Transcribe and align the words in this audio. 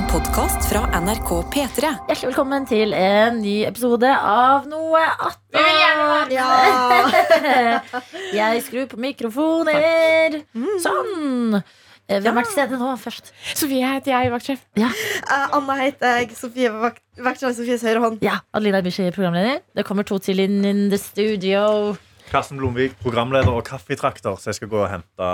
En 0.00 0.06
podkast 0.08 0.64
fra 0.70 0.80
NRK 1.00 1.28
P3. 1.52 1.88
Hjertelig 2.08 2.28
velkommen 2.30 2.64
til 2.68 2.94
en 2.96 3.36
ny 3.42 3.58
episode 3.68 4.08
av 4.08 4.64
Noe 4.70 5.00
attåt. 5.12 5.36
Vi 5.52 5.60
vil 5.66 5.78
gjerne 5.82 6.06
være 6.08 6.36
Ja. 6.36 8.00
Jeg 8.40 8.62
skrur 8.64 8.86
på 8.92 9.00
mikrofoner. 9.02 10.38
Sånn. 10.84 11.58
Eh, 12.10 12.20
Hvem 12.24 12.40
er 12.40 12.48
til 12.48 12.54
stede 12.56 12.78
nå 12.80 12.94
først? 13.02 13.28
Sofie 13.54 13.86
heter 13.92 14.14
jeg, 14.16 14.32
vaktsjef. 14.32 14.62
Eh, 14.80 14.96
Anna 15.58 15.76
heter 15.82 16.16
jeg. 16.22 16.32
Sofie 16.38 16.72
vakt- 16.74 17.04
Vaktsjef 17.20 17.58
Sofies 17.58 17.84
høyre 17.86 18.00
hånd. 18.06 18.22
Ja, 18.24 18.38
Adelina 18.56 18.80
Bishi, 18.86 19.10
programleder. 19.14 19.60
Det 19.76 19.84
kommer 19.86 20.06
to 20.08 20.18
til 20.22 20.40
inn 20.42 20.62
in 20.64 20.86
the 20.90 20.98
studio. 20.98 21.96
Karsten 22.30 22.60
Blomvik, 22.60 22.92
programleder 23.02 23.50
og 23.50 23.64
kaffetrakter, 23.66 24.36
så 24.38 24.50
jeg 24.52 24.60
skal 24.60 24.70
gå 24.70 24.78
og 24.84 24.90
hente 24.92 25.30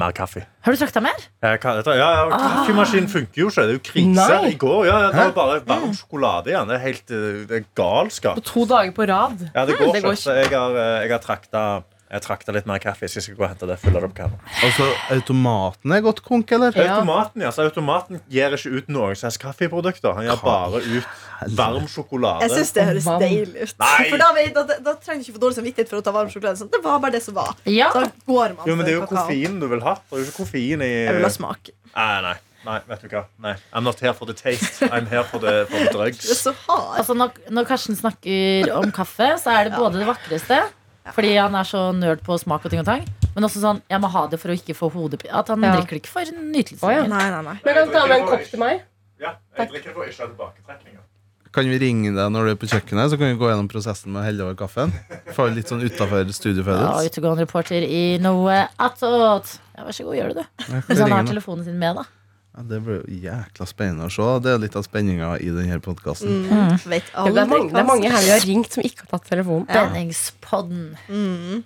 mer 0.00 0.14
kaffe. 0.16 0.44
Har 0.64 0.72
du 0.72 0.80
trakta 0.80 1.02
mer? 1.04 1.18
Ja, 1.44 1.52
ja, 1.60 2.22
Kaffemaskinen 2.32 3.10
funker 3.12 3.42
jo 3.42 3.50
ikke. 3.52 3.66
Det 3.68 3.74
er 3.74 3.78
jo 3.78 3.82
krise. 3.84 4.14
Nei. 4.16 4.52
I 4.54 4.58
går 4.60 4.86
ja, 4.88 4.98
det 5.12 5.18
var 5.20 5.34
bare 5.36 5.58
varm 5.68 5.92
sjokolade 5.96 6.52
igjen. 6.52 6.70
Det 6.70 6.78
er 6.78 6.84
helt 6.86 7.12
eh, 7.12 7.42
det 7.50 7.58
er 7.60 7.66
galskap. 7.76 8.40
På 8.40 8.46
to 8.48 8.64
dager 8.70 8.94
på 8.96 9.08
rad. 9.10 9.44
Ja, 9.50 9.66
det 9.68 9.76
går 9.76 9.92
det 9.92 10.04
går 10.06 10.16
ikke. 10.16 10.22
Så 10.24 10.38
jeg 10.40 10.48
har, 10.54 10.78
eh, 10.80 11.04
jeg 11.04 11.12
har 11.12 11.22
trakta 11.24 11.64
jeg 12.14 12.22
trakta 12.22 12.52
litt 12.54 12.66
mer 12.70 12.78
kaffe, 12.78 13.08
så 13.10 13.18
jeg 13.18 13.24
skal 13.26 13.36
gå 13.40 13.42
og 13.42 13.48
hente 13.50 13.66
det. 13.66 13.76
Fylle 13.82 13.98
det 13.98 14.06
opp 14.06 14.12
kaffe. 14.14 14.36
Altså, 14.62 14.86
automaten 15.16 15.94
er 15.96 16.02
godt 16.04 16.20
konk, 16.22 16.52
eller? 16.54 16.74
Ja. 16.78 16.94
Automaten 17.00 17.42
ja, 17.42 17.50
så 17.54 17.64
automaten 17.66 18.20
gir 18.30 18.54
ikke 18.54 18.70
ut 18.78 18.90
noen 18.94 19.18
slags 19.18 19.38
kaffeprodukter. 19.42 20.14
Han 20.18 20.28
gir 20.28 20.38
bare 20.44 20.82
ut 20.84 21.50
varm 21.58 21.88
sjokolade. 21.90 22.46
Jeg 22.46 22.54
syns 22.60 22.72
det 22.76 22.86
høres 22.90 23.08
deilig 23.24 23.66
ut. 23.66 23.74
Nei. 23.82 24.06
For 24.12 24.22
da, 24.22 24.30
da, 24.60 24.78
da 24.86 24.94
trenger 25.02 25.24
du 25.24 25.28
ikke 25.28 25.36
få 25.40 25.44
dårlig 25.48 25.58
samvittighet 25.58 25.90
for 25.90 25.98
å 26.00 26.06
ta 26.06 26.14
varm 26.14 26.30
sjokolade. 26.32 26.60
Sånn. 26.62 26.70
Det 26.72 26.80
var 26.86 27.02
bare 27.02 27.16
det 27.18 27.22
som 27.26 27.34
var. 27.36 27.50
Ja. 27.66 27.90
Da 27.94 28.06
går 28.30 28.54
man 28.60 28.70
Jo, 28.70 28.78
men 28.78 28.86
det 28.86 28.94
er 28.94 29.00
jo 29.00 29.04
kakao. 29.08 29.24
koffein 29.26 29.58
du 29.60 29.66
vil 29.74 29.82
ha. 29.88 29.96
Det 30.06 30.14
er 30.18 30.22
jo 30.22 30.28
ikke 30.30 30.38
koffein 30.44 30.86
i 30.86 30.90
Jeg 30.92 31.18
vil 31.18 31.26
ha 31.26 31.32
smak. 31.34 31.72
Nei, 31.94 32.14
nei, 32.28 32.36
nei, 32.68 32.78
vet 32.92 33.02
du 33.04 33.10
hva. 33.10 33.24
Nei. 33.42 33.56
I'm 33.74 33.84
not 33.90 34.00
here 34.02 34.14
for 34.14 34.30
the 34.30 34.38
taste. 34.38 34.86
I'm 34.86 35.10
here 35.10 35.26
for 35.26 35.42
the, 35.42 35.66
for 35.66 35.82
the 35.82 35.84
Det 35.90 35.90
er 35.90 35.98
drugs. 35.98 36.30
så 36.46 36.54
hard. 36.64 36.94
Altså, 37.02 37.18
når, 37.18 37.34
når 37.50 37.68
Karsten 37.74 37.98
snakker 37.98 38.70
om 38.78 38.94
kaffe, 38.94 39.32
så 39.42 39.58
er 39.58 39.68
det 39.72 39.78
både 39.82 39.98
det 40.02 40.08
vakreste 40.14 40.62
fordi 41.12 41.34
han 41.36 41.54
er 41.54 41.64
så 41.68 41.92
nerd 41.92 42.22
på 42.24 42.38
smak 42.40 42.64
og 42.64 42.70
ting 42.72 42.80
og 42.80 42.86
tang. 42.88 43.04
Men 43.34 43.44
også 43.44 43.60
sånn, 43.60 43.82
jeg 43.90 44.00
må 44.00 44.08
ha 44.08 44.26
det 44.30 44.38
for 44.40 44.48
å 44.48 44.56
ikke 44.56 44.76
få 44.78 44.88
hodepine. 44.94 45.32
At 45.34 45.48
han 45.48 45.60
Ja. 45.62 45.74
drikker 45.76 45.98
det 45.98 46.02
ikke 46.04 46.14
for 46.14 46.24
nytelse. 46.24 46.80
Å, 46.86 46.92
ja. 46.94 47.02
Nei, 47.06 47.30
nei, 47.30 47.42
nei. 47.42 47.56
Men 47.64 47.74
kan 47.74 47.86
du 47.88 47.92
ta 47.92 48.06
med 48.06 48.20
en 48.20 48.26
kopp 48.28 48.44
til 48.50 48.58
meg? 48.60 48.82
Ja, 49.20 49.34
jeg 49.58 49.68
drikker 49.70 49.92
for 49.92 50.04
ikke 50.06 50.22
ha 50.22 50.28
tilbaketrekninger. 50.30 51.00
Kan 51.54 51.68
vi 51.70 51.78
ringe 51.78 52.10
deg 52.16 52.32
når 52.34 52.44
du 52.46 52.50
er 52.50 52.56
på 52.58 52.66
kjøkkenet, 52.66 53.10
så 53.12 53.18
kan 53.18 53.30
vi 53.30 53.38
gå 53.38 53.46
gjennom 53.46 53.68
prosessen 53.70 54.10
med 54.10 54.22
å 54.22 54.24
helle 54.26 54.42
over 54.42 54.56
kaffen? 54.58 54.90
Få 55.36 55.46
litt 55.54 55.68
sånn 55.70 55.84
utafor 55.86 56.24
Ja, 56.82 57.06
utegående 57.06 57.44
reporter 57.46 57.82
i 57.86 58.18
Noe 58.18 58.68
attåt. 58.78 59.58
Ja, 59.76 59.84
vær 59.84 59.92
så 59.94 60.02
god, 60.04 60.16
gjør 60.18 60.28
du 60.34 60.40
det. 60.40 60.46
Hvis 60.88 60.98
han 60.98 61.10
har 61.14 61.22
telefonen 61.28 61.64
sin 61.64 61.78
med, 61.78 61.94
da. 61.94 62.04
Ja, 62.54 62.62
det 62.70 62.78
blir 62.86 63.00
jo 63.02 63.16
jækla 63.24 63.66
spennende 63.66 64.06
å 64.06 64.12
se. 64.14 64.26
Det 64.44 64.52
er 64.54 64.60
litt 64.62 64.76
av 64.78 64.84
spenninga 64.86 65.32
i 65.42 65.48
denne 65.50 65.80
podkasten. 65.82 66.44
Mm. 66.46 66.52
Ja, 66.54 66.76
det, 66.78 67.00
det 67.34 67.80
er 67.80 67.88
mange 67.88 68.12
her 68.12 68.22
vi 68.22 68.30
har 68.30 68.44
ringt 68.46 68.70
som 68.76 68.84
ikke 68.86 69.08
har 69.08 69.16
tatt 69.16 69.26
telefonen. 69.32 69.66
Ja. 69.66 69.88
Mm. 71.10 71.64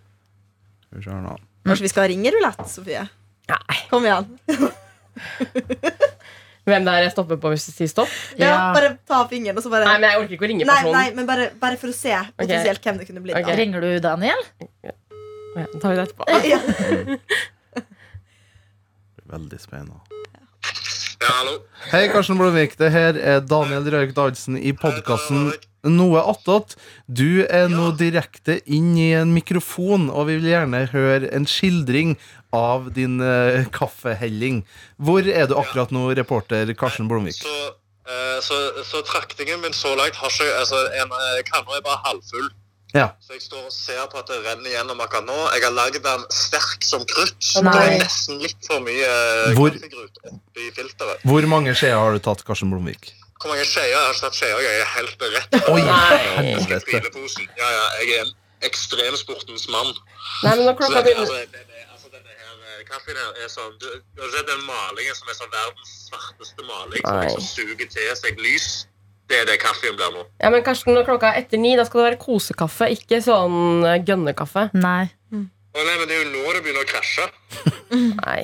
Vi 0.97 1.03
se 1.05 1.13
nå. 1.13 1.35
Kanskje 1.69 1.85
vi 1.85 1.91
skal 1.93 2.09
ringe 2.09 2.33
rulett, 2.33 2.63
Sofie? 2.73 3.05
Nei. 3.53 3.77
Kom 3.91 4.07
igjen. 4.09 4.31
Hvem 6.69 6.85
det 6.85 6.93
er 6.95 7.05
jeg 7.07 7.13
stopper 7.15 7.39
på 7.41 7.53
hvis 7.53 7.69
du 7.69 7.73
sier 7.73 7.89
stopp? 7.93 8.13
Ja, 8.41 8.49
Ja. 8.49 8.57
Bare 8.77 8.91
ta 9.09 9.23
fingeren, 9.29 9.57
og 9.61 9.65
så 9.65 9.71
bare 9.73 9.89
Nei, 9.89 9.99
men 10.01 10.11
jeg 10.11 10.23
orker 10.23 10.37
ikke 10.37 10.49
å 10.49 10.51
ringe 10.53 10.67
personen. 10.69 10.97
nei, 10.97 11.13
men 11.17 11.29
bare, 11.29 11.51
bare 11.61 11.77
for 11.81 11.93
å 11.93 11.97
se 11.97 12.17
potensielt 12.37 12.85
hvem 12.85 13.01
det 13.01 13.09
kunne 13.09 13.23
blitt. 13.25 13.37
Okay. 13.41 13.57
Ringer 13.61 13.85
du 13.85 13.91
Daniel? 14.05 14.41
Ja, 14.85 14.93
Da 15.57 15.81
tar 15.81 15.93
vi 15.93 15.97
det 16.01 16.05
etterpå. 16.09 16.25
Ja. 16.49 16.61
Veldig 19.37 19.61
spennende. 19.61 20.08
Ja, 21.19 21.33
hallo. 21.41 21.55
Hei, 21.91 22.07
Karsten 22.13 22.39
Blomvik. 22.39 22.77
Det 22.79 22.93
her 22.95 23.17
er 23.19 23.41
Daniel 23.43 23.89
Røyk 23.91 24.13
Dahlsen 24.15 24.55
i 24.55 24.71
podkasten 24.77 25.51
Noe 25.89 26.21
attåt. 26.31 26.77
Du 27.07 27.43
er 27.43 27.67
nå 27.73 27.89
direkte 27.99 28.59
inn 28.67 28.93
i 28.99 29.09
en 29.19 29.33
mikrofon, 29.35 30.09
og 30.11 30.29
vi 30.29 30.37
vil 30.39 30.53
gjerne 30.53 30.85
høre 30.93 31.31
en 31.35 31.49
skildring 31.51 32.15
av 32.55 32.93
din 32.95 33.19
uh, 33.19 33.67
kaffehelling. 33.75 34.63
Hvor 35.03 35.27
er 35.27 35.51
du 35.51 35.57
akkurat 35.59 35.91
nå, 35.95 36.07
reporter 36.19 36.71
Karsten 36.79 37.11
Blomvik? 37.11 37.41
Så, 37.43 37.57
uh, 38.07 38.39
så, 38.45 38.61
så 38.87 39.03
traktingen 39.07 39.63
min 39.65 39.75
så 39.75 39.97
langt 39.99 40.19
har 40.23 40.31
ikke 40.31 40.55
altså, 40.63 40.85
en, 41.03 41.15
uh, 41.15 41.43
kanne 41.51 41.81
er 41.81 41.87
bare 41.87 42.03
halvfull. 42.07 42.51
Ja. 42.97 43.11
Så 43.21 43.35
jeg 43.37 43.43
står 43.45 43.67
og 43.69 43.73
ser 43.75 44.07
på 44.09 44.17
at 44.23 44.31
det 44.31 44.39
renner 44.47 44.71
gjennom 44.73 45.01
akkurat 45.05 45.27
nå. 45.29 45.37
Jeg 45.53 45.65
har 45.67 45.75
lagd 45.77 45.99
den 46.05 46.23
sterk 46.33 46.87
som 46.89 47.05
krutt. 47.11 47.37
Det 47.53 47.75
er 47.77 47.99
nesten 48.01 48.41
litt 48.41 48.69
for 48.69 48.81
mye 48.81 49.05
eh, 49.05 49.53
Hvor- 49.59 49.75
kaffegrut 49.77 50.21
oppi 50.31 50.71
filteret. 50.79 51.25
Hvor 51.29 51.49
mange 51.53 51.75
skjeer 51.77 51.99
har 52.01 52.17
du 52.17 52.23
tatt, 52.25 52.45
Karsten 52.49 52.73
Blomvik? 52.73 53.11
Hvor 53.39 53.53
mange 53.53 53.67
skjeer? 53.69 53.91
Jeg 53.93 53.99
har 54.01 54.15
ikke 54.17 54.25
tatt 54.25 54.39
skjeer. 54.41 54.63
Jeg 54.65 54.81
er 54.81 54.89
helt 54.97 55.27
rett 55.37 55.59
Oi, 55.69 55.83
helvete. 55.85 57.03
Ja, 57.61 57.69
ja, 57.77 57.85
jeg 58.01 58.17
er 58.17 58.25
en 58.25 58.33
ekstremsportens 58.67 59.69
mann. 59.71 59.93
Nei, 60.43 60.55
men 60.57 60.65
når 60.67 60.79
klokka 60.81 61.03
begynner 61.07 61.23
altså, 61.29 61.45
det, 61.53 61.63
det, 61.69 61.85
altså, 61.93 62.09
denne 62.11 62.33
her 62.41 62.57
eh, 62.73 62.81
kaffen 62.89 63.21
her 63.21 63.45
er 63.45 63.53
sånn 63.53 63.77
Du 63.79 63.87
du 64.17 64.23
har 64.25 64.33
sett 64.35 64.49
den 64.51 64.65
malingen 64.67 65.15
som 65.15 65.31
er 65.31 65.37
sånn 65.39 65.53
verdens 65.55 65.93
svarteste 66.09 66.67
maling, 66.67 67.05
som 67.05 67.21
liksom 67.23 67.47
suger 67.53 67.91
til 67.95 68.11
seg 68.19 68.41
lys? 68.43 68.69
Det 69.29 69.43
er 69.43 69.45
det 69.49 69.59
kaffen 69.61 69.97
blir 69.97 70.13
nå. 70.15 70.25
Ja, 70.41 70.49
men 70.55 70.65
Karsten, 70.65 70.95
når 70.97 71.05
klokka 71.05 71.35
er 71.35 71.43
etter 71.43 71.61
ni, 71.61 71.75
da 71.77 71.85
skal 71.85 72.01
det 72.01 72.07
være 72.07 72.21
kosekaffe, 72.23 72.89
ikke 72.95 73.21
sånn 73.25 73.85
eh, 73.85 74.01
gønnekaffe. 74.09 74.71
Nei. 74.79 75.11
Å 75.79 75.85
nei, 75.85 75.95
men 76.01 76.09
det 76.09 76.17
er 76.17 76.25
jo 76.25 76.31
nå 76.33 76.55
det 76.57 76.63
begynner 76.65 76.87
å 76.87 76.89
krasje. 76.89 77.29
Nei. 78.25 78.41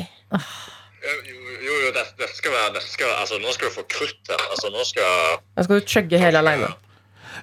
Jo, 1.05 1.15
jo, 1.28 1.75
jo 1.84 1.91
det, 1.93 2.05
det 2.21 2.28
skal 2.33 2.53
være, 2.55 2.71
det 2.77 2.83
skal, 2.84 3.11
altså, 3.21 3.41
Nå 3.41 3.53
skal 3.56 3.69
du 3.69 3.75
få 3.75 3.84
krutt 3.93 4.31
her. 4.31 4.41
Altså, 4.53 4.71
nå 4.73 4.84
skal 4.89 5.37
Da 5.56 5.67
skal 5.67 5.81
du 5.81 5.91
chugge 5.91 6.21
hele 6.21 6.41
aleine. 6.41 6.71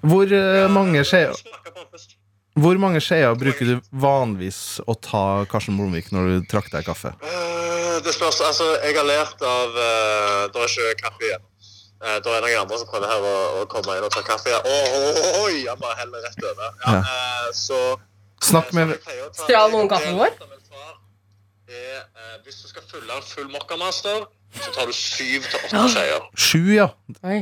Hvor 0.06 0.31
eh, 0.34 0.66
mange 0.72 1.03
skjeer 1.06 1.35
Smake 1.38 1.69
på 1.69 1.78
den 1.78 1.90
først. 1.91 2.18
Hvor 2.62 2.80
mange 2.81 3.00
skjeer 3.03 3.38
bruker 3.40 3.69
du 3.69 3.91
vanligvis 3.96 4.81
å 4.90 4.96
ta 4.97 5.24
Karsten 5.51 5.78
Blomvik 5.80 6.09
når 6.12 6.28
du 6.30 6.50
trakter 6.51 6.80
deg 6.80 6.90
kaffe? 6.90 7.13
Eh, 7.22 7.97
det 8.03 8.16
spørs, 8.16 8.41
altså, 8.50 8.74
Jeg 8.85 8.97
har 8.97 9.07
lært 9.07 9.46
av 9.46 9.78
uh, 9.78 10.50
Det 10.51 10.66
er 10.66 10.74
ikke 10.74 11.06
kaffe 11.06 11.30
igjen. 11.30 11.47
Uh, 12.01 12.17
det 12.17 12.31
er 12.34 12.41
noen 12.41 12.62
andre 12.63 12.78
som 12.81 12.88
prøver 12.89 13.12
her 13.12 13.25
å, 13.29 13.34
å 13.62 13.66
komme 13.69 13.94
inn 14.00 14.06
og 14.07 14.13
ta 14.13 14.23
kaffe. 14.25 14.50
Oi, 14.50 14.78
oh, 14.97 15.19
oh, 15.44 15.50
han 15.69 15.78
bare 15.84 16.00
heller 16.00 16.23
rett 16.25 16.44
over. 16.50 16.72
Ja, 16.85 16.95
Ja. 16.95 17.01
eh, 17.01 17.51
så 17.53 17.81
Snakk 18.41 18.72
med 18.73 18.95
Stjal 19.38 19.69
noen 19.69 19.89
kaffen 19.91 20.17
vår? 20.17 20.34
Eh, 21.72 22.00
hvis 22.44 22.57
du 22.63 22.67
skal 22.67 22.84
fylle 22.89 23.13
en 23.16 23.23
full 23.23 23.47
mokkamaster, 23.53 24.23
så 24.57 24.72
tar 24.75 24.89
du 24.89 24.94
syv 24.97 25.45
til 25.47 25.59
åtte 25.63 25.84
skjeer. 25.94 26.25
Sju, 26.35 26.63
ja. 26.73 26.88
Oi. 27.23 27.38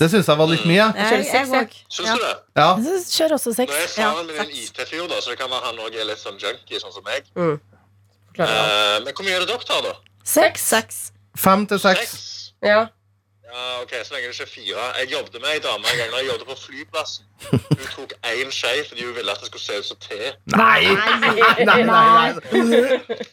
Det 0.00 0.08
syns 0.10 0.26
jeg 0.32 0.40
var 0.40 0.48
litt 0.50 0.64
mye. 0.66 0.86
kjører 0.96 1.12
Jeg, 1.12 1.26
seks, 1.28 1.34
jeg, 1.36 1.52
jeg. 1.52 1.68
òg. 1.68 1.76
Syns 1.98 2.08
du 2.16 2.24
det? 2.24 2.32
Ja. 2.58 2.66
Jeg 2.88 3.04
kjører 3.12 3.36
også 3.36 3.52
seks. 3.60 3.70
Nå 3.76 3.82
er 3.84 3.92
faren 3.92 4.26
min 4.32 4.40
en. 4.42 4.50
IT-fyr, 4.64 5.04
da, 5.12 5.20
så 5.22 5.30
det 5.34 5.38
kan 5.38 5.52
være 5.52 5.68
han 5.68 5.78
òg 5.84 6.00
er 6.00 6.08
litt 6.08 6.18
sånn 6.24 6.40
junkie, 6.42 6.80
sånn 6.82 6.96
som 6.96 7.04
meg. 7.06 7.28
Mm. 7.38 7.60
Klar, 8.34 8.50
ja. 8.56 8.64
Eh, 8.64 8.96
men 9.04 9.14
hvor 9.14 9.28
mye 9.28 9.36
er 9.36 9.44
det 9.44 9.52
dere 9.52 9.68
tar, 9.68 9.84
da? 9.86 9.94
Seks. 10.32 10.66
Seks. 10.72 10.98
Fem 11.38 11.68
til 11.70 11.78
seks. 11.84 12.08
Seks? 12.08 12.26
Ja. 12.66 12.80
Ja, 13.52 13.82
ok, 13.82 13.92
Så 14.04 14.14
lenge 14.14 14.26
det 14.26 14.34
ikke 14.34 14.48
er 14.48 14.54
fire. 14.58 14.84
Jeg 14.98 15.12
jobbet 15.12 15.34
med 15.42 15.50
ei 15.54 15.60
dame 15.66 15.84
en 15.92 15.98
gang 16.00 16.10
da 16.12 16.20
jeg 16.22 16.28
jobbet 16.32 16.46
på 16.52 16.56
flyplassen. 16.66 17.24
Hun 17.50 17.88
tok 17.96 18.12
én 18.32 18.50
skje 18.58 18.72
fordi 18.88 19.04
hun 19.06 19.14
ville 19.18 19.34
at 19.34 19.42
det 19.42 19.48
skulle 19.50 19.66
se 19.68 19.74
ut 19.80 19.88
som 19.90 19.98
te. 20.06 20.20
Nei! 20.56 20.82
Nei, 21.24 21.34
nei, 21.70 21.82
nei. 21.90 22.28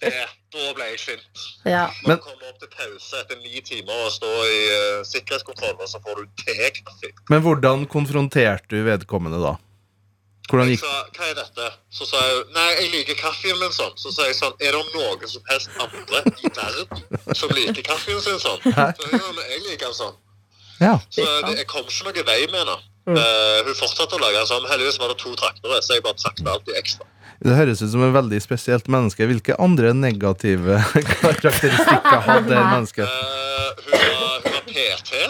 Det, 0.03 0.11
da 0.55 0.65
ble 0.75 0.89
jeg 0.89 0.99
sint. 1.05 1.45
Ja. 1.75 1.85
Når 2.03 2.19
du 2.19 2.25
kommer 2.25 2.51
opp 2.51 2.59
til 2.63 2.71
pause 2.75 3.23
etter 3.23 3.39
ni 3.45 3.63
timer 3.71 4.03
og 4.09 4.11
står 4.17 4.37
i 4.49 4.59
uh, 4.73 5.07
sikkerhetskontroll, 5.13 5.77
og 5.79 5.89
så 5.93 6.03
får 6.03 6.19
du 6.19 6.43
tekaffe. 6.43 7.13
Men 7.31 7.45
hvordan 7.45 7.87
konfronterte 7.95 8.75
du 8.75 8.83
vedkommende 8.89 9.39
da? 9.45 9.55
Hvordan 10.49 10.69
Jeg 10.71 10.79
sa 10.81 10.93
hva 11.13 11.27
er 11.29 11.35
dette? 11.37 11.65
Så 11.93 12.07
sa 12.09 12.21
jeg 12.25 12.39
nei, 12.55 12.69
jeg 12.79 12.89
liker 12.93 13.17
kaffen 13.19 13.59
min 13.61 13.73
sånn. 13.75 13.93
Så 14.01 14.13
sa 14.15 14.25
jeg 14.25 14.37
sånn 14.39 14.55
er 14.57 14.73
det 14.73 14.81
noen 14.95 15.29
som 15.29 15.43
helst 15.51 15.69
andre 15.77 16.23
i 16.41 16.49
verden 16.49 17.35
som 17.37 17.53
liker 17.53 17.85
kaffen 17.85 18.21
sin 18.25 18.41
sånn? 18.41 18.57
Så, 18.65 18.73
ja, 18.73 18.89
men 19.29 19.45
jeg 19.45 19.61
liker 19.67 19.85
den 19.91 19.97
sånn. 19.99 20.17
Ja. 20.79 20.95
Så 21.11 21.25
det, 21.45 21.55
jeg 21.59 21.67
kom 21.69 21.85
ikke 21.85 22.09
noen 22.09 22.27
vei 22.31 22.39
med 22.49 22.63
henne. 22.63 22.77
Eh, 23.09 23.61
hun 23.67 23.77
fortsatte 23.77 24.17
å 24.17 24.21
lage 24.21 24.41
den 24.41 24.49
sånn. 24.49 24.67
Heldigvis 24.69 24.99
var 25.01 25.13
det 25.13 25.19
to 25.21 25.33
traktere, 25.37 25.81
så 25.85 25.97
jeg 25.97 26.05
bare 26.05 26.19
trakta 26.19 26.53
alltid 26.55 26.81
ekstra. 26.81 27.09
Det 27.39 27.55
høres 27.55 27.81
ut 27.81 27.91
som 27.93 28.03
en 28.03 28.15
veldig 28.15 28.39
spesielt 28.43 28.89
menneske. 28.91 29.27
Hvilke 29.29 29.55
andre 29.63 29.93
negative 29.95 30.81
karakteristikker 31.13 32.23
hadde 32.25 32.49
det 32.51 32.63
mennesket? 32.63 33.05
Uh, 33.05 33.69
hun, 33.85 33.93
var, 33.95 34.33
hun 34.43 34.57
var 34.57 34.65
PT, 34.67 35.21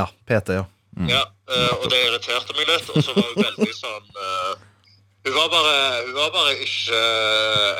Ja, 0.00 0.08
PT, 0.26 0.56
ja. 0.58 0.64
Ja, 1.10 1.22
eh, 1.50 1.72
og 1.80 1.88
det 1.90 1.98
irriterte 2.06 2.54
meg 2.58 2.68
litt. 2.70 2.88
Og 2.94 3.02
så 3.04 3.14
var 3.16 3.26
hun 3.32 3.42
veldig 3.42 3.74
sånn 3.78 4.08
eh, 4.26 4.54
hun 5.24 5.32
var, 5.38 5.48
bare, 5.48 5.76
hun 6.04 6.16
var 6.18 6.30
bare 6.34 6.50
ikke 6.60 6.98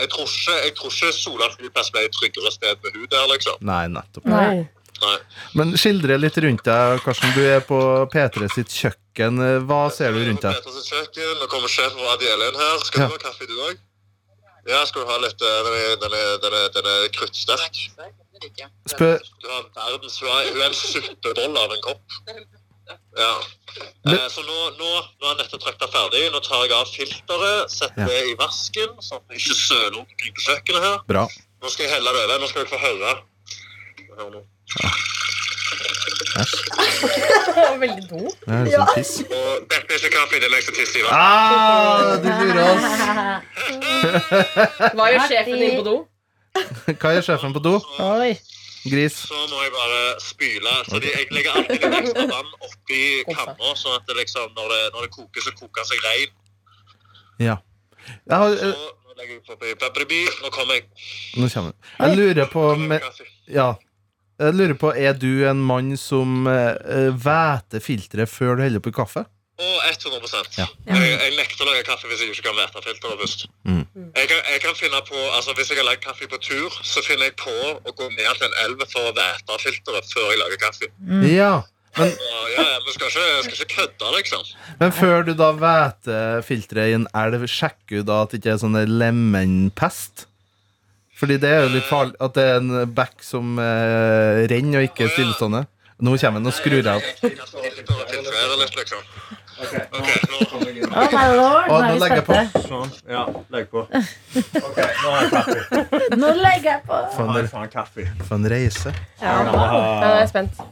Jeg 0.00 0.08
tror 0.14 0.25
ikke, 0.31 0.55
jeg 0.64 0.72
tror 0.78 0.94
ikke 0.94 1.11
Sola 1.12 1.49
flyplass 1.52 1.90
ble 1.93 2.05
et 2.06 2.14
tryggere 2.16 2.52
sted 2.55 2.78
med 2.87 2.96
hun 2.96 3.05
der, 3.12 3.26
liksom. 3.34 3.58
Nei, 3.69 3.82
nettopp. 3.93 4.25
Nei. 4.32 4.64
Nei. 5.02 5.16
Men 5.58 5.75
skildre 5.76 6.16
litt 6.22 6.38
rundt 6.40 6.62
deg, 6.64 7.02
Karsten. 7.05 7.34
Du 7.37 7.43
er 7.44 7.61
på 7.66 7.78
P3 8.14 8.49
sitt 8.55 8.72
kjøkken. 8.72 9.43
Hva 9.69 9.82
ser 9.93 10.14
du 10.17 10.22
rundt 10.25 10.40
deg? 10.46 10.56
Peter 10.56 10.76
sitt 10.78 10.88
kjøkken, 10.94 11.34
Nå 11.43 11.49
kommer 11.52 11.69
sjefen 11.69 11.99
vår 12.00 12.14
Adiele 12.14 12.49
inn 12.52 12.60
her. 12.62 12.78
Skal 12.88 13.02
Ja. 13.05 13.08
du 13.12 13.19
ha 13.19 13.22
kaffe, 13.26 13.46
du 13.50 13.56
òg? 13.69 13.82
Ja, 14.64 14.81
skal 14.88 15.05
du 15.05 15.10
ha 15.12 15.19
litt 15.20 15.43
eh, 15.44 15.58
Den 15.67 15.75
er, 15.76 15.96
den 16.00 16.14
er, 16.17 16.37
den 16.40 16.55
er, 16.62 16.69
den 16.78 16.87
er 16.94 17.08
kruttsterk. 17.12 17.82
Spør 18.88 19.19
Du 19.43 19.49
har 19.50 19.67
verdens, 19.76 20.17
hun 20.22 20.31
hun 20.31 20.62
er 20.62 20.70
en 20.70 20.75
suppedoll 20.78 21.58
av 21.60 21.75
en 21.76 21.82
kopp. 21.84 22.20
Ja. 23.16 23.31
Eh, 24.06 24.26
så 24.28 24.42
nå, 24.44 24.56
nå, 24.78 24.88
nå 25.22 25.31
er 25.31 25.36
dette 25.40 25.56
trakta 25.62 25.86
ferdig. 25.88 26.25
Nå 26.34 26.40
tar 26.44 26.64
jeg 26.66 26.72
av 26.76 26.86
filteret, 26.90 27.70
setter 27.72 28.02
Ja. 28.04 28.06
det 28.10 28.20
i 28.32 28.34
vasken, 28.40 28.90
sånn 29.00 29.19
at 29.22 29.28
det 29.31 29.36
ikke 29.40 29.56
søler 29.60 29.98
omkring 30.02 30.32
på 30.36 30.42
kjøkkenet 30.48 30.82
her. 30.88 30.98
Bra. 31.08 31.25
Nå 31.62 31.66
skal 31.72 31.86
jeg 31.86 31.94
helle 31.94 32.10
det 32.12 32.25
over. 32.26 32.38
Nå 32.42 32.46
skal 32.50 32.60
dere 32.64 32.72
få 32.75 32.81
høre. 32.84 33.10
Hør 34.19 34.28
nå. 34.34 34.40
Æsj. 36.34 36.54
Veldig 37.81 38.04
do. 38.10 38.20
Det 38.44 38.54
er 38.54 38.70
sånn 38.75 38.90
piss. 38.94 39.12
Og 39.28 39.69
dette 39.70 39.88
er 39.94 39.98
ikke 40.00 40.12
kaffe, 40.16 40.34
det 40.42 40.48
er 40.48 40.52
lengst 40.54 40.69
som 40.70 40.75
tisser 40.78 40.98
i 40.98 41.04
vann. 41.06 41.14
Ah, 41.14 42.19
du 42.19 42.28
lurer 42.40 42.64
oss. 42.70 42.84
Hva 44.94 45.04
gjør 45.12 45.22
sjefen 45.31 45.56
din 45.62 45.76
på 45.78 45.84
do? 45.86 45.96
Hva 47.00 47.08
gjør 47.16 47.25
sjefen 47.31 47.54
på 47.54 47.60
do? 47.64 47.75
Oi. 48.02 48.32
Gris. 48.84 49.16
Så 49.28 49.38
må 49.50 49.62
jeg 49.62 49.72
bare 49.75 50.00
spyle. 50.20 50.75
Så 50.88 51.00
de, 51.00 51.12
jeg 51.12 51.31
legger 51.32 51.56
alltid 51.58 51.84
litt 51.84 51.96
ekstra 52.00 52.26
vann 52.31 52.50
oppi 52.69 53.04
kanna, 53.31 53.70
sånn 53.81 53.96
at 53.96 54.10
det 54.10 54.19
liksom, 54.20 54.50
når, 54.58 54.75
det, 54.75 54.82
når 54.96 55.06
det 55.06 55.12
koker, 55.14 55.46
så 55.46 55.54
koker 55.56 55.81
det 55.81 55.88
seg 55.92 56.04
rein. 56.04 56.36
Ja. 57.42 57.56
Jeg, 58.04 58.36
har, 58.36 58.58
Så 58.60 58.72
nå 58.75 59.16
legger 59.16 59.32
jeg 59.38 59.56
oppi 59.56 59.75
pepperby. 59.81 60.20
Nå 60.44 60.52
kommer 60.54 60.78
jeg. 60.81 60.86
nå 61.40 61.48
kommer 61.48 61.72
det. 61.72 61.90
Jeg 61.98 62.20
lurer 62.20 62.52
på 62.52 62.69
med, 62.84 63.10
Ja. 63.48 63.72
Jeg 64.42 64.56
lurer 64.58 64.75
på, 64.75 64.90
Er 64.98 65.14
du 65.14 65.46
en 65.46 65.60
mann 65.62 65.92
som 65.96 66.48
uh, 66.50 67.14
væter 67.14 67.81
filteret 67.81 68.28
før 68.28 68.58
du 68.58 68.64
heller 68.66 68.82
oppi 68.82 68.90
kaffe? 68.94 69.22
Og 69.54 69.74
100 69.86 70.58
Ja. 70.58 70.66
jeg, 70.86 71.10
jeg 71.14 71.34
nekter 71.38 71.62
å 71.62 71.68
lage 71.68 71.84
kaffe 71.86 72.08
hvis 72.10 72.24
jeg 72.24 72.32
ikke 72.34 72.48
kan 72.48 72.56
vete 72.58 72.80
og 73.06 73.20
først. 73.20 73.44
Mm. 73.62 73.84
Jeg, 73.94 74.26
kan, 74.26 74.40
jeg 74.50 74.60
kan 74.64 74.74
finne 74.74 74.98
på, 75.06 75.14
altså 75.36 75.54
Hvis 75.54 75.70
jeg 75.70 75.78
har 75.78 75.86
lagd 75.86 76.02
kaffe 76.02 76.26
på 76.26 76.40
tur, 76.42 76.74
så 76.82 77.02
finner 77.06 77.30
jeg 77.30 77.36
på 77.38 77.54
å 77.54 77.94
gå 77.94 78.08
ned 78.16 78.34
til 78.34 78.48
en 78.48 78.56
elv 78.64 78.82
for 78.90 79.12
å 79.12 79.14
vete 79.14 79.58
filteret 79.62 80.10
før 80.10 80.32
jeg 80.32 80.40
lager 80.42 80.60
kaffe. 80.64 80.90
Ja. 81.30 81.52
Men, 81.94 82.10
ja, 82.10 82.40
ja, 82.50 82.78
men 82.82 82.90
skal 82.96 83.06
ikke, 83.06 83.22
jeg 83.22 83.44
skal 83.44 83.54
ikke 83.60 83.74
kødde, 83.76 84.08
liksom. 84.16 84.46
men 84.80 84.94
før 84.96 85.20
du 85.28 85.30
da 85.38 85.52
væter 85.54 86.40
filteret 86.42 86.90
i 86.90 86.96
en 86.96 87.06
elv, 87.14 87.44
sjekker 87.46 88.02
du 88.02 88.08
da 88.08 88.24
at 88.24 88.34
det 88.34 88.40
ikke 88.40 88.56
er 88.56 88.58
sånn 88.64 88.80
lemenpest? 88.90 90.24
Fordi 91.14 91.38
det 91.38 91.52
er 91.54 91.62
jo 91.62 91.70
litt 91.76 91.86
farlig 91.86 92.18
at 92.26 92.34
det 92.34 92.48
er 92.50 92.58
en 92.58 92.90
bekk 92.98 93.22
som 93.22 93.54
eh, 93.62 94.42
renner 94.50 94.82
og 94.82 94.88
ikke 94.88 95.06
er 95.06 95.14
stillestående. 95.14 95.62
Nå 96.02 96.16
kommer 96.18 96.42
den 96.42 96.50
og 96.50 96.56
skrur 96.58 96.88
av. 96.90 97.06
Jeg 99.54 99.66
skal 99.70 99.80
alltid 99.94 100.24
prøve 100.28 100.44
å 100.44 100.48
filtrere 100.50 100.64
litt, 100.64 100.74
liksom. 100.74 100.94
Ok, 101.04 101.12
nå 101.14 101.18
Oh 101.18 101.24
my 101.24 101.36
lord, 101.38 101.68
nå 101.68 101.74
nå 101.74 101.78
er 101.78 101.92
vi 101.94 102.00
legger 102.02 102.16
jeg 102.20 102.26
på. 102.26 102.34
spente. 102.34 102.62
Sånn. 102.68 102.90
Ja, 103.14 103.22
legg 103.54 103.66
på. 103.70 103.82
Ok, 104.64 104.78
nå 105.02 105.12
har 105.14 105.20
jeg 105.20 105.30
kaffe. 105.34 105.58
Nå 106.22 106.30
legger 106.40 106.70
jeg 106.70 106.82
på. 106.88 106.98
For 107.14 107.30
Nå 107.30 107.36
en, 107.38 107.68
kaffe. 107.74 108.06
for 108.28 108.34
en 108.38 108.48
reise. 108.54 108.94
Ja, 109.22 109.34
nå 109.46 109.52
er 109.60 110.18
jeg 110.22 110.28
spent. 110.32 110.64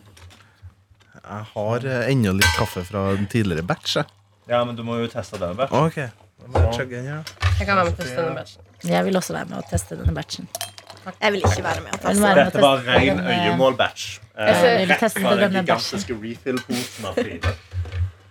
Jeg 1.23 1.47
har 1.55 1.87
eh, 1.95 2.11
ennå 2.13 2.33
litt 2.41 2.53
kaffe 2.59 2.83
fra 2.89 3.05
en 3.15 3.27
tidligere 3.31 3.63
batch. 3.67 3.97
Ja, 4.51 4.65
men 4.67 4.75
du 4.77 4.83
må 4.87 4.99
jo 4.99 5.07
teste 5.13 5.39
den. 5.39 5.55
batchen. 5.57 5.79
du. 5.79 5.87
Ok. 5.87 5.97
Jeg 6.03 6.89
den. 6.91 7.23
Jeg 7.59 7.67
kan 7.69 7.77
være 7.79 7.85
med 7.87 7.93
og 7.95 7.99
teste 8.03 8.19
denne 8.19 8.35
batchen. 8.41 8.69
Jeg 8.91 9.05
vil 9.07 9.17
også 9.23 9.33
være 9.37 9.49
med 9.53 9.59
og 9.63 9.69
teste 9.71 9.99
denne 10.01 10.15
batchen. 10.17 10.49
Jeg 11.23 11.33
vil 11.35 11.41
ikke 11.47 11.63
være 11.65 11.81
med 11.85 11.95
og 11.95 12.01
teste. 12.03 12.33
Dette 12.43 12.63
var 12.63 12.83
ren 12.87 13.23
øyemål-batch. 13.23 14.09
Eh, 14.33 14.89
Rett 14.91 15.07
fra 15.15 15.35
den 15.39 15.57
gigantiske 15.61 16.15
refill-posen 16.19 17.07
av 17.11 17.19
Fride. 17.19 17.55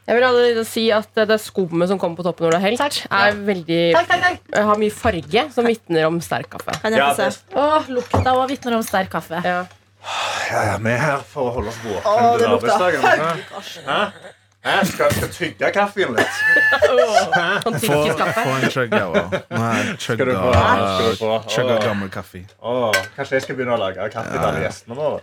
Jeg 0.10 0.18
vil 0.18 0.24
allerede 0.26 0.64
si 0.66 0.84
at 0.92 1.14
det 1.30 1.38
skummet 1.40 1.88
som 1.92 2.00
kommer 2.02 2.18
på 2.18 2.24
toppen 2.26 2.48
når 2.48 2.52
du 2.52 2.58
har 2.58 2.66
helt, 2.66 2.82
Takk. 2.82 2.98
er 3.12 3.36
veldig, 3.48 3.82
Takk, 3.96 4.08
takk, 4.10 4.22
takk. 4.26 4.40
har 4.68 4.80
mye 4.82 4.92
farge, 4.92 5.44
som 5.54 5.64
vitner 5.70 6.08
om 6.10 6.18
sterk 6.26 6.50
kaffe. 6.50 6.74
Kan 6.82 6.92
jeg 6.96 7.00
Ja, 7.04 7.12
få 7.14 7.16
se? 7.16 7.30
det, 7.30 7.56
Åh, 7.62 7.84
lukta 7.94 8.34
òg 8.34 8.48
vitner 8.50 8.76
om 8.80 8.84
sterk 8.84 9.10
kaffe. 9.14 9.40
Ja. 9.46 9.62
ja, 10.52 10.64
ja, 10.72 10.78
vi 10.82 10.90
er 10.90 10.98
her 11.06 11.22
for 11.30 11.52
å 11.52 11.54
holde 11.60 11.70
oss 11.70 11.78
våkne. 11.86 12.02
Under 12.34 12.48
arbeidsdagen? 12.58 13.02
Jeg 14.62 14.86
skal, 14.92 15.10
skal 15.18 15.30
tygge 15.34 15.70
kaffen 15.74 16.12
litt. 16.14 16.34
Sånn 17.64 17.78
Få, 17.82 17.96
få 18.14 18.52
en 18.58 18.70
chugga 18.70 18.98
jeg 19.00 19.08
òg. 19.10 19.30
Chugga 21.50 21.78
gammel 21.82 22.10
kaffe. 22.14 22.44
åh, 22.62 22.92
kanskje 23.16 23.38
jeg 23.40 23.46
skal 23.48 23.56
begynne 23.58 23.74
å 23.78 23.82
lage 23.82 24.10
kaffe 24.14 24.34
til 24.36 24.44
alle 24.50 24.62
gjestene 24.66 24.98
våre? 24.98 25.22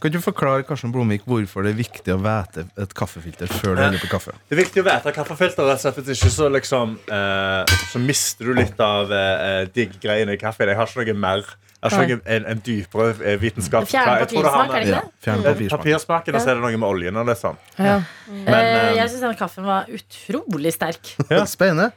Kan 0.00 0.12
du 0.14 0.20
forklare 0.24 0.62
Karsten 0.64 0.92
Blomvik, 0.94 1.26
hvorfor 1.28 1.66
det 1.66 1.74
er 1.74 1.78
viktig 1.80 2.12
å 2.14 2.18
vete 2.24 2.62
et 2.80 2.92
kaffefilter 2.96 3.50
før 3.52 3.74
du 3.76 3.82
heller 3.82 4.00
på 4.00 4.08
kaffe? 4.08 4.32
Det 4.48 4.56
er 4.56 4.60
viktig 4.62 4.80
å 4.80 4.86
vete 4.86 5.12
kaffefilter. 5.12 5.66
rett 5.68 5.76
og 5.76 5.82
slett, 5.84 5.98
Hvis 6.06 6.22
ikke 6.22 6.30
så, 6.32 6.48
liksom, 6.54 6.94
eh, 7.12 7.74
så 7.92 8.00
mister 8.00 8.48
du 8.48 8.54
litt 8.56 8.80
av 8.80 9.12
eh, 9.12 9.66
digg-greiene 9.74 10.32
i 10.38 10.40
kaffen. 10.40 10.68
Jeg 10.72 10.76
har 10.80 10.88
ikke 10.88 11.04
noe 11.12 11.20
mer 11.20 11.44
Jeg 11.82 11.92
har 11.92 12.02
ikke 12.06 12.16
noe, 12.16 12.24
en, 12.36 12.46
en 12.54 12.58
dypere 12.64 13.10
eh, 13.24 13.36
vitenskap. 13.40 13.86
Fjerne 13.88 14.24
papirsmak, 14.24 14.72
er 14.72 14.80
det 14.80 14.88
ikke 14.88 14.96
det? 14.96 15.04
Ja, 15.04 15.24
Fjern 15.26 15.38
Eh, 15.40 15.48
papirsmak. 15.52 15.80
Papirsmaken, 15.84 16.34
og 16.34 16.40
så 16.44 16.50
er 16.50 16.54
det 16.54 16.64
noe 16.64 16.80
med 16.80 16.88
oljen 16.88 17.16
og 17.20 17.26
det 17.28 17.36
sånn. 17.40 17.56
Ja. 17.78 17.94
Men, 18.28 18.48
Eh, 18.54 18.60
eh, 18.60 18.94
jeg 18.98 19.08
syns 19.12 19.20
denne 19.24 19.38
kaffen 19.38 19.64
var 19.68 19.88
utrolig 19.88 20.72
sterk. 20.76 21.12
Ja. 21.30 21.44
Spennende. 21.56 21.90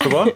Så 0.00 0.08
bra. 0.12 0.26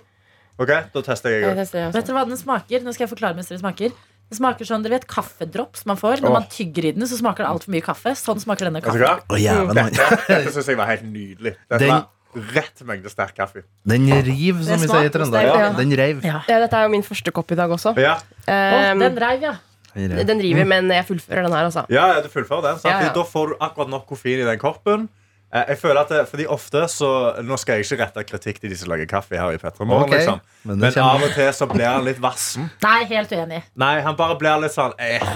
OK, 0.60 0.68
da 0.92 1.00
tester 1.02 1.32
jeg. 1.34 1.42
Jeg 1.48 1.56
tester 1.58 1.80
det 1.88 1.94
Vet 1.96 2.06
dere 2.06 2.14
hva 2.20 2.28
den 2.28 2.38
smaker? 2.38 2.84
Nå 2.84 2.92
skal 2.94 3.08
jeg 3.08 3.10
forklare 3.16 3.34
mens 3.34 3.48
dere 3.50 3.58
smaker. 3.64 3.96
Det 4.30 4.38
smaker 4.38 4.66
sånn, 4.66 4.82
dere 4.82 4.96
vet 4.98 5.06
kaffedrops 5.10 5.84
man 5.86 5.98
får. 6.00 6.22
Når 6.24 6.32
man 6.32 6.46
tygger 6.50 6.88
i 6.88 6.92
den, 6.96 7.04
så 7.06 7.18
smaker 7.20 7.44
det 7.44 7.50
altfor 7.52 7.74
mye 7.74 7.84
kaffe. 7.84 8.14
Sånn 8.18 8.40
smaker 8.42 8.66
denne 8.70 8.80
du 8.80 8.86
kaffen. 8.88 9.04
Å, 9.04 9.38
jævla 9.38 9.74
mann. 9.76 9.92
Dette, 9.94 10.18
dette 10.30 10.52
syns 10.56 10.70
jeg 10.72 10.78
var 10.80 10.88
helt 10.90 11.04
nydelig. 11.06 11.54
Dette 11.68 11.78
Den- 11.84 11.92
var 11.92 12.08
rett 12.56 12.80
mengde 12.88 13.10
sterk 13.12 13.36
kaffe. 13.36 13.62
Den 13.86 14.08
riv, 14.26 14.64
som 14.66 14.80
vi 14.82 14.88
sier 14.90 15.06
i 15.06 15.12
Trøndelag. 15.14 15.46
Ja. 15.52 15.68
Den 15.76 15.92
reiv. 16.00 16.24
Ja. 16.26 16.40
Ja, 16.50 16.58
dette 16.64 16.80
er 16.80 16.88
jo 16.88 16.94
min 16.96 17.04
første 17.06 17.30
kopp 17.36 17.52
i 17.54 17.58
dag 17.60 17.70
også. 17.70 17.92
Ja, 18.00 18.16
Åh, 18.48 18.90
Um, 18.92 18.98
den 19.04 19.16
reiv, 19.22 19.40
ja. 19.42 19.52
Den 19.94 20.10
reiv. 20.16 20.26
den 20.26 20.40
river, 20.42 20.64
men 20.66 20.88
jeg 20.90 21.06
fullfører 21.06 21.44
den 21.46 21.52
her, 21.54 21.64
altså. 21.68 21.84
ja, 21.88 22.08
ja 22.16 22.20
du 22.24 22.28
fullfører 22.28 22.62
den. 22.72 22.78
Sant? 22.82 22.90
Ja, 22.90 23.02
ja. 23.06 23.12
Da 23.14 23.22
får 23.22 23.52
du 23.52 23.54
akkurat 23.60 23.88
nok 23.92 24.06
koffein 24.10 24.40
i 24.42 24.48
den 24.48 24.58
koppen. 24.58 25.08
Eh, 25.54 25.64
Jeg 25.68 25.78
føler 25.78 26.02
at 26.02 26.12
det, 26.12 26.24
fordi 26.30 26.46
ofte 26.50 26.84
så 26.90 27.10
Nå 27.46 27.58
skal 27.60 27.78
jeg 27.78 27.86
ikke 27.86 28.02
rette 28.02 28.26
kritikk 28.32 28.60
til 28.62 28.74
de 28.74 28.78
som 28.80 28.90
lager 28.92 29.08
kaffe 29.10 29.38
her 29.38 29.54
i 29.54 29.62
Petremorgen, 29.62 30.08
okay. 30.10 30.24
liksom. 30.24 30.42
men 30.64 30.82
men 30.82 31.02
av 31.04 31.22
og 31.22 31.34
til 31.34 31.50
så 31.54 31.68
blir 31.70 31.86
han 31.86 32.06
litt 32.06 32.22
vassen. 32.22 32.70
Nei, 32.82 33.00
helt 33.10 33.32
uenig. 33.32 33.64
Nei, 33.78 33.98
han 34.04 34.16
bare 34.18 34.38
blir 34.40 34.64
litt 34.64 34.74
sånn 34.74 34.96
eh. 34.98 35.26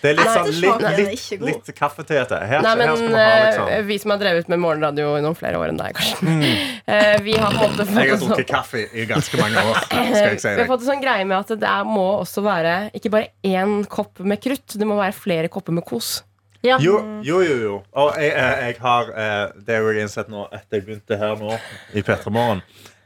Det 0.00 0.14
er 0.14 0.16
litt 0.16 0.30
sånn 0.32 0.46
litt, 0.62 0.84
litt, 0.96 1.42
litt 1.44 1.66
kaffetete. 1.76 2.38
Her, 2.48 2.62
Nei, 2.64 2.70
her 2.72 2.78
men 2.80 2.94
skal 2.96 3.10
vi 3.12 3.18
ha 3.18 3.24
eh, 3.34 3.42
liksom 3.44 3.88
vi 3.90 3.98
som 4.00 4.14
har 4.14 4.20
drevet 4.22 4.48
med 4.48 4.62
morgenradio 4.62 5.10
i 5.18 5.24
noen 5.26 5.36
flere 5.36 5.60
år 5.60 5.74
enn 5.74 5.80
deg, 5.80 5.98
kanskje. 5.98 6.16
mm. 6.24 6.46
vi 7.26 7.36
har 7.36 7.58
fått 7.58 7.82
Jeg 7.84 7.90
har 7.92 8.08
fått 8.14 8.24
sånn 8.24 8.32
drukket 8.32 8.48
kaffe 8.48 8.86
i 8.96 9.04
ganske 9.10 9.42
mange 9.42 9.60
år. 9.60 9.82
Skal 9.84 10.08
jeg 10.30 10.40
si 10.40 10.54
Vi 10.54 10.64
har 10.64 10.70
fått 10.72 10.86
en 10.86 10.88
sånn 10.88 11.04
greie 11.04 11.28
med 11.28 11.36
at 11.36 11.52
det 11.66 11.76
må 11.90 12.06
også 12.22 12.46
være 12.48 12.78
ikke 12.96 13.12
bare 13.12 13.28
én 13.44 13.84
kopp 13.92 14.24
med 14.24 14.40
krutt, 14.40 14.72
det 14.80 14.88
må 14.88 14.96
være 14.98 15.14
flere 15.20 15.52
kopper 15.52 15.76
med 15.76 15.84
kos. 15.86 16.22
Ja. 16.62 16.76
Jo, 16.82 16.98
jo, 17.24 17.38
jo. 17.46 17.54
jo. 17.64 17.74
Og 17.96 18.14
jeg, 18.20 18.32
jeg, 18.36 18.56
jeg 18.66 18.76
har 18.82 19.12
eh, 19.16 19.52
Det 19.64 19.76
har 19.80 20.00
innsett 20.02 20.28
nå 20.28 20.42
etter 20.52 20.76
jeg 20.80 20.84
begynte 20.88 21.16
her 21.16 21.36
nå 21.40 21.54
i 21.96 22.02
P3 22.04 22.32
Morgen, 22.34 22.60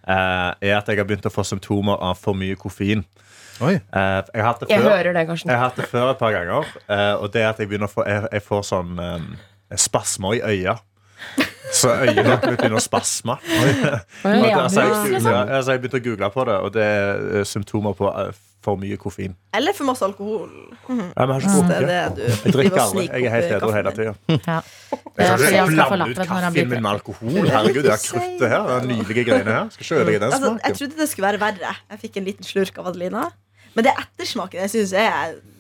eh, 0.09 0.51
er 0.71 0.75
at 0.81 0.89
jeg 0.91 0.99
har 0.99 1.07
begynt 1.07 1.29
å 1.29 1.33
få 1.33 1.45
symptomer 1.47 2.01
av 2.03 2.19
for 2.19 2.35
mye 2.35 2.57
koffein. 2.59 3.05
Oi. 3.63 3.77
Eh, 3.77 4.17
jeg 4.35 4.43
har 4.43 4.49
hatt 4.49 4.65
det 4.65 4.71
Jeg 4.73 4.83
før. 4.83 4.91
hører 4.97 5.15
det, 5.15 5.27
Karsten. 5.29 5.51
Jeg 5.53 5.61
har 5.61 5.69
hatt 5.71 5.77
det 5.79 5.87
før 5.93 6.11
et 6.11 6.19
par 6.19 6.33
ganger. 6.35 6.73
eh, 6.89 7.13
og 7.15 7.31
det 7.37 7.45
at 7.47 7.61
jeg 7.63 7.69
begynner 7.71 7.87
å 7.87 7.95
få 7.95 8.07
Jeg, 8.11 8.25
jeg 8.33 8.43
får 8.49 8.65
sånn 8.73 8.99
eh, 8.99 9.77
spasmer 9.79 10.35
i 10.35 10.43
øya. 10.43 10.75
Så 11.75 11.91
øynene 11.95 12.35
begynner 12.43 12.77
å 12.79 12.83
spasme. 12.83 13.39
Altså, 14.25 14.83
jeg, 14.83 15.23
ja, 15.23 15.45
altså, 15.45 15.73
jeg 15.73 15.81
begynte 15.83 16.01
å 16.01 16.05
google 16.05 16.29
på 16.35 16.45
det, 16.49 16.55
og 16.67 16.75
det 16.75 16.85
er 16.85 17.23
eh, 17.39 17.45
symptomer 17.49 17.95
på 17.99 18.11
eh, 18.11 18.35
for 18.65 18.81
mye 18.81 18.97
koffein. 19.01 19.35
Eller 19.55 19.77
for 19.77 19.89
masse 19.89 20.05
alkohol. 20.07 20.49
Ja, 20.89 21.27
men 21.27 21.35
jeg 21.37 21.51
har 21.51 21.61
ikke 21.61 21.69
Det 21.69 21.77
er 21.77 21.87
det 21.87 22.15
du 22.17 22.49
Jeg 22.49 22.55
drikker 22.57 22.81
aldri. 22.85 23.05
Jeg 23.07 23.29
er 23.29 23.35
helt 23.37 23.55
edru 23.59 23.73
hele 23.77 23.93
tida. 23.99 24.15
Ja. 24.35 24.59
Jeg 25.15 25.29
skal 25.29 25.47
ikke 25.47 25.61
han 25.61 25.71
skal 25.71 25.85
få 25.85 25.95
blande 25.95 26.11
ut 26.11 26.21
kaffen 26.33 26.59
min 26.59 26.75
med 26.75 26.91
alkohol. 26.95 27.39
Herregud, 27.55 27.85
jeg 27.85 27.95
er 27.95 28.05
kruttet 28.09 28.49
her. 28.55 28.67
Det 28.69 28.77
er 28.77 28.91
nydelige 28.91 29.25
greiene 29.31 29.57
her. 29.59 29.73
Skal 29.75 29.87
ikke 29.87 30.01
ødelegge 30.01 30.21
den 30.25 30.33
Altså, 30.33 30.53
jeg 30.65 30.79
trodde 30.81 31.01
det 31.03 31.09
skulle 31.13 31.31
være 31.31 31.43
verre. 31.45 31.75
Jeg 31.95 32.05
fikk 32.07 32.21
en 32.23 32.31
liten 32.31 32.51
slurk 32.53 32.81
av 32.83 32.93
Adelina. 32.93 33.29
Men 33.75 33.87
det 33.87 33.93
er 33.93 34.05
ettersmaken 34.05 34.65
jeg 34.65 34.73
syns 34.73 34.95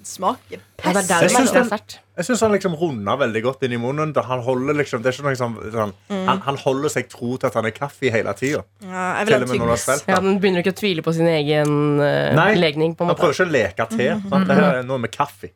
smaker 0.05 0.61
pest. 0.77 1.97
Jeg 2.15 2.27
syns 2.29 2.43
han 2.45 2.53
liksom 2.55 2.77
runder 2.79 3.17
veldig 3.19 3.43
godt 3.43 3.65
inn 3.67 3.75
i 3.75 3.81
munnen. 3.81 4.13
Han 4.29 4.43
holder 4.45 4.77
liksom 4.79 5.03
Det 5.03 5.11
er 5.11 5.17
ikke 5.17 5.27
noe 5.27 5.39
sånn, 5.39 5.95
mm. 6.11 6.27
han, 6.29 6.43
han 6.45 6.61
holder 6.61 6.93
seg 6.93 7.09
tro 7.11 7.39
til 7.41 7.49
at 7.49 7.57
han 7.59 7.67
er 7.69 7.75
kaffe 7.75 8.13
hele 8.13 8.35
tida. 8.39 8.63
Ja, 8.85 9.07
Til. 9.25 10.13
Ja, 10.13 10.21
Den 10.21 10.39
begynner 10.43 10.63
ikke 10.63 10.75
å 10.75 10.79
tvile 10.79 11.05
på 11.05 11.15
sin 11.17 11.29
egen 11.31 12.03
eh, 12.05 12.35
Nei. 12.37 12.53
legning. 12.61 12.95
på 12.95 13.07
en 13.07 13.13
Han 13.13 13.19
prøver 13.19 13.39
ikke 13.39 13.49
å 13.49 13.55
leke 13.55 13.89
til. 13.97 14.23
Sant? 14.29 14.49
Det 14.51 14.61
her 14.61 14.81
er 14.83 14.87
noe 14.87 15.01
med 15.03 15.15
kaffe. 15.15 15.55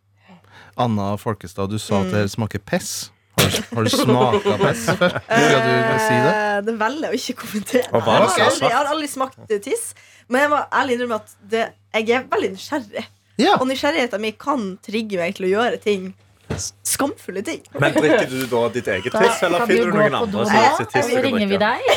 Anna 0.78 1.12
Folkestad, 1.18 1.70
du 1.70 1.78
sa 1.82 2.04
at 2.04 2.12
det 2.14 2.28
smaker 2.32 2.62
pess. 2.62 3.10
Har 3.38 3.50
har 3.78 3.84
du 3.84 3.90
smaka 3.94 4.52
pess 4.62 4.84
før? 4.98 5.12
Skal 5.24 5.60
du 5.64 5.70
si 6.04 6.16
det? 6.26 6.34
Eh, 6.34 6.60
Det 6.68 6.74
velger 6.80 7.04
jeg 7.08 7.10
å 7.10 7.12
ikke 7.22 7.36
kommentere. 7.42 7.88
Jeg 7.88 8.02
har 8.02 8.06
aldri, 8.28 8.68
jeg 8.68 8.76
har 8.76 8.86
aldri 8.92 9.08
smakt 9.12 9.38
tiss. 9.64 9.84
Men 10.28 10.36
jeg 10.44 10.50
må 10.52 10.58
ærlig 10.80 10.92
innrømme 10.98 11.16
at 11.22 11.28
det, 11.54 11.64
jeg 11.94 12.10
er 12.18 12.22
veldig 12.32 12.50
nysgjerrig. 12.56 13.04
Ja. 13.38 13.52
Og 13.60 13.66
nysgjerrigheten 13.70 14.20
min 14.20 14.36
kan 14.40 14.60
trigge 14.84 15.16
meg 15.20 15.34
til 15.38 15.44
å 15.48 15.52
gjøre 15.56 15.78
ting 15.80 16.10
skamfulle 16.58 17.42
ting. 17.44 17.60
Men 17.78 17.92
drikker 17.94 18.26
du 18.32 18.46
da 18.50 18.62
ditt 18.74 18.88
eget 18.90 19.12
tiss, 19.14 19.42
eller 19.46 19.66
finner 19.68 19.90
du 19.92 19.96
noen 19.98 20.14
andre 20.16 20.44
som 20.48 20.56
andre 20.56 20.76
sitt 20.80 20.90
tiss? 20.94 21.06
så 21.12 21.18
ringer 21.22 21.46
vi 21.52 21.58
deg. 21.60 21.80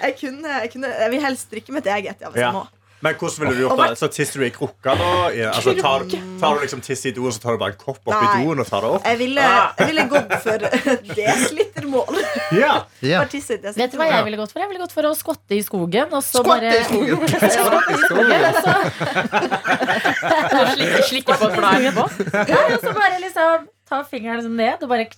Jeg, 0.00 0.14
kunne, 0.20 0.48
jeg, 0.60 0.70
kunne, 0.72 0.88
jeg 1.00 1.10
vil 1.12 1.20
helst 1.24 1.50
drikke 1.52 1.72
mitt 1.76 1.86
eget. 1.86 2.16
Ja, 2.20 2.28
hvis 2.32 2.40
Ja. 2.42 2.46
jeg 2.50 2.54
må. 2.56 2.64
Men 3.00 3.14
hvordan 3.16 3.40
ville 3.44 3.54
du 3.56 3.62
gjort 3.64 3.80
det? 3.80 3.96
Så 3.96 4.08
tisser 4.12 4.42
du 4.42 4.44
i 4.46 4.50
krukka 4.52 4.94
da? 5.00 5.10
Altså, 5.50 5.72
tar, 5.78 6.04
tar 6.40 6.56
du 6.58 6.64
liksom 6.66 6.82
tiss 6.84 7.06
i 7.08 7.12
doen, 7.16 7.32
så 7.32 7.40
tar 7.40 7.56
du 7.56 7.60
bare 7.62 7.72
en 7.72 7.78
kopp 7.80 8.00
oppi 8.04 8.26
doen 8.42 8.60
og 8.60 8.66
tar 8.68 8.84
det 8.84 8.90
opp? 8.96 9.06
Jeg 9.08 9.20
ville, 9.22 9.46
jeg 9.78 9.88
ville 9.90 10.04
gått 10.12 10.34
for 10.44 10.66
desilitermål. 11.20 12.20
Ja. 12.58 12.74
Ja. 13.06 13.22
Vet 13.24 13.94
du 13.94 13.96
hva 14.00 14.10
jeg 14.10 14.26
ville 14.28 14.40
gått 14.40 14.52
for? 14.52 14.60
Jeg 14.60 14.68
ville 14.72 14.82
gått 14.82 14.94
for 14.96 15.08
å 15.08 15.14
skvatte 15.16 15.56
i 15.56 15.62
skogen. 15.64 16.12
Og 16.12 16.22
så 16.26 16.44
Skvatte 16.44 16.60
bare 16.60 16.76
i 16.80 16.84
skogen! 16.90 17.16
Skvatte 17.30 17.96
i 17.96 18.02
skogen, 18.04 18.40
og 20.50 20.70
Slikke, 20.74 21.02
slikke 21.10 21.40
på 21.40 21.48
et 21.48 21.56
blad 21.56 21.88
etterpå. 21.88 22.06
Ja, 22.52 22.60
og 22.68 22.78
så 22.84 22.94
bare 22.96 23.18
liksom 23.24 23.66
ta 23.90 24.04
fingeren 24.06 24.40
liksom 24.42 24.56
ned, 24.60 24.84
og 24.84 24.88
bare 24.92 25.08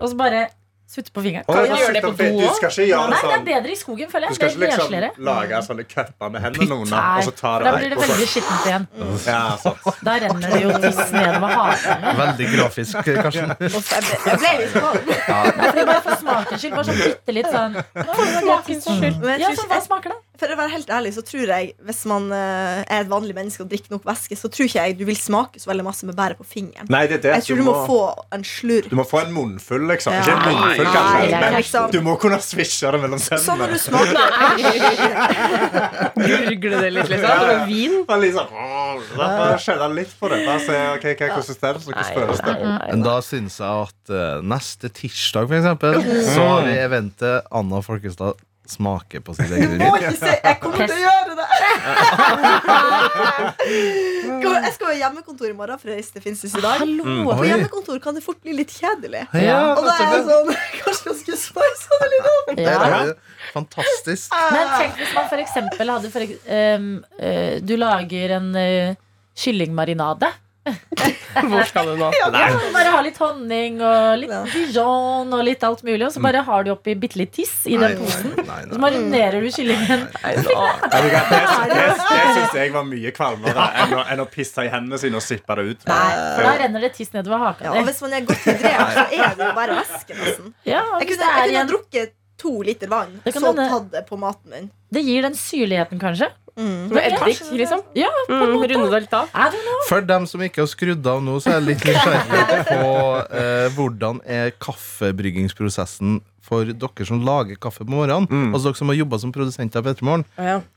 Og 0.00 0.08
så 0.10 0.16
bare 0.18 0.46
sutte 0.92 1.12
på 1.14 1.22
fingeren. 1.24 1.46
Kan 1.48 1.64
du 1.64 1.74
gjøre 1.80 1.94
det 1.96 2.02
på 2.04 2.12
do 2.18 2.26
òg? 2.28 2.60
Nei, 2.62 2.70
det 2.72 2.86
det 2.92 3.16
er 3.16 3.22
sånn 3.24 3.46
bedre 3.46 3.72
i 3.72 3.78
skogen, 3.80 4.10
føler 4.12 4.32
Du 4.32 4.36
skal 4.36 4.52
ikke 4.52 4.68
liksom 4.68 5.24
lage 5.28 5.62
sånne 5.68 5.86
kupper 5.88 6.32
med 6.34 6.44
hendene 6.44 6.78
under, 6.84 7.06
og 7.18 7.26
så 7.28 7.34
ta 7.40 7.52
det 7.58 7.66
da 7.66 7.74
blir 7.78 7.94
det 7.94 8.00
veldig 8.02 8.28
skittent 8.32 8.66
igjen. 8.68 8.86
Ja, 9.26 9.42
sant. 9.62 9.88
Da 10.04 10.16
renner 10.26 10.56
det 10.56 10.60
jo 10.62 10.74
tiss 10.84 11.00
nedover 11.16 11.56
haken. 11.56 12.06
Veldig 12.22 12.50
grafisk, 12.56 13.10
Karsten. 13.22 13.54
Jeg 13.62 14.38
ble, 14.42 14.52
litt. 14.60 14.76
Nei, 15.32 15.70
fordi 15.70 15.86
bare 15.88 16.02
for 16.06 16.20
smakens 16.22 16.60
skyld. 16.62 16.76
Bare 16.76 16.86
sånn 16.90 17.00
bitte 17.02 17.36
litt 17.38 17.50
sånn 17.52 17.80
jeg 19.02 19.40
Ja, 19.42 19.52
tror 19.56 19.68
hva 19.70 19.80
smaker 19.84 20.14
det? 20.14 20.20
For 20.42 20.50
å 20.50 20.56
være 20.58 20.72
helt 20.72 20.88
ærlig, 20.90 21.12
så 21.14 21.22
tror 21.22 21.46
jeg 21.52 21.68
hvis 21.86 22.00
man 22.10 22.24
eh, 22.34 22.80
er 22.82 23.04
et 23.04 23.10
vanlig 23.10 23.30
menneske 23.36 23.62
og 23.62 23.68
drikker 23.70 23.92
nok 23.94 24.02
væske, 24.08 24.34
så 24.34 24.48
tror 24.50 24.66
ikke 24.66 24.82
jeg 24.88 24.96
du 24.98 25.04
vil 25.06 25.14
smake 25.14 25.60
så 25.62 25.70
veldig 25.70 25.84
masse 25.86 26.02
med 26.08 26.16
bæret 26.18 26.34
på 26.40 26.46
fingeren. 26.48 26.88
Nei, 26.90 27.04
det 27.06 27.20
er 27.20 27.22
det. 27.28 27.34
Jeg 27.36 27.46
tror 27.46 27.60
du 27.60 27.66
må 27.68 27.74
få 27.86 27.98
en 28.34 28.42
slurk. 28.42 28.88
du 28.90 28.96
må 28.98 29.04
få 29.06 29.20
en 29.22 29.30
munnfull, 29.36 29.86
liksom. 29.92 30.16
Ja. 30.16 30.24
Ikke 30.24 30.34
en 30.34 30.42
munnfull, 30.48 30.82
Nei, 30.82 30.96
kanskje, 30.96 31.30
nei, 31.30 31.42
men 31.44 31.56
liksom. 31.60 31.86
du 31.94 32.00
må 32.08 32.16
kunne 32.18 32.40
svisje 32.42 32.90
det 32.90 33.02
mellom 33.04 33.22
Sånn 33.22 33.62
når 33.62 33.76
du 33.76 33.78
tennene. 33.78 33.86
smaker 33.86 34.18
Gurgle 36.18 36.76
det 36.88 36.92
litt, 36.96 37.14
liksom. 37.14 37.30
Som 37.30 37.54
en 37.54 37.64
vin. 37.70 37.98
Bare 38.10 38.22
liksom, 38.26 38.46
kjenne 39.62 39.92
litt 39.94 40.12
på 40.18 40.34
det. 40.34 40.42
Bare 40.50 40.60
se 40.66 40.84
ok, 40.98 41.06
hva 41.12 41.28
er 41.28 41.34
konsistens, 41.38 41.86
og 41.86 41.92
hvordan 41.92 42.14
føles 42.18 42.46
det. 42.50 42.60
Men 42.82 43.06
da 43.06 43.18
syns 43.22 43.62
jeg 43.62 43.86
at 43.86 44.02
uh, 44.10 44.42
neste 44.42 44.90
tirsdag, 44.90 45.46
for 45.46 45.62
eksempel, 45.62 46.02
så 46.32 46.48
har 46.56 46.66
vi 46.66 46.80
eventet 46.82 47.52
Anna 47.62 47.78
Folkestad 47.86 48.42
smaker 48.72 49.20
på 49.24 49.34
sitt 49.36 49.50
eget 49.52 49.70
Må 49.80 49.96
ikke 49.98 50.16
se, 50.18 50.30
jeg 50.38 50.56
kommer 50.62 50.86
til 50.86 50.96
å 50.96 50.98
gjøre 51.02 51.32
det! 51.38 51.46
Jeg 54.62 54.72
skal 54.76 54.86
ha 54.88 54.94
hjemmekontor 54.96 55.48
i 55.50 55.54
morgen, 55.56 55.78
for 55.80 55.86
det 55.90 56.22
finnes 56.22 56.44
i 56.46 56.48
dag. 56.62 56.82
Og 56.82 57.38
på 57.38 57.44
hjemmekontor 57.46 57.98
kan 58.02 58.14
det 58.16 58.22
fort 58.24 58.40
bli 58.44 58.52
litt 58.56 58.72
kjedelig. 58.74 59.22
Ja, 59.36 59.74
Og 59.76 59.82
da 59.86 59.92
er 59.96 60.00
jeg 60.16 60.24
sånn 60.28 60.50
Kanskje 60.82 61.06
jeg 61.10 61.16
skulle 61.20 61.40
spice 61.42 61.86
det 62.02 62.08
litt 62.12 62.26
opp? 62.32 62.46
det 62.58 62.66
er 62.72 62.78
fantastisk. 63.52 64.26
Men 64.54 64.64
tenk 64.76 64.92
hvis 65.00 65.14
man 65.16 65.26
for 65.30 65.38
eksempel 65.42 65.86
hadde 65.94 66.08
for, 66.14 66.22
um, 66.26 66.30
ehm, 66.58 66.90
eh, 67.18 67.54
Du 67.64 67.74
lager 67.80 68.28
en 68.38 68.48
uh, 68.56 68.94
kyllingmarinade. 69.38 70.28
Hvor 71.50 71.64
skal 71.66 71.88
du 71.90 71.96
nå? 71.98 72.08
Ja, 72.14 72.28
bare 72.30 72.90
ha 72.94 73.00
litt 73.02 73.16
honning 73.18 73.80
og 73.82 74.18
litt 74.20 74.30
dijon 74.52 75.32
og 75.34 75.40
litt 75.46 75.64
alt 75.66 75.80
mulig. 75.86 76.04
Og 76.06 76.12
så 76.14 76.22
bare 76.22 76.42
har 76.46 76.66
du 76.66 76.70
oppi 76.74 76.94
bitte 76.98 77.18
litt 77.18 77.32
tiss 77.34 77.64
i 77.66 77.78
den 77.80 77.96
posen. 77.98 78.34
Så 78.70 78.78
marinerer 78.82 79.42
du 79.42 79.48
kyllingen. 79.50 80.04
Det, 80.92 81.82
syns 82.36 82.54
jeg 82.56 82.72
var 82.74 82.86
mye 82.86 83.12
kvalmere 83.16 83.66
enn 83.84 83.94
å, 83.96 84.02
enn 84.14 84.22
å 84.22 84.28
pisse 84.30 84.64
i 84.66 84.70
hendene 84.72 85.00
sine 85.02 85.18
og 85.18 85.24
sippe 85.24 85.56
det 85.58 85.66
ut. 85.72 85.86
Nei, 85.90 86.08
for 86.36 86.46
da 86.46 86.54
renner 86.62 86.86
det 86.86 86.92
tiss 86.98 87.12
nedover 87.16 87.42
haka 87.48 87.70
Ja, 87.70 87.84
hvis 87.86 88.02
man 88.04 88.16
er 88.18 88.26
godt 88.28 88.46
hydrert, 88.46 88.96
så 88.96 89.06
er 89.08 89.36
det 89.38 89.46
jo 89.48 89.52
bare 89.58 89.78
væske, 89.80 90.18
nesten. 90.18 90.52
Ja, 90.68 90.82
Jeg 91.00 91.10
kunne, 91.12 91.32
jeg 91.32 91.54
kunne 91.56 91.64
drukket 91.72 92.14
to 92.42 92.54
liter 92.66 92.90
vann, 92.90 93.18
så 93.26 93.52
tatt 93.54 93.90
det 93.92 94.00
på 94.08 94.16
maten 94.18 94.50
min. 94.50 94.70
det 94.92 95.02
gir 95.06 95.22
den 95.26 95.36
syrligheten, 95.38 96.00
kanskje. 96.02 96.30
Med 96.56 96.98
eddik, 97.00 97.38
liksom. 97.56 97.80
Ja, 97.96 98.10
Mm, 98.28 98.60
runde 98.60 98.90
det 98.92 99.00
litt 99.06 99.14
av. 99.16 99.28
For 99.88 100.00
dem 100.04 100.26
som 100.26 100.40
ikke 100.44 100.62
har 100.62 100.68
skrudd 100.68 101.06
av 101.06 101.22
nå, 101.24 101.38
så 101.40 101.48
er 101.50 101.60
jeg 101.60 101.68
litt 101.70 101.84
nysgjerrig 101.88 102.66
på 102.68 102.90
eh, 103.40 103.68
hvordan 103.76 104.20
er 104.28 104.50
kaffebryggingsprosessen 104.60 106.20
for 106.42 106.64
dere 106.68 107.06
som 107.08 107.22
lager 107.24 107.56
kaffe 107.62 107.86
på 107.86 107.92
morgenen. 107.94 108.26
Altså 108.52 108.68
dere 108.70 108.80
som 108.80 108.90
har 108.92 108.98
jobba 108.98 109.18
som 109.22 109.32
produsenter 109.32 109.84
på 109.84 109.92
Ettermorgen. 109.94 110.26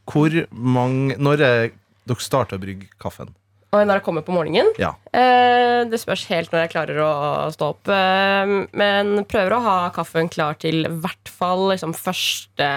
Hvor 0.07 0.37
mange 0.51 1.17
Når 1.19 1.41
er 1.43 1.71
dere 2.07 2.21
starter 2.23 2.59
å 2.59 2.61
brygge 2.63 2.87
kaffen? 3.01 3.33
Når 3.75 3.97
jeg 3.97 4.03
kommer 4.05 4.23
på 4.23 4.31
morgenen 4.31 4.69
Ja. 4.79 4.93
eh, 5.11 5.83
Det 5.89 5.99
spørs 5.99 6.25
helt 6.31 6.51
når 6.53 6.61
jeg 6.63 6.71
klarer 6.71 6.99
å 7.03 7.51
stå 7.51 7.73
opp. 7.73 7.89
Eh, 7.91 8.53
men 8.71 9.25
prøver 9.25 9.51
å 9.57 9.61
ha 9.65 9.89
kaffen 9.91 10.29
klar 10.31 10.55
til 10.57 10.85
i 10.85 10.89
hvert 10.89 11.27
fall 11.27 11.71
liksom, 11.73 11.91
første 11.93 12.69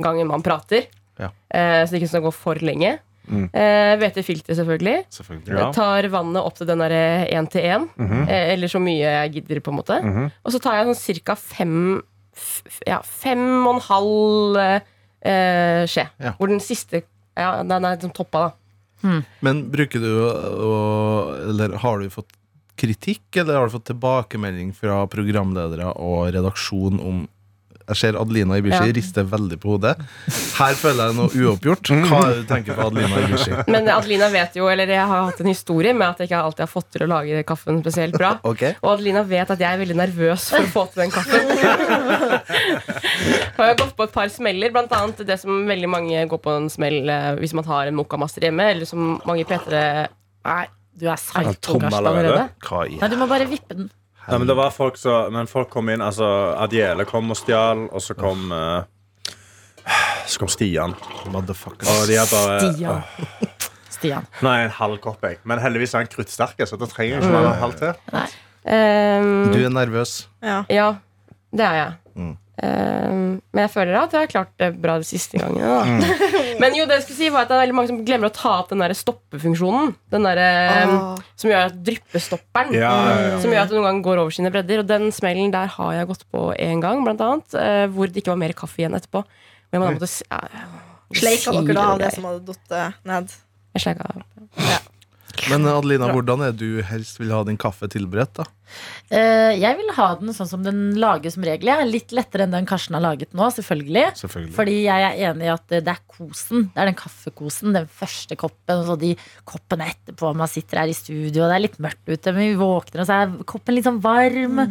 gangen 0.00 0.26
man 0.30 0.40
prater. 0.42 0.86
Ja. 1.18 1.30
Eh, 1.50 1.82
så 1.84 1.90
det 1.94 2.00
ikke 2.02 2.08
skal 2.14 2.24
gå 2.28 2.32
for 2.34 2.54
lenge. 2.64 2.98
Mm. 3.28 3.50
Eh, 3.52 3.94
Hvete-filter, 4.00 4.54
selvfølgelig. 4.56 5.02
Selvfølgelig. 5.12 5.58
Ja. 5.60 5.70
Tar 5.76 6.06
vannet 6.08 6.40
opp 6.48 6.54
til 6.56 6.66
den 6.70 6.80
derre 6.80 7.26
én 7.28 7.48
til 7.52 7.60
én. 7.68 7.88
eh, 8.28 8.52
Eller 8.54 8.68
så 8.72 8.80
mye 8.80 9.02
jeg 9.04 9.32
gidder, 9.34 9.60
på 9.60 9.72
en 9.74 9.76
måte. 9.82 9.98
Mhm. 10.02 10.30
Og 10.44 10.52
så 10.54 10.60
tar 10.64 10.78
jeg 10.78 10.94
sånn 10.94 11.20
ca. 11.24 11.34
fem 11.36 12.02
Ja, 12.86 13.00
fem 13.02 13.66
og 13.66 13.74
en 13.74 13.80
halv 13.88 14.56
eh, 14.62 15.84
skje. 15.90 16.08
Ja. 16.22 16.32
Hvor 16.38 16.48
den 16.48 16.60
siste 16.62 17.02
Ja, 17.36 17.62
den 17.62 17.84
er 17.84 17.96
liksom 17.96 18.14
toppa, 18.14 18.48
da. 19.02 19.22
Men 19.42 19.70
bruker 19.70 20.00
du 20.02 20.08
å 20.26 21.48
Eller 21.50 21.76
har 21.78 21.98
du 22.00 22.08
fått 22.10 22.32
kritikk, 22.78 23.24
eller 23.36 23.56
har 23.58 23.66
du 23.68 23.74
fått 23.74 23.88
tilbakemelding 23.90 24.72
fra 24.72 25.00
programledere 25.10 25.90
og 25.98 26.28
redaksjon 26.32 27.00
om 27.02 27.24
jeg 27.88 27.96
ser 28.00 28.18
Adelina 28.20 28.58
Ibishi 28.60 28.78
Ja. 28.88 28.92
rister 28.94 29.24
veldig 29.28 29.58
på 29.62 29.74
hodet. 29.74 29.94
Her 30.58 30.74
føler 30.78 31.08
jeg 31.08 31.16
noe 31.16 31.28
uoppgjort. 31.32 31.90
Hva 32.08 32.18
er 32.24 32.28
det 32.34 32.42
du 32.42 32.48
tenker 32.52 32.76
på 32.78 32.86
Adelina 32.88 33.22
Ibishi? 33.24 33.52
Men 33.72 33.88
Adelina 33.92 34.28
vet 34.32 34.58
jo, 34.60 34.68
eller 34.68 34.86
jeg 34.92 35.06
har 35.12 35.24
hatt 35.30 35.40
en 35.40 35.50
historie 35.50 35.94
med 35.96 36.06
at 36.08 36.18
jeg 36.22 36.28
ikke 36.30 36.42
alltid 36.44 36.64
har 36.66 36.70
fått 36.72 36.90
til 36.94 37.06
å 37.06 37.10
lage 37.14 37.42
kaffen 37.48 37.80
spesielt 37.82 38.16
bra. 38.18 38.34
Okay. 38.48 38.74
Og 38.82 38.94
Adelina 38.94 39.22
vet 39.28 39.50
at 39.52 39.60
jeg 39.60 39.68
er 39.68 39.78
veldig 39.82 39.96
nervøs 39.98 40.48
for 40.50 40.64
å 40.64 40.70
få 40.72 40.82
til 40.92 41.02
den 41.04 41.12
kaffen. 41.12 41.50
Og 43.58 43.60
jeg 43.62 43.70
har 43.72 43.76
gått 43.78 43.94
på 43.98 44.06
et 44.06 44.14
par 44.14 44.30
smeller, 44.32 44.72
blant 44.74 44.92
annet 44.96 45.20
det 45.28 45.36
som 45.42 45.64
veldig 45.68 45.90
mange 45.90 46.24
går 46.30 46.40
på 46.44 46.54
en 46.56 46.68
smell 46.72 47.08
eh, 47.10 47.30
hvis 47.40 47.54
man 47.58 47.66
har 47.68 47.90
en 47.90 47.96
mokkamaster 47.98 48.46
hjemme, 48.48 48.68
eller 48.74 48.88
som 48.88 49.18
mange 49.28 49.44
P3 49.48 49.82
Nei, 50.48 50.64
du 50.98 51.06
er 51.10 51.18
psycho, 51.20 51.76
Karsten, 51.82 51.98
allerede. 51.98 52.44
Hva 52.64 52.84
i 52.88 52.96
Nei, 53.00 53.08
du 53.12 53.16
må 53.20 53.26
bare 53.30 53.46
vippe 53.50 53.74
den. 53.76 53.90
Ja, 54.28 54.36
men 54.38 54.46
det 54.46 54.54
var 54.58 54.70
folk 54.74 54.96
så, 55.00 55.14
men 55.32 55.46
folk 55.48 55.70
kom 55.72 55.88
inn 55.88 56.02
altså, 56.04 56.26
Adiele 56.60 57.06
kom 57.08 57.30
og 57.32 57.38
stjal, 57.40 57.86
og 57.88 58.02
så 58.04 58.12
kom 58.18 58.50
uh, 58.52 58.82
Så 60.28 60.42
kom 60.42 60.50
Stian. 60.52 60.92
motherfucker? 61.32 61.88
Og 61.88 62.02
de 62.10 62.18
er 62.20 62.28
bare 62.28 62.58
Stian. 62.74 63.00
Stian. 63.98 64.26
Nei, 64.44 64.58
en 64.66 64.74
halv 64.76 64.98
kopp, 65.02 65.24
jeg. 65.24 65.38
Men 65.48 65.58
heldigvis 65.62 65.94
er 65.96 66.04
han 66.04 66.10
kruttsterk, 66.12 66.60
så 66.68 66.76
da 66.78 66.86
trenger 66.90 67.16
jeg 67.16 67.22
ikke 67.24 67.32
mer 67.32 67.46
enn 67.48 67.54
en 67.54 67.62
halv 67.62 67.78
til. 67.80 67.96
Um, 68.68 69.52
Du 69.54 69.58
er 69.64 69.72
nervøs. 69.72 70.12
Ja. 70.44 70.60
Ja, 70.70 70.90
det 71.56 71.64
er 71.64 71.78
jeg. 71.80 71.96
Mm. 72.20 72.34
Um, 72.58 73.38
men 73.54 73.60
jeg 73.62 73.70
føler 73.70 73.94
at 74.00 74.14
jeg 74.16 74.24
har 74.24 74.30
klart 74.32 74.48
det 74.58 74.68
bra 74.82 74.96
de 74.98 75.06
siste 75.06 75.38
gangene. 75.38 75.76
Mm. 75.86 76.00
Men 76.62 76.74
jo, 76.74 76.88
det 76.90 76.96
jeg 76.96 77.04
skulle 77.04 77.18
si 77.20 77.28
var 77.30 77.44
at 77.44 77.52
det 77.52 77.54
er 77.54 77.60
veldig 77.62 77.76
mange 77.78 77.90
som 77.92 78.00
glemmer 78.02 78.32
å 78.32 78.34
ta 78.34 78.54
opp 78.64 78.72
den 78.72 78.82
der 78.82 78.94
stoppefunksjonen. 78.98 79.92
Den 80.10 80.26
der, 80.26 80.40
ah. 80.42 81.12
Som 81.38 81.52
gjør 81.52 81.68
at 81.68 81.76
dryppestopperen. 81.86 82.74
Ja, 82.74 82.90
ja, 82.90 83.14
ja. 83.28 83.38
Som 83.44 83.54
gjør 83.54 83.62
at 83.62 83.70
det 83.70 83.78
noen 83.78 83.86
ganger 83.86 84.06
går 84.08 84.22
over 84.24 84.34
sine 84.34 84.50
bredder. 84.54 84.82
Og 84.82 84.90
den 84.90 85.06
smellen 85.14 85.54
der 85.54 85.70
har 85.76 85.94
jeg 85.94 86.10
gått 86.10 86.26
på 86.34 86.48
én 86.58 86.82
gang, 86.82 87.04
blant 87.06 87.22
annet. 87.22 87.58
eh, 87.62 87.84
hvor 87.94 88.10
det 88.10 88.24
ikke 88.24 88.34
var 88.34 88.42
mer 88.42 88.56
kaffe 88.58 88.82
igjen 88.82 88.98
etterpå. 88.98 89.22
Men 89.70 89.84
da 89.84 89.94
måtte 89.94 90.10
ja, 90.10 90.42
Sleika 91.14 91.54
dere 91.54 91.78
da 91.78 91.88
av 91.94 92.02
det 92.02 92.12
som 92.16 92.26
hadde 92.26 92.42
datt 92.50 93.02
ned? 93.06 93.34
Jeg 93.78 93.86
sleika 93.86 94.10
av. 94.10 94.26
Men 95.48 95.66
Adelina, 95.70 96.10
hvordan 96.12 96.42
er 96.48 96.54
du 96.56 96.80
helst 96.84 97.20
vil 97.20 97.30
ha 97.34 97.40
din 97.46 97.58
kaffe 97.60 97.88
tilberedt? 97.90 98.40
da? 98.40 98.46
Uh, 99.08 99.54
jeg 99.56 99.78
vil 99.78 99.92
ha 99.96 100.08
den 100.20 100.34
sånn 100.36 100.50
som 100.50 100.64
den 100.66 100.98
lages 101.00 101.36
som 101.36 101.46
regel. 101.46 101.70
Er 101.72 101.88
litt 101.88 102.12
lettere 102.16 102.44
enn 102.44 102.54
den 102.56 102.68
Karsten 102.68 102.98
har 102.98 103.04
laget 103.04 103.32
nå, 103.36 103.48
selvfølgelig. 103.54 104.04
Selvfølgelig. 104.20 104.54
Fordi 104.58 104.76
jeg 104.84 105.06
er 105.06 105.22
enig 105.30 105.48
i 105.48 105.52
at 105.54 105.76
det 105.76 105.94
er 105.94 106.02
kosen. 106.04 106.68
Det 106.74 106.82
er 106.82 106.90
den 106.90 106.98
kaffekosen, 106.98 107.74
den 107.76 107.90
første 108.00 108.38
koppen. 108.40 108.82
Og 108.82 108.86
så 108.90 108.98
de 109.00 109.14
koppene 109.48 109.88
etterpå. 109.94 110.34
Man 110.36 110.52
sitter 110.52 110.82
her 110.82 110.92
i 110.92 110.96
studio, 110.96 111.44
og 111.44 111.52
det 111.52 111.58
er 111.58 111.66
litt 111.66 111.82
mørkt 111.82 112.04
ute, 112.08 112.34
men 112.34 112.42
vi 112.44 112.60
våkner, 112.60 113.04
og 113.04 113.08
så 113.08 113.20
er 113.22 113.36
koppen 113.54 113.78
litt 113.78 113.88
sånn 113.88 114.02
varm. 114.04 114.64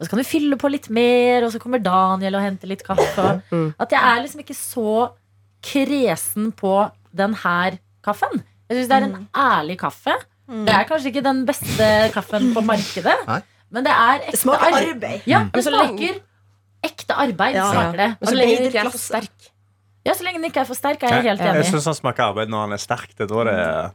Og 0.00 0.06
så 0.06 0.12
kan 0.12 0.22
du 0.22 0.28
fylle 0.28 0.56
på 0.60 0.70
litt 0.72 0.88
mer, 0.92 1.44
og 1.44 1.52
så 1.52 1.60
kommer 1.60 1.82
Daniel 1.84 2.38
og 2.38 2.44
henter 2.46 2.70
litt 2.70 2.84
kaffe. 2.86 3.34
Mm. 3.50 3.66
At 3.76 3.92
jeg 3.92 4.00
er 4.00 4.22
liksom 4.22 4.44
ikke 4.44 4.56
så 4.56 4.94
kresen 5.60 6.54
på 6.56 6.72
den 7.16 7.34
her 7.42 7.76
kaffen. 8.06 8.40
Jeg 8.70 8.78
syns 8.78 8.88
det 8.92 8.96
er 9.00 9.06
en 9.08 9.28
ærlig 9.34 9.76
kaffe. 9.80 10.14
Det 10.50 10.72
er 10.74 10.84
kanskje 10.88 11.10
ikke 11.12 11.22
den 11.26 11.44
beste 11.46 11.86
kaffen 12.14 12.48
på 12.54 12.62
markedet, 12.66 13.16
Nei. 13.28 13.40
men 13.70 13.84
det 13.86 13.92
er 13.94 14.24
ekte 14.28 14.38
smaker 14.40 14.66
arbeid. 14.70 14.88
arbeid. 14.94 15.26
Ja, 15.30 15.40
det 15.54 15.62
smaker 15.66 16.16
ekte 16.86 17.14
arbeid, 17.26 17.54
Ja. 17.58 17.66
ja. 17.74 17.84
det. 17.92 18.08
Men 18.20 18.28
så 18.30 18.34
lenge 18.38 18.56
den 18.56 18.66
ikke 18.70 18.80
er 18.84 18.90
for 18.90 18.98
sterk. 19.02 19.50
Ja, 20.06 20.14
så 20.16 20.24
lenge 20.24 20.40
den 20.40 20.48
ikke 20.48 20.60
er 20.62 20.68
for 20.70 20.78
sterk, 20.78 21.02
er 21.02 21.14
jeg 21.18 21.22
helt 21.28 21.40
enig. 21.44 21.52
Jeg 21.54 21.64
enig. 21.64 21.70
syns 21.74 21.84
han 21.90 21.94
smaker 21.98 22.30
arbeid 22.32 22.48
når 22.50 22.60
han 22.66 22.72
er 22.78 22.82
sterk. 22.82 23.12
Det 23.18 23.26
er 23.26 23.30
da 23.34 23.44
det 23.44 23.54
er 23.60 23.90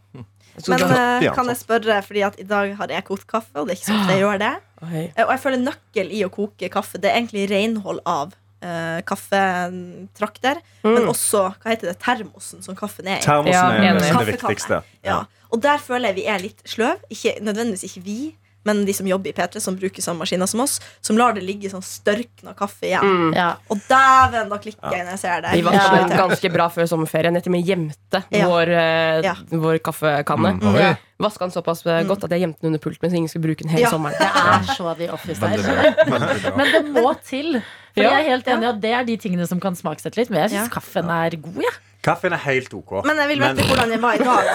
Men 0.70 0.84
eh, 1.26 1.34
kan 1.36 1.48
jeg 1.52 1.58
spørre, 1.60 1.98
fordi 2.06 2.22
at 2.24 2.36
i 2.40 2.44
dag 2.48 2.76
har 2.78 2.88
jeg 2.88 3.04
kokt 3.04 3.28
kaffe, 3.28 3.52
og 3.60 3.68
det 3.68 3.74
er 3.76 3.80
ikke 3.82 3.90
så 3.90 3.98
ofte 4.00 4.14
jeg 4.14 4.24
gjør 4.24 4.40
det. 4.46 4.54
Eh, 4.86 5.24
Og 5.26 5.32
jeg 5.32 5.40
føler 5.40 5.58
nøkkel 5.64 6.12
i 6.14 6.20
å 6.26 6.30
koke 6.30 6.68
kaffe 6.70 7.00
Det 7.02 7.08
er 7.10 7.16
egentlig 7.18 7.46
renhold 7.50 8.02
av 8.06 8.34
eh, 8.66 9.02
kaffetrakter, 9.08 10.60
men 10.84 11.08
også 11.12 11.44
hva 11.62 11.72
heter 11.74 11.92
det, 11.92 11.98
termosen 12.04 12.64
som 12.66 12.78
kaffen 12.78 13.08
er 13.08 13.20
i. 13.22 13.26
Termosen 13.26 13.54
Ja, 13.54 13.66
er 13.72 13.92
enig. 13.94 14.26
det 14.26 14.38
viktigste. 14.40 14.82
Ja. 15.06 15.22
Og 15.54 15.62
der 15.64 15.78
føler 15.80 16.10
jeg 16.12 16.16
vi 16.20 16.26
er 16.28 16.42
litt 16.42 16.62
sløv. 16.68 16.98
Ikke, 17.14 17.36
nødvendigvis 17.46 17.84
ikke 17.88 18.04
vi, 18.06 18.18
men 18.66 18.84
de 18.86 18.94
som 18.98 19.08
jobber 19.08 19.30
i 19.30 19.34
P3, 19.38 19.62
som 19.62 19.76
bruker 19.78 20.02
samme 20.04 20.24
maskiner 20.26 20.50
som 20.50 20.60
oss, 20.66 20.80
som 21.06 21.18
lar 21.20 21.34
det 21.38 21.44
ligge 21.46 21.70
sånn 21.72 21.84
størkna 21.86 22.56
kaffe 22.58 22.90
igjen. 22.90 23.06
Mm. 23.06 23.34
Ja. 23.38 23.52
Og 23.70 23.78
dæven, 23.88 24.50
da 24.50 24.58
klikker 24.62 24.96
jeg 24.98 25.06
når 25.06 25.16
jeg 25.16 25.22
ser 25.22 25.42
det. 25.46 25.52
Vi 25.54 25.62
var 25.62 25.74
Ja. 25.78 26.08
ganske 26.18 26.52
bra 26.54 26.68
før 26.70 26.90
sommerferien. 26.90 27.38
etter 27.38 27.52
vi 27.52 27.62
gjemte 27.64 28.24
Ja. 28.32 28.48
vår, 28.50 28.68
uh, 28.74 29.22
Ja. 29.24 29.36
vår 29.52 29.80
kaffekanne. 29.80 30.60
Mm. 30.60 30.76
Ja. 30.80 30.96
Vaska 31.20 31.46
den 31.46 31.52
såpass 31.52 31.84
mm. 31.86 32.08
godt 32.08 32.24
at 32.26 32.32
jeg 32.32 32.42
gjemte 32.42 32.60
den 32.62 32.74
under 32.74 32.80
pulten, 32.80 33.10
så 33.10 33.16
ingen 33.16 33.30
skulle 33.30 33.46
bruke 33.48 33.64
den 33.64 33.70
hele 33.70 33.86
Ja. 33.86 33.90
sommeren. 33.90 34.18
Det 34.18 34.28
er 34.28 34.74
så 34.76 34.98
The 34.98 35.10
Office 35.12 35.40
der. 35.40 36.56
Men 36.58 36.68
det 36.72 36.86
må 36.92 37.14
til. 37.24 37.62
For 37.94 38.04
Ja. 38.04 38.10
jeg 38.18 38.26
er 38.26 38.30
helt 38.30 38.46
enig 38.48 38.68
at 38.68 38.82
Det 38.82 38.92
er 38.92 39.04
de 39.06 39.16
tingene 39.18 39.48
som 39.48 39.60
kan 39.60 39.74
smaksette 39.76 40.18
litt. 40.18 40.30
Men 40.30 40.42
jeg 40.50 40.52
syns 40.60 40.70
Ja. 40.70 40.80
kaffen 40.80 41.06
er 41.10 41.38
god. 41.38 41.62
Ja. 41.64 41.70
Kaffen 42.06 42.36
er 42.38 42.42
helt 42.46 42.74
OK. 42.78 42.92
Men 43.08 43.18
jeg 43.24 43.32
vil 43.32 43.42
vite 43.42 43.66
hvordan 43.70 43.94
jeg 43.96 44.02
var 44.04 44.14
i 44.14 44.22
dag. 44.22 44.52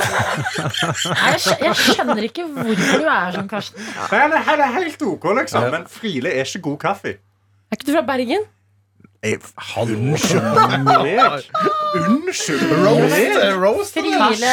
Jeg, 1.30 1.40
skj 1.42 1.56
jeg 1.66 1.74
skjønner 1.80 2.22
ikke 2.28 2.44
hvorfor 2.46 3.02
du 3.02 3.08
er 3.10 3.34
sånn, 3.34 3.48
Karsten. 3.50 3.82
Nei, 3.82 4.20
han 4.22 4.36
er, 4.38 4.44
han 4.46 4.62
er 4.68 4.72
helt 4.78 5.02
OK, 5.10 5.26
liksom. 5.40 5.66
Men 5.74 5.84
Friele 5.90 6.30
er 6.38 6.46
ikke 6.46 6.62
god 6.70 6.78
kaffe. 6.86 7.16
Er 7.70 7.78
ikke 7.78 7.88
du 7.90 7.94
fra 7.96 8.04
Bergen? 8.06 8.46
Jeg, 9.20 9.36
unnskyld 9.84 10.84
meg. 10.86 11.50
Unnskyld 12.00 12.62
Roast, 12.80 13.12
meg. 13.12 13.34
eh, 13.36 13.56
roast? 13.60 13.98
Friele 13.98 14.52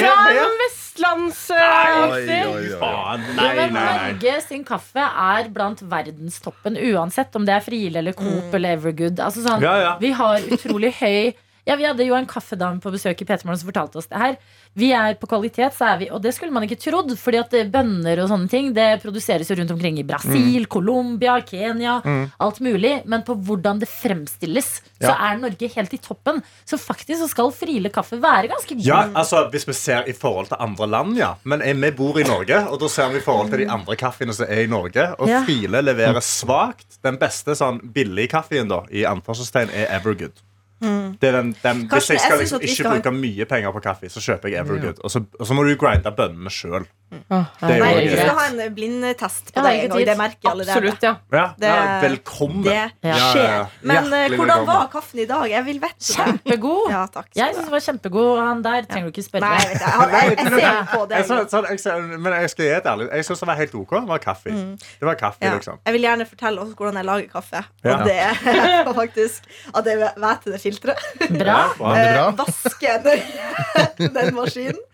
Fra 0.00 0.14
det? 0.26 0.46
vestlands... 0.64 1.42
Oi, 1.54 2.24
oi, 2.24 2.40
oi. 2.48 2.64
Faen. 2.80 3.22
Ja, 3.28 3.36
Nei, 3.38 3.50
men 3.60 3.76
nei, 3.76 3.84
nei. 3.84 4.08
Norge 4.16 4.34
sin 4.48 4.64
kaffe 4.66 5.04
er 5.06 5.50
blant 5.54 5.84
verdenstoppen, 5.92 6.80
uansett 6.90 7.36
om 7.38 7.46
det 7.46 7.54
er 7.60 7.62
Friele 7.68 8.02
eller 8.02 8.16
Coop 8.18 8.56
eller 8.58 8.74
Evergood. 8.80 9.22
Altså 9.22 9.44
sånn, 9.46 9.62
Ja, 9.62 9.76
ja. 9.84 9.92
Vi 10.02 10.10
har 10.18 10.42
utrolig 10.56 10.94
høy 10.98 11.30
ja, 11.68 11.76
Vi 11.76 11.84
hadde 11.86 12.06
jo 12.08 12.16
en 12.16 12.26
kaffedame 12.28 12.80
på 12.82 12.92
besøk 12.94 13.20
i 13.22 13.26
Petermorgen 13.28 13.60
som 13.60 13.68
fortalte 13.68 14.00
oss 14.00 14.08
det 14.10 14.18
her. 14.22 14.36
Vi 14.78 14.90
er 14.96 15.14
På 15.20 15.28
kvalitet, 15.30 15.74
så 15.76 15.92
er 15.92 15.98
vi 16.02 16.08
Og 16.10 16.22
det 16.24 16.34
skulle 16.36 16.52
man 16.54 16.64
ikke 16.66 16.78
trodd, 16.80 17.12
fordi 17.20 17.40
at 17.40 17.54
eh, 17.58 17.68
bønner 17.72 18.22
og 18.22 18.30
sånne 18.32 18.48
ting 18.50 18.72
Det 18.76 18.88
produseres 19.02 19.50
jo 19.50 19.56
rundt 19.58 19.72
omkring 19.74 19.98
i 20.00 20.06
Brasil, 20.06 20.66
Colombia, 20.70 21.38
Kenya, 21.44 21.98
alt 22.40 22.60
mulig. 22.64 23.02
Men 23.06 23.24
på 23.26 23.36
hvordan 23.36 23.80
det 23.82 23.88
fremstilles, 23.88 24.80
så 24.98 25.12
Ja. 25.12 25.16
er 25.30 25.38
Norge 25.38 25.68
helt 25.74 25.94
i 25.94 25.98
toppen. 25.98 26.42
Så 26.66 26.78
faktisk 26.78 27.20
så 27.22 27.28
skal 27.28 27.52
Friele 27.52 27.90
kaffe 27.90 28.18
være 28.20 28.48
ganske 28.48 28.74
god. 28.74 28.84
Ja, 28.86 29.02
altså 29.14 29.48
Hvis 29.50 29.66
vi 29.68 29.72
ser 29.72 30.08
i 30.08 30.12
forhold 30.12 30.48
til 30.48 30.56
andre 30.60 30.86
land, 30.86 31.16
ja. 31.18 31.34
Men 31.44 31.62
eh, 31.62 31.74
vi 31.74 31.90
bor 31.90 32.18
i 32.18 32.24
Norge, 32.24 32.66
og 32.68 32.80
da 32.80 32.88
ser 32.88 33.08
vi 33.12 33.18
i 33.18 33.24
forhold 33.24 33.50
til 33.50 33.64
de 33.64 33.70
andre 33.70 33.96
kaffene 33.96 34.34
som 34.34 34.46
er 34.48 34.64
i 34.64 34.66
Norge. 34.66 35.14
Og 35.18 35.28
Ja. 35.28 35.42
Friele 35.44 35.82
leverer 35.82 36.20
svakt. 36.20 36.98
Den 37.02 37.18
beste 37.18 37.54
sånn 37.54 37.80
billigkaffen 37.92 38.70
i 38.90 39.04
anførselstegn 39.04 39.70
er 39.74 39.86
Evergood. 39.98 40.47
Det 40.80 41.28
er 41.28 41.32
den, 41.40 41.54
den, 41.62 41.80
hvis 41.90 42.10
jeg 42.10 42.20
skal 42.20 42.38
liksom 42.38 42.60
ikke 42.62 42.84
bruke 42.92 43.10
mye 43.10 43.44
penger 43.50 43.72
på 43.74 43.80
kaffe, 43.82 44.08
så 44.08 44.20
kjøper 44.22 44.52
jeg 44.52 44.62
Evergood. 44.66 45.00
Og 45.04 45.10
så, 45.10 45.24
og 45.40 45.46
så 45.46 45.54
må 45.54 45.64
du 45.66 45.74
grinde 45.80 46.12
bønnene 46.16 46.50
sjøl. 46.54 46.86
Det 47.08 47.24
er 47.30 47.70
jo 47.78 47.84
Nei, 47.84 47.92
vi 48.04 48.08
skal 48.18 48.34
ha 48.36 48.42
en 48.50 48.74
blindtest 48.76 49.52
på 49.54 49.62
Ja, 49.62 49.62
det 49.64 49.84
en 49.84 49.90
gang. 49.92 50.04
Det 50.08 50.16
merker 50.18 50.48
allerede. 50.50 50.74
Absolutt, 50.76 51.02
ja. 51.02 51.12
Ja, 51.32 51.44
Det- 51.58 51.68
ja, 51.68 52.00
velkommen. 52.02 52.62
Det 52.64 52.92
Ja. 53.04 53.14
skjer. 53.32 53.66
Men 53.82 53.96
uh, 54.04 54.10
hvordan 54.10 54.28
velkommen. 54.36 54.66
var 54.66 54.88
kaffen 54.92 55.18
i 55.20 55.24
dag? 55.24 55.50
Jeg 55.50 55.64
vil 55.64 55.80
vite 55.80 55.94
det. 55.98 56.16
Kjempegod. 56.16 56.90
Ja, 56.90 57.06
takk. 57.06 57.26
Jeg 57.34 57.54
syns 57.54 57.64
den 57.64 57.70
var 57.72 57.80
kjempegod. 57.80 58.38
Han 58.44 58.62
der 58.62 58.82
trenger 58.82 59.08
du 59.08 59.12
ikke 59.16 59.24
spørre. 59.24 59.40
Nei, 59.40 59.56
jeg, 59.56 59.68
vet, 59.68 59.80
jeg, 59.80 60.36
jeg, 60.38 60.60
ser 60.60 60.84
på 60.92 61.00
det. 61.08 61.16
Jeg, 61.16 61.24
så, 61.24 61.48
så, 61.48 61.62
jeg, 61.94 62.02
men 62.18 62.32
jeg 62.32 62.50
skal 62.50 62.64
gi 62.64 62.70
et 62.76 62.84
ærlig 62.92 63.08
Jeg 63.12 63.24
syns 63.24 63.38
det 63.40 63.48
var 63.48 63.54
helt 63.62 63.74
OK. 63.74 63.90
Det 63.90 64.08
var 64.08 64.18
kaffe. 64.18 64.50
Det 64.50 65.06
var 65.08 65.14
kaffe, 65.14 65.38
Ja. 65.42 65.54
liksom. 65.54 65.78
Jeg 65.86 65.92
vil 65.92 66.02
gjerne 66.02 66.26
fortelle 66.28 66.60
også 66.60 66.74
hvordan 66.74 66.94
jeg 67.00 67.04
lager 67.04 67.28
kaffe. 67.32 67.64
Ja. 67.84 67.96
Og 67.96 68.04
det 68.04 68.18
er 68.18 68.92
faktisk 69.02 69.42
at 69.74 69.84
jeg 69.86 69.98
vet 69.98 70.44
det 70.44 70.60
filteret. 70.60 70.98
Bra. 71.40 71.58
Ja, 71.68 71.72
bra. 71.78 72.28
Eh, 72.28 72.36
vaske 72.36 72.92
den, 73.04 73.20
den 74.14 74.34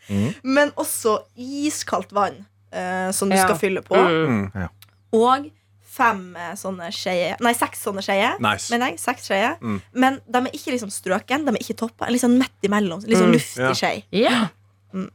maskinen. 0.08 0.34
Men 0.42 0.70
også 0.76 1.18
iskaldt 1.36 2.12
vann 2.12 2.44
eh, 2.72 3.10
som 3.12 3.28
du 3.30 3.36
Ja. 3.36 3.44
skal 3.44 3.56
fylle 3.56 3.82
på. 3.82 3.94
Mm. 3.94 4.68
Og 5.12 5.50
fem 5.94 6.36
eh, 6.36 6.54
sånne 6.58 6.88
skjeer 6.90 7.36
Nei, 7.40 7.52
seks 7.54 7.84
sånne 7.84 8.02
skjeer. 8.02 8.38
Nice. 8.40 8.70
Men 8.70 8.80
nei, 8.80 8.96
seks 8.96 9.28
skjeer. 9.28 9.56
Mm. 9.62 9.80
Men 9.94 10.20
de 10.28 10.38
er 10.38 10.50
ikke 10.52 10.72
liksom 10.74 10.90
strøken, 10.90 11.44
de 11.46 11.50
er 11.54 11.60
ikke 11.62 11.76
toppa. 11.78 12.08
Litt 12.10 12.20
sånn 12.24 12.36
midt 12.38 12.66
imellom. 12.66 13.00
Litt 13.06 13.18
sånn 13.18 13.30
Mm, 13.30 13.36
luftig 13.38 13.62
ja. 13.62 13.72
skje. 13.74 14.02
Ja. 14.10 14.48
Mm. 14.92 15.10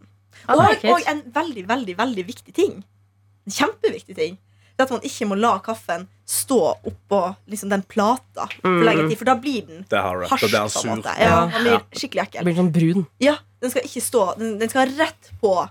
I 0.47 0.51
Og, 0.53 0.69
like 0.69 0.89
og 0.93 1.01
en 1.07 1.21
veldig, 1.35 1.65
veldig, 1.67 1.95
veldig 1.97 2.25
viktig 2.25 2.53
ting. 2.55 2.83
En 3.45 3.51
kjempeviktig 3.51 4.15
ting. 4.15 4.37
Det 4.77 4.83
er 4.85 4.87
at 4.87 4.91
man 4.91 5.01
ikke 5.01 5.27
må 5.27 5.35
la 5.37 5.59
kaffen 5.59 6.07
stå 6.25 6.77
oppå 6.87 7.35
liksom, 7.49 7.69
den 7.69 7.81
plata 7.83 8.47
for 8.61 8.69
Mm. 8.69 8.83
lenge 8.85 9.09
tid, 9.09 9.17
for 9.17 9.25
da 9.25 9.35
blir 9.35 9.67
den 9.67 9.85
Det 9.89 9.99
har 9.99 10.15
du. 10.15 10.21
Da 10.23 10.29
harsk. 10.29 10.47
blir 10.47 10.59
på 10.59 10.63
en 10.63 10.69
sur. 10.69 10.95
måte. 10.95 11.19
Ja, 11.19 11.45
den 11.47 11.63
blir 11.65 11.79
skikkelig 11.91 12.21
ekkel. 12.29 12.43
blir 12.45 12.55
sånn 12.55 12.71
brun. 12.71 13.07
Ja, 13.19 13.35
den 13.61 13.71
skal 13.73 13.83
ikke 13.87 14.01
stå 14.01 14.23
Den, 14.39 14.57
den 14.61 14.69
skal 14.71 14.91
rett 14.97 15.31
på 15.41 15.53
uh, 15.61 15.69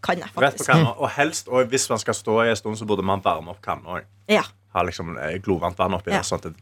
kanne, 0.00 0.26
Rett 0.26 0.34
på 0.34 0.40
faktisk. 0.42 0.70
kanna. 0.70 0.94
Og 0.98 1.10
helst, 1.16 1.48
og 1.48 1.68
hvis 1.72 1.88
man 1.92 1.98
skal 2.02 2.14
stå 2.14 2.38
i 2.44 2.50
en 2.50 2.56
stund, 2.56 2.78
så 2.80 2.86
burde 2.88 3.04
man 3.06 3.20
varme 3.24 3.52
opp 3.52 3.60
kanna 3.64 3.98
òg. 4.00 4.06
Ja. 4.32 4.42
Ha 4.76 4.82
liksom 4.84 5.14
eh, 5.18 5.36
glovarmt 5.44 5.78
vann 5.78 5.94
oppi 5.96 6.10
Ja. 6.10 6.18
der, 6.20 6.26
sånn 6.28 6.40
at 6.42 6.48
det 6.50 6.54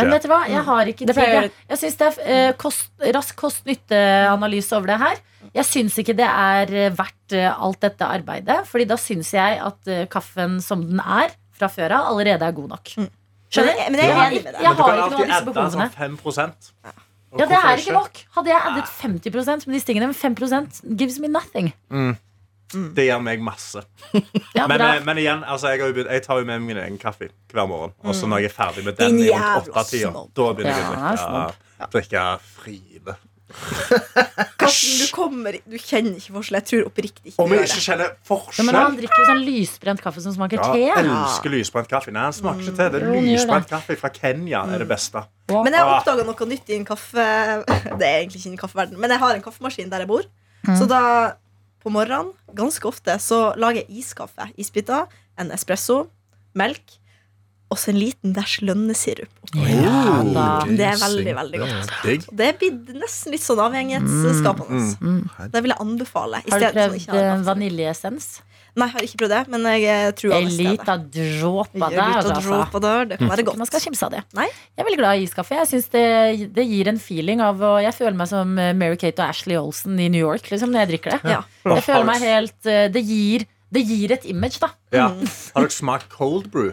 Men 0.00 0.10
vet 0.10 0.22
du 0.24 0.28
hva, 0.32 0.40
jeg 0.50 0.62
har 0.66 0.88
ikke 0.90 1.06
Det 1.06 1.14
tid. 1.14 1.22
jeg 1.24 1.42
Jeg, 1.42 1.50
jeg 1.68 1.78
syns 1.78 1.96
det 2.00 2.06
er 2.08 2.30
eh, 2.48 2.52
kost, 2.58 2.88
rask 3.14 3.36
kost-nytte-analyse 3.38 4.72
over 4.76 4.86
det 4.90 4.98
her. 5.02 5.20
Jeg 5.54 5.64
syns 5.68 5.98
ikke 6.02 6.14
det 6.18 6.26
er 6.28 6.72
eh, 6.86 6.90
verdt 6.96 7.36
alt 7.52 7.80
dette 7.84 8.08
arbeidet. 8.08 8.62
Fordi 8.70 8.86
da 8.90 8.96
syns 8.98 9.32
jeg 9.36 9.60
at 9.62 9.92
kaffen 10.10 10.60
som 10.64 10.82
den 10.88 11.00
er 11.00 11.30
fra 11.56 11.68
før 11.70 11.94
av, 11.98 12.08
allerede 12.12 12.42
er 12.48 12.52
god 12.56 12.68
nok. 12.74 12.94
Men 12.96 13.10
Skjønner? 13.52 13.76
jeg, 13.76 13.92
men 13.92 14.00
jeg 14.00 14.08
jeg, 14.08 14.32
jeg 14.32 14.42
Men 14.42 14.52
du 14.52 14.66
har 14.66 14.74
kan 14.74 14.82
ikke 14.82 14.92
av 14.92 15.02
alltid 15.12 15.26
disse 15.28 15.44
behovene. 15.44 15.70
sånn 15.70 15.96
5 15.98 16.18
Og 16.24 17.02
Ja, 17.38 17.46
det 17.48 17.56
er 17.56 17.80
ikke 17.80 17.94
nok. 17.96 18.18
Hadde 18.36 18.52
jeg 18.52 18.60
addet 18.68 18.90
50% 19.00 19.66
med 19.66 19.76
disse 19.78 19.88
tingene, 19.88 20.10
men 20.10 20.16
5% 20.18 20.82
gives 20.98 21.18
me 21.22 21.30
nothing. 21.32 21.72
Det 22.72 23.04
gir 23.04 23.20
meg 23.24 23.42
masse. 23.44 23.82
Ja, 24.56 24.66
Men, 24.68 24.80
eh, 24.80 25.00
men 25.04 25.18
igjen, 25.20 25.44
altså, 25.44 25.72
jeg, 25.72 25.80
har 25.80 25.88
jo 25.88 25.96
begynt, 25.96 26.12
jeg 26.12 26.24
tar 26.26 26.40
jo 26.40 26.48
med 26.48 26.60
min 26.64 26.76
egen 26.76 26.98
kaffe 27.00 27.30
hver 27.52 27.68
morgen. 27.68 27.94
Og 28.04 28.16
så 28.16 28.28
når 28.28 28.44
jeg 28.44 28.52
er 28.52 28.56
ferdig 28.56 28.84
med 28.84 28.96
den 29.00 29.18
i 29.20 29.30
rundt 29.32 29.72
åtte-tida, 29.72 30.12
da 30.12 30.48
begynner 30.56 30.76
jeg 30.76 30.88
å 30.88 30.96
er 31.00 31.22
drikke, 31.22 31.88
drikke 31.96 32.24
Friele. 32.56 33.16
Karsten, 34.60 34.98
du, 35.00 35.06
kommer, 35.14 35.56
du 35.66 35.76
kjenner 35.80 36.16
ikke 36.18 36.34
forskjell. 36.36 36.58
Jeg 36.60 36.66
tror 36.70 36.88
oppriktig 36.88 37.32
ikke 37.32 37.42
Om 37.44 37.54
jeg 37.54 37.68
ikke 37.68 37.96
det. 38.00 38.08
forskjell? 38.28 38.60
Ja, 38.62 38.66
men 38.68 38.78
han 38.78 38.96
drikker 38.98 39.22
jo 39.22 39.26
sånn 39.28 39.42
lysbrent 39.46 40.02
kaffe 40.04 40.24
som 40.24 40.34
smaker 40.36 40.60
Ja, 40.60 40.68
te. 40.72 40.80
jeg 40.86 41.04
elsker 41.04 41.54
lysbrent 41.54 41.90
kaffe. 41.90 42.14
Nei, 42.14 42.24
han 42.28 42.36
smaker 42.36 42.64
ikke 42.64 42.76
te. 42.78 42.88
Det 42.94 43.02
er 43.02 43.26
lysbrent 43.26 43.68
kaffe 43.72 43.98
fra 44.00 44.12
Kenya 44.14 44.64
er 44.68 44.84
det 44.84 44.88
beste. 44.90 45.24
Men 45.52 45.74
jeg 45.74 45.82
har 45.82 45.94
oppdaga 45.98 46.24
noe 46.28 46.48
nytt 46.48 46.70
i 46.72 46.78
en 46.78 46.86
kaffe 46.88 47.26
Det 48.00 48.06
er 48.06 48.22
egentlig 48.22 48.40
ikke 48.40 48.54
en 48.54 48.62
kaffeverden, 48.62 49.00
men 49.02 49.12
jeg 49.12 49.22
har 49.22 49.36
en 49.36 49.44
kaffemaskin 49.44 49.92
der 49.92 50.04
jeg 50.06 50.10
bor. 50.10 50.26
Mm. 50.62 50.74
Så 50.78 50.86
da, 50.90 51.02
på 51.82 51.90
morgenen, 51.92 52.32
ganske 52.56 52.86
ofte, 52.88 53.18
så 53.20 53.44
lager 53.58 53.82
jeg 53.82 54.02
iskaffe. 54.04 54.46
Isbiter, 54.60 55.08
en 55.40 55.50
espresso, 55.54 56.04
melk 56.58 56.98
og 57.72 57.80
så 57.80 57.90
en 57.92 57.98
liten 58.02 58.34
dæsj 58.36 58.60
lønnesirup. 58.68 59.32
oppi. 59.46 59.64
Ja. 59.64 60.62
Det 60.68 60.86
er 60.90 61.00
veldig, 61.00 61.34
veldig 61.40 61.60
godt. 61.64 61.92
Digg. 62.04 62.24
Det 62.28 62.48
er 62.50 62.56
blitt 62.60 62.94
nesten 63.00 63.32
litt 63.32 63.44
sånn 63.44 63.60
avhengighetsskapende. 63.64 64.80
Mm. 65.00 65.20
Det 65.54 65.62
vil 65.64 65.72
jeg 65.72 65.80
anbefale. 65.86 66.42
Har 66.52 66.64
du 66.64 66.66
prøvd 66.76 67.06
ha 67.08 67.20
eh, 67.22 67.44
vaniljeessens? 67.46 68.34
Nei, 68.72 68.86
jeg 68.88 68.94
har 68.94 69.04
ikke 69.04 69.18
prøvd 69.20 69.32
det, 69.34 69.40
men 69.52 69.66
jeg 69.68 69.82
eh, 69.92 70.10
tror 70.16 70.32
En 70.32 70.36
av 70.38 70.44
neste 70.46 70.64
liten 70.64 71.02
dråpe 71.12 71.80
der, 71.82 71.98
altså. 72.20 72.78
Der. 72.80 73.08
Det 73.10 73.18
kan 73.20 73.32
være 73.32 73.46
godt. 73.48 73.58
Man 73.60 73.68
skal 73.68 73.84
kimse 73.84 74.06
av 74.08 74.14
det. 74.14 74.22
Nei. 74.36 74.46
Jeg 74.48 74.80
er 74.80 74.88
veldig 74.88 75.00
glad 75.00 75.20
i 75.20 75.26
iskaffe. 75.26 75.56
Jeg 75.60 75.70
synes 75.72 75.88
det, 75.92 76.04
det 76.56 76.66
gir 76.70 76.92
en 76.92 77.00
feeling 77.00 77.44
av 77.44 77.60
å 77.60 77.74
Jeg 77.84 77.96
føler 77.98 78.16
meg 78.20 78.30
som 78.32 78.54
eh, 78.60 78.72
Mary-Kate 78.76 79.20
og 79.20 79.32
Ashley 79.32 79.60
Olsen 79.60 80.00
i 80.00 80.08
New 80.12 80.24
York 80.24 80.48
liksom, 80.52 80.72
når 80.72 80.86
jeg 80.86 80.92
drikker 80.94 81.16
det. 81.18 81.34
Ja. 81.36 81.42
Jeg 81.68 81.84
føler 81.88 82.08
meg 82.08 82.24
helt 82.24 82.70
Det 82.96 83.04
gir, 83.04 83.44
det 83.72 83.84
gir 83.88 84.16
et 84.16 84.24
image, 84.32 84.60
da. 84.60 84.72
Ja. 84.92 85.10
Har 85.52 85.68
dere 85.68 85.76
smakt 85.76 86.08
cold 86.12 86.48
brew? 86.52 86.72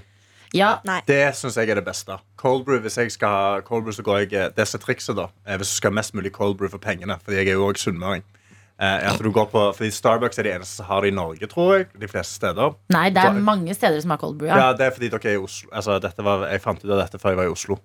Ja. 0.54 0.80
Det 1.06 1.36
syns 1.38 1.56
jeg 1.58 1.70
er 1.70 1.76
det 1.76 1.86
beste. 1.86 2.18
Cold 2.38 2.66
brew, 2.66 2.80
hvis 2.82 2.98
jeg 2.98 3.12
skal 3.12 3.30
ha 3.30 3.62
cold 3.62 3.84
brew, 3.84 3.94
så 3.94 4.02
går 4.04 4.24
jeg 4.24 4.34
eh, 4.34 4.50
Det 4.56 4.66
som 4.68 4.80
er 4.80 4.86
trikset, 4.86 5.16
da, 5.16 5.28
er 5.46 5.58
hvis 5.62 5.70
du 5.70 5.76
skal 5.76 5.92
ha 5.92 5.96
mest 6.00 6.14
mulig 6.18 6.32
cold 6.34 6.58
brew 6.58 6.70
for 6.70 6.80
pengene. 6.80 7.20
Fordi 7.24 7.38
jeg 7.38 7.48
er 7.54 7.60
jo 7.60 7.68
òg 7.70 7.78
sunnmøring. 7.78 8.24
Eh, 8.80 9.10
at 9.12 9.20
du 9.20 9.30
går 9.36 9.50
på, 9.52 9.62
fordi 9.76 9.92
Starbucks 9.92 10.40
er 10.40 10.44
de 10.48 10.54
eneste 10.56 10.80
som 10.80 10.86
har 10.88 11.02
det 11.04 11.12
i 11.12 11.16
Norge, 11.16 11.48
tror 11.52 11.74
jeg. 11.78 11.88
De 12.00 12.08
fleste 12.08 12.34
steder. 12.40 12.74
Nei, 12.90 13.10
det 13.10 13.18
er 13.24 13.34
Så- 13.34 13.44
mange 13.44 13.74
steder 13.76 14.02
som 14.02 14.10
har 14.12 14.18
cold 14.18 14.38
brew. 14.40 14.48
Ja, 14.48 14.58
Ja. 14.58 14.74
det 14.74 14.82
er 14.88 14.92
fordi 14.92 15.10
dere 15.10 15.26
er 15.34 15.36
i 15.36 15.44
Oslo. 15.44 15.70
Altså, 15.74 16.00
dette 16.02 16.24
var, 16.24 16.48
jeg 16.48 16.62
fant 16.62 16.86
ut 16.86 16.92
av 16.92 16.98
dette 17.04 17.20
før 17.20 17.30
jeg 17.30 17.38
var 17.38 17.46
i 17.46 17.52
Oslo. 17.52 17.80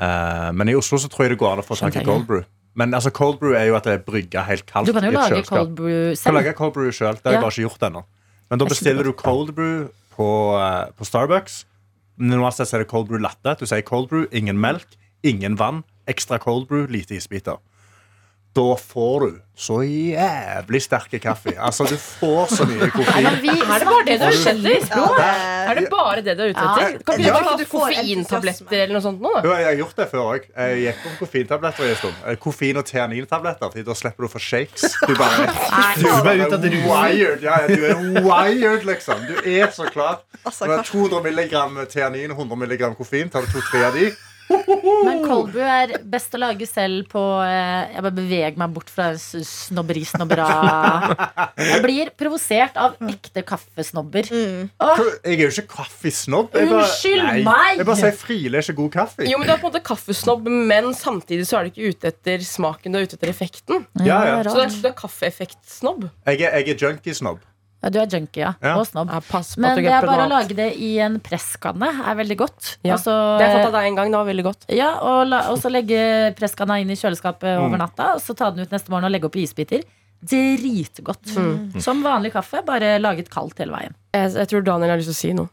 Eh, 0.00 0.52
men 0.52 0.68
i 0.68 0.74
Oslo 0.74 0.96
så 0.98 1.08
tror 1.08 1.26
jeg 1.26 1.30
det 1.36 1.38
går 1.38 1.52
an 1.52 1.58
å 1.58 1.66
få 1.66 1.76
tak 1.78 1.96
i 1.96 2.04
cold 2.04 2.26
brew. 2.26 2.44
Men 2.74 2.94
altså, 2.94 3.10
cold 3.12 3.38
brew 3.38 3.52
er 3.54 3.66
jo 3.68 3.76
at 3.76 3.84
det 3.84 3.92
er 3.92 3.98
brygga 4.10 4.44
helt 4.46 4.64
kaldt. 4.64 4.86
Du 4.86 4.92
kan 4.94 5.04
jo 5.04 5.10
lage 5.10 5.44
cold 5.44 5.74
brew 5.76 6.14
Du 6.14 6.22
kan 6.22 6.34
lage 6.34 6.54
cold 6.56 6.72
brew 6.72 6.90
selv. 6.90 7.20
Det 7.20 7.26
har 7.28 7.32
jeg 7.32 7.42
bare 7.42 7.52
ikke 7.52 7.68
gjort 7.68 7.90
ennå. 7.90 8.04
Men 8.50 8.58
da 8.58 8.64
er 8.64 8.68
bestiller 8.68 9.04
du 9.04 9.12
cold 9.12 9.54
brew 9.54 9.88
på, 10.16 10.28
eh, 10.56 10.90
på 10.96 11.04
Starbucks. 11.04 11.64
Sett 12.18 12.72
er 12.74 12.82
det 12.82 12.90
cold 12.90 13.08
brew 13.08 13.18
latte. 13.18 13.56
Du 13.58 13.66
sier 13.66 13.82
cold 13.82 14.08
brew, 14.08 14.26
ingen 14.32 14.60
melk, 14.60 14.98
ingen 15.22 15.58
vann, 15.58 15.82
ekstra 16.06 16.38
cold 16.38 16.68
brew, 16.68 16.86
lite 16.86 17.14
isbiter. 17.16 17.58
Da 18.54 18.74
får 18.76 19.20
du 19.24 19.38
så 19.62 19.78
jævlig 19.84 20.80
sterk 20.82 21.12
kaffe. 21.22 21.52
Altså, 21.56 21.84
du 21.88 21.94
får 21.96 22.50
så 22.52 22.64
mye 22.68 22.88
koffein. 22.92 23.24
men 23.24 23.60
Er 23.62 23.78
det 23.80 23.86
bare 23.88 24.04
det 24.04 24.16
du 24.20 24.24
er 24.26 24.36
ute 24.36 24.72
i? 24.72 24.78
Ja, 24.90 25.04
Er 25.70 25.74
det 25.78 25.84
bare 25.92 26.22
det 26.26 26.34
du 26.36 26.42
er 26.42 26.50
ute 26.52 26.64
etter? 26.64 26.98
Kan 27.06 27.20
ikke 27.20 27.26
Ja. 27.28 27.38
du 27.38 27.44
bare 27.44 27.44
ta 27.44 27.56
Du 27.56 27.64
koffeintabletter 27.70 28.76
eller 28.82 28.92
noe 28.96 29.02
sånt 29.04 29.20
nå? 29.24 29.32
Jo, 29.44 29.52
jeg 29.56 29.64
har 29.64 29.76
gjort 29.80 29.96
det 29.96 30.08
før 30.10 30.24
òg. 30.34 30.48
Jeg 30.56 30.82
gikk 30.84 31.06
om 31.06 31.14
koffeintabletter 31.20 31.88
en 31.88 31.96
stund. 31.96 32.14
Eh, 32.26 32.36
Koffein- 32.36 32.76
og 32.76 32.84
teanintabletter. 32.84 33.70
for 33.72 33.82
da 33.82 33.94
slipper 33.94 34.22
du 34.22 34.28
å 34.28 34.32
få 34.32 34.40
shakes. 34.40 34.82
Du 35.06 35.14
bare, 35.14 35.46
Du 35.96 36.06
er 36.08 36.24
bare 36.24 36.46
ute 36.46 36.58
etter 36.58 36.76
wired. 36.88 37.42
Ja, 37.42 37.56
ja, 37.60 37.66
du 37.68 37.84
er 37.86 38.20
wired, 38.22 38.84
liksom. 38.84 39.26
Du 39.26 39.34
er 39.48 39.68
så 39.72 39.88
klar. 39.90 40.18
Altså, 40.44 40.66
Når 40.66 40.68
det 40.68 40.78
er 40.78 40.82
Karsten, 40.82 41.08
200 41.08 41.22
milligram 41.22 41.86
teanin 41.88 42.30
og 42.32 42.36
100 42.38 42.56
milligram 42.58 42.94
koffein, 42.94 43.30
tar 43.30 43.40
du 43.42 43.46
to-tre 43.52 43.84
av 43.86 43.94
de. 43.94 44.10
Men 45.06 45.20
kolbu 45.24 45.58
er 45.62 45.92
best 46.12 46.34
å 46.36 46.40
lage 46.42 46.66
selv 46.68 47.06
på 47.12 47.20
eh, 47.44 47.92
Jeg 47.94 48.02
bare 48.04 48.14
beveger 48.16 48.58
meg 48.60 48.72
bort 48.74 48.90
fra 48.92 49.10
snobberi, 49.18 50.02
snobbera. 50.08 50.46
Jeg 51.58 51.82
blir 51.84 52.10
provosert 52.18 52.76
av 52.80 52.96
ekte 53.08 53.44
kaffesnobber. 53.48 54.28
mm. 54.32 54.70
Jeg 55.22 55.36
er 55.38 55.44
jo 55.44 55.50
ikke 55.52 55.66
kaffesnobb. 55.76 56.52
Jeg 56.56 56.68
bare- 56.70 56.82
Unnskyld 56.82 57.22
Nei. 57.24 57.42
meg! 57.46 57.76
Jeg 57.82 57.86
bare 57.88 58.00
sier 58.02 58.16
frileser 58.22 58.76
god 58.78 58.90
kaffe. 58.96 59.28
Jo, 59.28 59.38
men 59.38 59.46
Du 59.48 59.52
er 59.54 59.60
på 59.62 59.68
en 59.68 59.72
måte 59.72 59.84
kaffesnobb, 59.86 60.48
men 60.48 60.92
samtidig 60.98 61.46
så 61.48 61.58
er 61.60 61.68
du 61.68 61.72
ikke 61.74 61.92
ute 61.94 62.12
etter 62.12 62.44
smaken, 62.46 62.92
du 62.92 62.98
er 63.00 63.06
ute 63.08 63.16
etter 63.18 63.32
effekten. 63.32 63.86
Ja, 64.04 64.20
ja. 64.28 64.42
Så 64.44 64.54
du 64.56 64.64
er, 64.66 64.74
du 64.82 64.88
er 64.88 64.96
kaffeeffektsnobb. 64.98 66.08
Jeg 66.26 66.40
er, 66.42 66.58
jeg 66.60 66.76
er 66.76 66.86
junkiesnobb. 66.88 67.40
Ja, 67.82 67.90
du 67.90 67.98
er 67.98 68.06
junkie, 68.06 68.44
ja. 68.44 68.52
Ja. 68.62 68.76
Og 68.78 68.86
snobb. 68.86 69.10
Ja, 69.10 69.40
Men 69.58 69.80
det 69.82 69.90
er 69.90 70.06
bare 70.06 70.26
å 70.28 70.30
lage 70.30 70.54
det 70.54 70.68
i 70.78 70.92
en 71.02 71.18
presskanne. 71.20 71.88
er 72.06 72.14
veldig 72.14 72.36
godt. 72.38 72.76
Ja, 72.86 72.94
Også, 72.94 73.10
Det 73.10 73.46
har 73.46 73.48
jeg 73.48 73.56
fått 73.58 73.72
av 73.72 73.78
deg 73.80 73.88
en 73.88 73.96
gang. 73.96 74.12
Det 74.12 74.20
var 74.20 74.28
veldig 74.30 74.44
godt. 74.46 74.66
Ja, 74.70 74.90
og, 75.00 75.26
la, 75.26 75.40
og 75.50 75.58
så 75.58 75.72
legge 75.72 76.34
presskanna 76.38 76.78
inn 76.80 76.90
i 76.90 76.94
kjøleskapet 76.94 77.58
Mm. 77.58 77.64
over 77.64 77.78
natta. 77.78 78.14
Og 78.14 78.20
så 78.22 78.36
ta 78.36 78.50
den 78.50 78.62
ut 78.62 78.70
neste 78.70 78.88
morgen 78.88 79.04
og 79.04 79.10
legge 79.10 79.26
opp 79.26 79.36
i 79.36 79.42
isbiter. 79.42 79.82
Dritgodt. 80.22 81.34
Mm. 81.34 81.80
Som 81.82 82.04
vanlig 82.04 82.32
kaffe, 82.32 82.62
bare 82.64 83.00
laget 83.00 83.28
kaldt 83.28 83.58
hele 83.58 83.74
veien. 83.74 83.94
Jeg, 84.14 84.30
jeg 84.34 84.48
tror 84.48 84.64
Daniel 84.64 84.90
har 84.90 84.96
lyst 85.02 85.10
til 85.10 85.18
å 85.18 85.22
si 85.22 85.32
noe. 85.34 85.50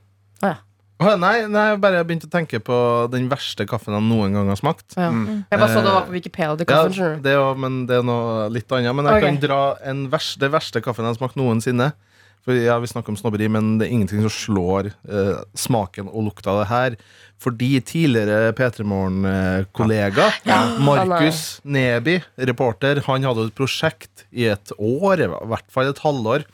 Å, 1.00 1.14
nei, 1.16 1.46
nei, 1.48 1.62
jeg 1.72 1.80
bare 1.80 2.02
begynte 2.04 2.28
å 2.28 2.32
tenke 2.34 2.60
på 2.60 2.78
den 3.14 3.30
verste 3.32 3.64
kaffen 3.70 3.96
jeg 3.96 4.04
noen 4.04 4.34
gang 4.36 4.50
har 4.52 4.58
smakt. 4.60 4.98
Ja. 4.98 5.08
Mm. 5.16 5.46
Jeg 5.48 5.62
bare 5.62 5.72
så 5.72 5.84
det 5.86 5.94
var 5.96 6.08
på 6.10 6.12
Wikipedia. 6.12 6.58
Ja, 6.60 6.66
kaffen, 6.68 6.98
ja, 7.00 7.12
det 7.24 7.36
er 7.40 7.62
men 7.64 7.78
det 7.88 8.02
er 8.02 8.04
noe 8.04 8.50
litt 8.52 8.68
annet. 8.76 8.92
Men 8.98 9.08
jeg 9.08 9.22
okay. 9.22 9.30
kan 9.30 9.40
dra 9.46 9.60
den 9.80 10.02
vers, 10.12 10.34
det 10.42 10.50
verste 10.52 10.84
kaffen 10.84 11.08
jeg 11.08 11.16
har 11.16 11.20
smakt 11.22 11.40
noensinne. 11.40 11.94
For 12.50 12.58
ja, 12.58 12.80
Vi 12.82 12.88
snakker 12.90 13.14
om 13.14 13.18
snobberi, 13.20 13.46
men 13.52 13.76
det 13.78 13.86
er 13.86 13.92
ingenting 13.94 14.24
som 14.26 14.32
slår 14.34 14.88
eh, 14.90 15.36
smaken 15.54 16.08
og 16.10 16.24
lukta 16.32 16.50
av 16.50 16.64
det 16.64 16.70
her. 16.72 16.96
Fordi 17.40 17.68
tidligere 17.86 18.56
P3 18.58 18.86
Morgen-kollega 18.90 20.26
Markus 20.82 21.60
Neby, 21.62 22.16
reporter, 22.50 23.04
han 23.06 23.28
hadde 23.28 23.46
et 23.52 23.54
prosjekt 23.60 24.26
i 24.34 24.48
et 24.50 24.74
år, 24.76 25.22
i 25.22 25.28
hvert 25.30 25.70
fall 25.70 25.92
et 25.92 26.02
halvår, 26.02 26.48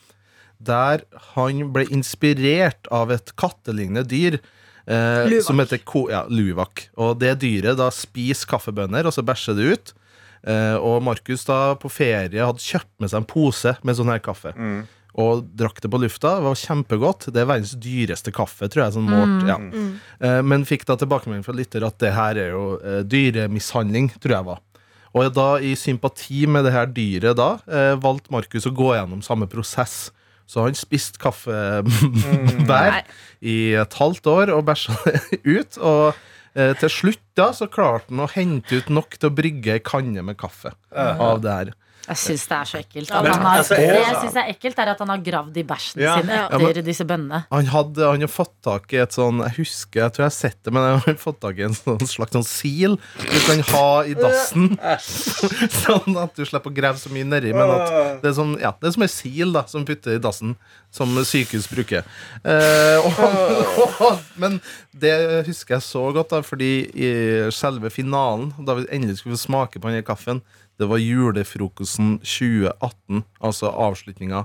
der 0.68 1.06
han 1.32 1.64
ble 1.72 1.86
inspirert 1.96 2.92
av 2.92 3.14
et 3.16 3.32
kattelignende 3.40 4.04
dyr. 4.12 4.42
Eh, 4.86 5.24
Luvak. 5.32 5.46
som 5.48 5.64
heter 5.64 5.80
ko 5.88 6.04
ja, 6.12 6.26
luvak. 6.28 6.90
Og 7.00 7.16
det 7.24 7.38
dyret 7.46 7.80
da 7.80 7.88
spiser 7.88 8.52
kaffebønner, 8.52 9.08
og 9.08 9.16
så 9.16 9.24
bæsjer 9.26 9.56
det 9.58 9.72
ut. 9.72 9.96
Eh, 10.44 10.76
og 10.76 11.00
Markus 11.08 11.48
da 11.48 11.72
på 11.80 11.90
ferie 11.90 12.44
hadde 12.52 12.62
kjøpt 12.62 12.92
med 13.00 13.10
seg 13.16 13.24
en 13.24 13.32
pose 13.32 13.74
med 13.82 13.98
sånn 13.98 14.12
her 14.12 14.22
kaffe. 14.28 14.52
Og 15.16 15.46
drakk 15.56 15.78
det 15.80 15.90
på 15.92 16.00
lufta. 16.04 16.34
Det 16.38 16.44
var 16.44 16.58
kjempegodt. 16.60 17.30
Det 17.32 17.40
er 17.40 17.48
verdens 17.48 17.76
dyreste 17.80 18.34
kaffe, 18.36 18.68
tror 18.72 18.84
jeg. 18.84 18.96
Sånn 18.98 19.08
målt, 19.08 19.46
ja. 19.48 19.56
Eh, 20.20 20.42
men 20.44 20.66
fikk 20.68 20.84
da 20.90 20.98
tilbakemelding 21.00 21.46
fra 21.46 21.56
lytter 21.56 21.86
at 21.88 21.96
det 22.04 22.12
her 22.18 22.40
er 22.42 22.50
jo 22.52 22.66
eh, 22.82 23.00
dyremishandling, 23.08 24.12
tror 24.20 24.36
jeg 24.36 24.48
var. 24.50 24.60
Og 25.16 25.30
da 25.32 25.48
i 25.64 25.72
sympati 25.80 26.44
med 26.52 26.68
det 26.68 26.74
her 26.76 26.92
dyret 26.92 27.40
da, 27.40 27.54
eh, 27.72 27.94
valgte 28.04 28.34
Markus 28.36 28.68
å 28.68 28.74
gå 28.76 28.92
gjennom 28.98 29.24
samme 29.24 29.48
prosess. 29.48 30.10
Så 30.52 30.62
han 30.62 30.76
spiste 30.78 31.18
kaffebær 31.24 33.00
i 33.56 33.58
et 33.80 33.96
halvt 34.02 34.28
år 34.30 34.52
og 34.54 34.68
bæsja 34.68 34.98
det 35.08 35.40
ut. 35.58 35.80
Og 35.80 36.26
til 36.56 36.92
slutt 36.92 37.24
da 37.36 37.50
så 37.52 37.66
klarte 37.68 38.14
han 38.14 38.22
å 38.24 38.30
hente 38.32 38.78
ut 38.80 38.92
nok 38.94 39.18
til 39.18 39.28
å 39.28 39.36
brygge 39.36 39.74
ei 39.74 39.82
kanne 39.84 40.22
med 40.24 40.38
kaffe 40.40 40.72
av 40.96 41.42
det 41.44 41.56
her. 41.58 41.74
Jeg 42.08 42.18
syns 42.22 42.44
det 42.48 42.56
er 42.58 42.68
så 42.70 42.78
ekkelt. 42.84 43.10
Ja, 43.10 43.22
men- 43.22 43.32
har, 43.34 43.58
altså, 43.60 43.76
det 43.76 43.86
jeg- 43.90 44.16
syns 44.22 44.36
er 44.36 44.50
ekkelt, 44.54 44.78
er 44.80 44.90
at 44.92 45.00
han 45.00 45.10
har 45.10 45.18
gravd 45.26 45.58
i 45.58 45.64
bæsjen 45.64 46.02
Ja. 46.02 46.16
sin 46.22 46.30
Ja. 46.30 46.48
etter 46.50 46.82
disse 46.86 47.04
bønnene. 47.06 47.46
Han 47.52 47.66
hadde 47.66 48.06
han 48.12 48.20
har 48.22 48.28
fått 48.28 48.54
tak 48.64 48.94
i 48.94 48.98
et 48.98 49.10
sånn 49.12 49.42
Jeg 49.44 49.56
husker, 49.58 50.02
jeg 50.04 50.12
tror 50.14 50.24
jeg 50.24 50.26
har 50.26 50.30
sett 50.30 50.58
det, 50.64 50.74
men 50.74 50.84
han 50.84 51.00
har 51.00 51.14
fått 51.16 51.40
tak 51.42 51.58
i 51.58 51.64
en 51.64 51.74
sånn 51.74 52.00
slags 52.08 52.32
sånn 52.32 52.46
sil 52.46 52.96
du 53.18 53.40
kan 53.48 53.60
ha 53.74 54.02
i 54.04 54.14
dassen. 54.14 54.78
sånn 55.86 56.18
at 56.22 56.36
du 56.36 56.46
slipper 56.46 56.70
å 56.72 56.76
grave 56.76 56.98
så 57.02 57.10
mye 57.10 57.26
nedi. 57.26 57.54
Men 57.54 57.70
at 57.70 58.22
det 58.22 58.30
er, 58.32 58.36
sånn, 58.38 58.60
ja, 58.62 58.72
det 58.80 58.88
er 58.90 58.92
som 58.92 59.04
en 59.04 59.10
sil 59.12 59.52
da 59.56 59.64
som 59.66 59.86
putter 59.86 60.16
i 60.16 60.20
dassen, 60.22 60.56
som 60.92 61.08
sykehus 61.28 61.68
bruker. 61.68 62.04
Eh, 62.46 62.98
og, 63.04 64.20
men 64.42 64.62
det 64.98 65.46
husker 65.48 65.76
jeg 65.76 65.82
så 65.86 66.06
godt, 66.16 66.30
da 66.30 66.42
fordi 66.46 66.72
i 66.96 67.10
selve 67.52 67.90
finalen, 67.92 68.54
da 68.64 68.76
vi 68.78 68.86
endelig 68.92 69.18
skulle 69.20 69.36
få 69.36 69.46
smake 69.48 69.82
på 69.82 69.92
den 69.92 70.04
kaffen 70.04 70.42
det 70.80 70.88
var 70.92 71.00
julefrokosten 71.00 72.18
2018, 72.20 73.24
altså 73.40 73.72
avslutninga 73.72 74.42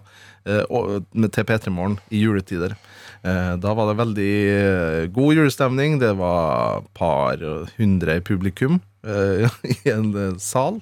eh, 0.47 0.63
til 0.63 1.47
P3 1.49 1.73
Morgen 1.75 1.97
i 2.15 2.23
juletider. 2.23 2.77
Eh, 3.21 3.55
da 3.61 3.73
var 3.77 3.91
det 3.91 3.99
veldig 3.99 4.35
eh, 4.51 5.09
god 5.13 5.35
julestemning. 5.37 5.99
Det 6.01 6.13
var 6.21 6.87
par 6.97 7.43
hundre 7.77 8.21
i 8.21 8.25
publikum 8.25 8.79
i 9.65 9.77
en 9.91 10.39
sal. 10.41 10.81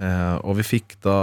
Eh, 0.00 0.34
og 0.40 0.58
vi 0.60 0.66
fikk 0.66 0.96
da 1.04 1.18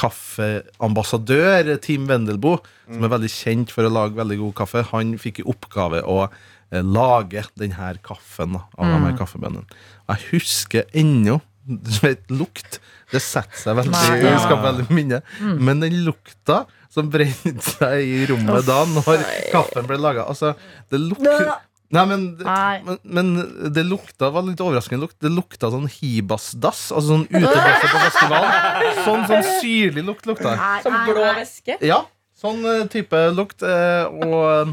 kaffeambassadør 0.00 1.74
Team 1.82 2.08
Wendelboe, 2.10 2.62
som 2.88 3.04
er 3.04 3.14
veldig 3.18 3.32
kjent 3.34 3.74
for 3.74 3.88
å 3.88 3.92
lage 3.92 4.18
veldig 4.20 4.40
god 4.46 4.58
kaffe. 4.62 4.86
Han 4.94 5.16
fikk 5.20 5.42
i 5.42 5.48
oppgave 5.48 6.04
å 6.06 6.24
lage 6.72 7.42
denne 7.60 7.90
kaffen 8.00 8.54
av 8.56 8.68
av 8.80 8.88
de 8.88 9.00
her 9.04 9.16
kaffebøndene. 9.18 9.80
Jeg 10.08 10.28
husker 10.30 10.86
ennå 10.96 11.42
vet, 12.02 12.24
lukt. 12.32 12.80
Det 13.12 13.20
setter 13.20 13.58
seg 13.60 13.76
veldig 13.78 13.92
Nei, 13.92 14.20
ja. 14.22 14.38
skaper 14.40 14.64
veldig 14.70 14.86
minne. 14.94 15.20
Mm. 15.40 15.58
Men 15.68 15.82
den 15.84 15.98
lukta 16.06 16.62
som 16.92 17.10
brente 17.12 17.64
seg 17.64 18.00
i 18.04 18.22
rommet 18.28 18.66
da 18.68 18.82
når 18.88 19.22
kaffen 19.52 19.86
ble 19.88 19.96
laga 20.00 20.26
Altså, 20.28 20.54
det 20.92 21.00
lukter 21.00 21.52
Nei, 21.92 22.02
men, 22.08 22.22
Nei. 22.40 22.80
men, 22.86 22.98
men 23.04 23.72
det 23.76 23.82
lukta 23.84 24.30
var 24.32 24.46
litt 24.46 24.60
overraskende 24.64 25.04
lukt. 25.04 25.18
Det 25.20 25.28
lukta 25.28 25.68
sånn 25.74 25.84
Hibas-dass. 25.92 26.86
Altså 26.88 27.18
sånn 27.18 27.26
utedass 27.28 27.82
på 27.84 28.00
festival. 28.06 28.46
Sånn, 29.04 29.26
sånn 29.28 29.44
syrlig 29.58 30.04
lukt 30.06 30.24
lukta. 30.30 30.54
Som 30.80 30.96
blå 31.04 31.26
væske. 31.36 31.76
Ja, 31.84 31.98
sånn 32.40 32.64
eh, 32.64 32.86
type 32.92 33.20
lukt. 33.36 33.60
eh, 33.60 34.08
og 34.08 34.72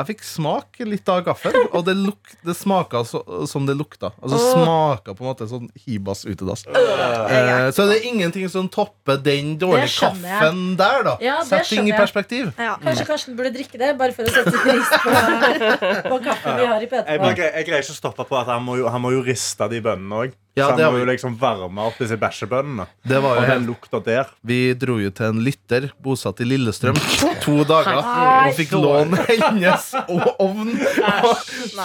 jeg 0.00 0.08
fikk 0.14 0.24
smak 0.26 0.80
litt 0.86 1.08
av 1.12 1.22
kaffen, 1.26 1.56
og 1.70 1.84
det, 1.86 1.94
luk, 1.98 2.32
det 2.46 2.54
smaka 2.56 3.02
så, 3.08 3.20
som 3.50 3.66
det 3.68 3.76
lukta. 3.78 4.12
Altså 4.20 4.40
smaka 4.50 5.14
på 5.16 5.24
en 5.24 5.30
måte 5.30 5.48
sånn 5.50 5.68
Hibas 5.84 6.24
utedass. 6.28 6.64
Eh, 6.70 7.68
så 7.74 7.86
det 7.90 8.00
er 8.00 8.08
ingenting 8.10 8.48
som 8.52 8.68
topper 8.72 9.20
den 9.20 9.54
dårlige 9.60 9.92
kaffen 9.98 10.24
jeg. 10.26 10.76
der, 10.80 11.04
da. 11.06 11.16
Ja, 11.24 11.38
Sett 11.46 11.68
ting 11.70 11.88
i 11.90 11.94
perspektiv. 11.96 12.52
Ja. 12.58 12.76
Kanskje 12.82 13.06
Karsten 13.08 13.38
burde 13.38 13.52
drikke 13.54 13.80
det, 13.80 13.92
bare 14.00 14.16
for 14.16 14.28
å 14.28 14.34
sette 14.34 14.56
pris 14.64 14.94
på, 15.04 15.16
på 16.12 16.20
kaffen 16.26 16.60
vi 16.60 16.68
har 16.72 16.80
i 16.80 16.88
Jeg, 16.88 16.92
P3. 16.92 17.18
Jeg, 17.20 17.50
jeg 17.60 17.68
greier 17.70 17.84
ikke 17.84 17.96
å 17.96 18.00
stoppe 18.00 18.28
på 18.28 18.40
at 18.40 18.50
han 18.54 18.64
må 18.64 18.80
jo, 18.80 18.88
han 18.90 19.02
må 19.04 19.12
jo 19.14 19.24
riste 19.26 19.68
de 19.70 19.82
bønnene 19.84 20.24
òg. 20.24 20.38
Ja, 20.58 20.66
så 20.70 20.76
det 20.76 20.84
han 20.84 20.92
må 20.92 20.98
jo 20.98 21.06
liksom 21.06 21.36
varme 21.38 21.84
opp 21.86 21.98
disse 22.00 22.16
bæsjebønnene. 22.18 22.86
Det 23.06 23.20
var 23.22 23.36
Og 23.36 23.38
jo 23.38 23.42
den 23.46 23.50
helt 23.52 23.68
lukta 23.68 24.00
der. 24.02 24.32
Vi 24.42 24.58
dro 24.74 24.96
jo 24.98 25.10
til 25.14 25.28
en 25.30 25.42
lytter 25.46 25.86
bosatt 26.02 26.42
i 26.42 26.48
Lillestrøm 26.48 26.98
to 27.44 27.54
dager 27.68 28.00
og 28.00 28.56
fikk 28.58 28.74
låne 28.74 29.20
hennes 29.28 29.92
ovn. 30.10 30.72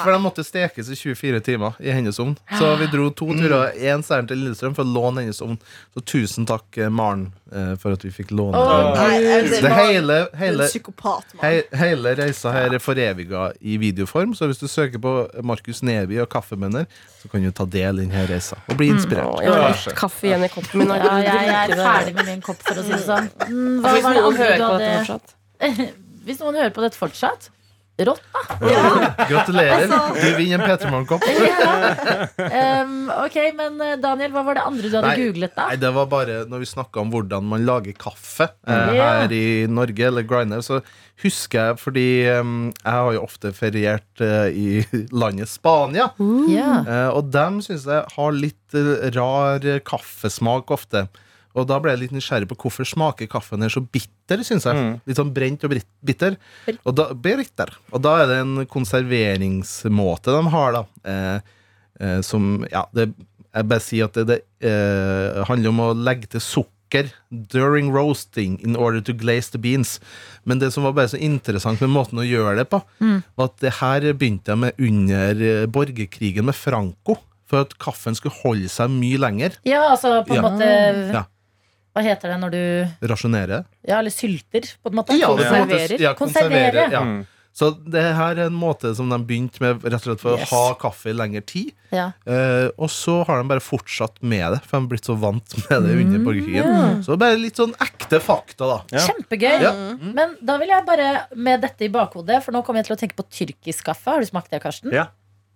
For 0.01 0.11
de 0.11 0.19
måtte 0.23 0.45
stekes 0.45 0.89
i 0.89 0.97
24 0.97 1.41
timer 1.45 1.77
i 1.79 1.93
hennes 1.93 2.19
ovn. 2.21 2.33
Så 2.57 2.71
vi 2.81 2.89
dro 2.91 3.11
to 3.13 3.29
turer, 3.37 3.75
én 3.77 4.03
seier 4.05 4.25
til 4.29 4.41
Lillestrøm 4.43 4.75
for 4.77 4.85
å 4.87 4.93
låne 4.97 5.25
hennes 5.25 5.41
ovn. 5.45 5.59
Så 5.95 6.03
tusen 6.15 6.49
takk, 6.49 6.65
eh, 6.77 6.89
Maren, 6.89 7.29
for 7.81 7.93
at 7.93 8.03
vi 8.05 8.09
fikk 8.09 8.31
låne 8.33 8.57
oh, 8.57 8.71
den. 8.71 8.95
Nei, 8.97 9.41
det 9.45 9.59
Det 9.63 9.71
hele, 9.77 10.17
hele, 10.39 10.67
hei, 11.41 11.53
hele 11.77 12.13
reisa 12.17 12.53
her 12.55 12.73
er 12.73 12.81
foreviga 12.81 13.47
i 13.61 13.77
videoform, 13.81 14.33
så 14.37 14.49
hvis 14.49 14.61
du 14.61 14.67
søker 14.71 15.01
på 15.01 15.13
Markus 15.45 15.83
Neby 15.85 16.19
og 16.23 16.29
kaffebønner, 16.33 16.87
så 17.21 17.31
kan 17.31 17.45
du 17.45 17.51
ta 17.55 17.67
del 17.69 18.01
i 18.01 18.07
denne 18.07 18.25
reisa 18.29 18.57
og 18.65 18.79
bli 18.79 18.89
inspirert. 18.93 19.29
Å, 19.29 19.43
Jeg 19.45 19.53
har 19.53 19.75
litt 19.75 19.99
kaffe 19.99 20.29
igjen 20.29 20.47
i 20.47 20.51
koppen 20.51 20.83
min. 20.83 20.95
Ja, 20.95 21.17
jeg, 21.21 21.49
jeg 21.51 21.75
er 21.75 21.83
ferdig 21.83 22.15
med 22.17 22.31
min 22.31 22.45
kopp, 22.45 22.61
for 22.65 22.81
å 22.81 22.85
si 22.85 22.95
det 22.95 23.03
sånn. 23.05 23.29
Mm, 23.45 23.75
hva 23.83 23.93
var 23.95 24.17
det 24.17 24.25
andre 24.31 24.49
du 24.55 24.65
hadde. 24.69 25.91
Hvis 26.25 26.41
noen 26.41 26.57
hører 26.57 26.73
på 26.73 26.81
dette 26.81 26.97
fortsatt, 26.97 27.51
rått, 28.03 28.21
Gratulerer. 29.29 29.85
Altså- 29.87 30.15
Du 30.19 30.35
vinner 30.37 30.59
en 30.59 30.65
P3 30.69 30.91
Morgen-kopp. 30.91 31.23
Um, 32.45 33.09
ok, 33.09 33.35
men 33.55 33.79
eh, 33.81 33.95
Daniel, 34.01 34.31
hva 34.33 34.41
var 34.45 34.57
det 34.57 34.63
andre 34.67 34.89
du 34.89 34.95
hadde 34.97 35.07
Nei, 35.11 35.15
googlet, 35.21 35.53
da? 35.55 35.67
Nei, 35.69 35.77
det 35.81 35.89
var 35.95 36.07
bare 36.11 36.35
når 36.49 36.61
vi 36.63 36.67
snakka 36.69 37.01
om 37.01 37.11
hvordan 37.13 37.45
man 37.47 37.63
lager 37.67 37.95
kaffe 37.99 38.47
eh, 38.67 38.93
Ja. 38.97 39.07
her 39.21 39.33
i 39.35 39.65
Norge, 39.71 40.05
eller 40.09 40.25
Griner, 40.27 40.61
så 40.65 40.81
husker 41.23 41.69
jeg 41.71 41.79
fordi 41.81 42.05
um, 42.35 42.55
jeg 42.83 42.91
har 42.97 43.13
jo 43.15 43.23
ofte 43.23 43.51
feriert 43.55 44.23
uh, 44.23 44.47
i 44.51 44.83
landet 45.15 45.49
Spania. 45.51 46.09
Ja. 46.51 46.71
Uh, 46.87 47.09
og 47.17 47.31
dem 47.33 47.61
syns 47.65 47.87
jeg 47.89 48.03
har 48.17 48.35
litt 48.35 48.75
uh, 48.77 49.07
rar 49.15 49.63
kaffesmak 49.87 50.71
ofte. 50.75 51.05
Og 51.55 51.67
da 51.69 51.77
ble 51.79 51.93
jeg 51.93 52.01
litt 52.03 52.15
nysgjerrig 52.15 52.49
på 52.51 52.57
hvorfor 52.65 52.87
smaker 52.87 53.29
kaffen 53.31 53.63
her 53.63 53.71
så 53.71 53.79
bitter, 53.81 54.43
syns 54.43 54.65
jeg. 54.67 54.99
Litt 55.07 55.19
sånn 55.19 55.33
brent 55.35 55.63
og 55.63 55.71
bitter. 56.05 56.35
Og 56.83 56.95
da, 56.97 57.09
bitter. 57.15 57.71
Og 57.95 58.01
da 58.03 58.17
er 58.23 58.27
det 58.31 58.39
en 58.43 58.55
konserveringsmåte 59.39 60.33
de 60.35 60.43
har, 60.51 60.75
da. 60.79 60.83
Eh, 61.05 61.39
eh, 61.99 62.21
som 62.21 62.65
Ja, 62.71 62.85
det, 62.93 63.13
jeg 63.55 63.67
bare 63.71 63.83
sier 63.83 64.09
at 64.09 64.17
det, 64.19 64.25
det 64.27 64.41
eh, 64.69 65.43
handler 65.47 65.71
om 65.71 65.79
å 65.85 65.91
legge 65.95 66.27
til 66.35 66.43
sukker 66.43 67.09
during 67.51 67.89
roasting 67.91 68.57
in 68.63 68.75
order 68.75 69.01
to 69.01 69.13
glaze 69.13 69.51
the 69.51 69.59
beans. 69.59 69.99
Men 70.45 70.59
det 70.61 70.71
som 70.75 70.83
var 70.85 70.93
bare 70.95 71.11
så 71.11 71.19
interessant 71.19 71.81
med 71.83 71.91
måten 71.91 72.19
å 72.21 72.25
gjøre 72.27 72.59
det 72.61 72.67
på, 72.71 72.81
var 73.35 73.49
at 73.49 73.57
det 73.63 73.73
her 73.81 74.05
begynte 74.13 74.51
jeg 74.53 74.61
med 74.61 74.75
under 74.79 75.41
eh, 75.43 75.65
borgerkrigen 75.67 76.45
med 76.51 76.55
Franco. 76.55 77.17
For 77.45 77.61
at 77.61 77.75
kaffen 77.77 78.15
skulle 78.17 78.33
holde 78.41 78.69
seg 78.73 78.89
mye 78.89 79.19
lenger. 79.21 79.57
Ja, 79.69 79.83
altså 79.93 80.23
på 80.25 80.33
en 80.33 80.39
Ja. 80.39 80.43
måte 80.49 80.69
Ja. 81.13 81.23
Hva 81.95 82.03
heter 82.03 82.33
det 82.33 82.39
når 82.41 82.51
du 82.51 83.07
Rasjonere. 83.07 83.61
Ja, 83.87 84.01
eller 84.01 84.11
sylter, 84.11 84.67
på 84.83 84.91
en 84.91 84.99
måte? 84.99 85.15
Ja, 85.15 85.29
er 85.31 85.39
Konserverer. 85.39 86.01
Ja, 86.03 86.11
konservere. 86.19 86.89
Ja. 86.91 87.01
Mm. 87.07 87.23
Så 87.55 87.69
det 87.87 88.01
her 88.17 88.35
er 88.35 88.49
en 88.49 88.57
måte 88.59 88.89
som 88.97 89.07
de 89.07 89.15
begynte 89.23 89.61
med 89.63 89.79
rett 89.87 89.93
og 90.01 90.09
slett 90.09 90.19
for 90.19 90.35
Yes. 90.41 90.49
å 90.51 90.57
ha 90.65 90.73
kaffe 90.75 91.07
i 91.07 91.13
lengre 91.15 91.39
tid. 91.47 91.69
Ja. 91.95 92.09
Eh, 92.27 92.67
og 92.75 92.89
så 92.91 93.21
har 93.23 93.39
de 93.39 93.47
bare 93.47 93.63
fortsatt 93.63 94.19
med 94.27 94.43
det, 94.51 94.59
for 94.67 94.75
de 94.75 94.81
har 94.83 94.89
blitt 94.91 95.07
så 95.07 95.15
vant 95.15 95.55
med 95.69 95.85
det 95.87 95.93
under 96.01 96.19
borgerkrigen. 96.25 96.99
Så 97.07 97.15
bare 97.21 97.39
litt 97.39 97.55
sånn 97.55 97.71
ekte 97.79 98.19
fakta, 98.19 98.67
da. 98.67 98.81
Ja. 98.91 99.05
Kjempegøy. 99.07 99.55
Ja. 99.63 99.71
Men 100.03 100.35
da 100.43 100.57
vil 100.59 100.67
jeg 100.75 100.83
bare, 100.91 101.07
med 101.47 101.63
dette 101.63 101.87
i 101.87 101.93
bakhodet, 101.95 102.41
for 102.43 102.51
nå 102.51 102.59
kommer 102.67 102.83
jeg 102.83 102.89
til 102.91 102.97
å 102.97 102.99
tenke 103.05 103.15
på 103.23 103.29
tyrkisk 103.31 103.87
kaffe. 103.87 104.11
Har 104.11 104.19
du 104.19 104.27
smakt 104.27 104.51
det, 104.51 104.59
Karsten? 104.59 104.91
Ja. 104.91 105.07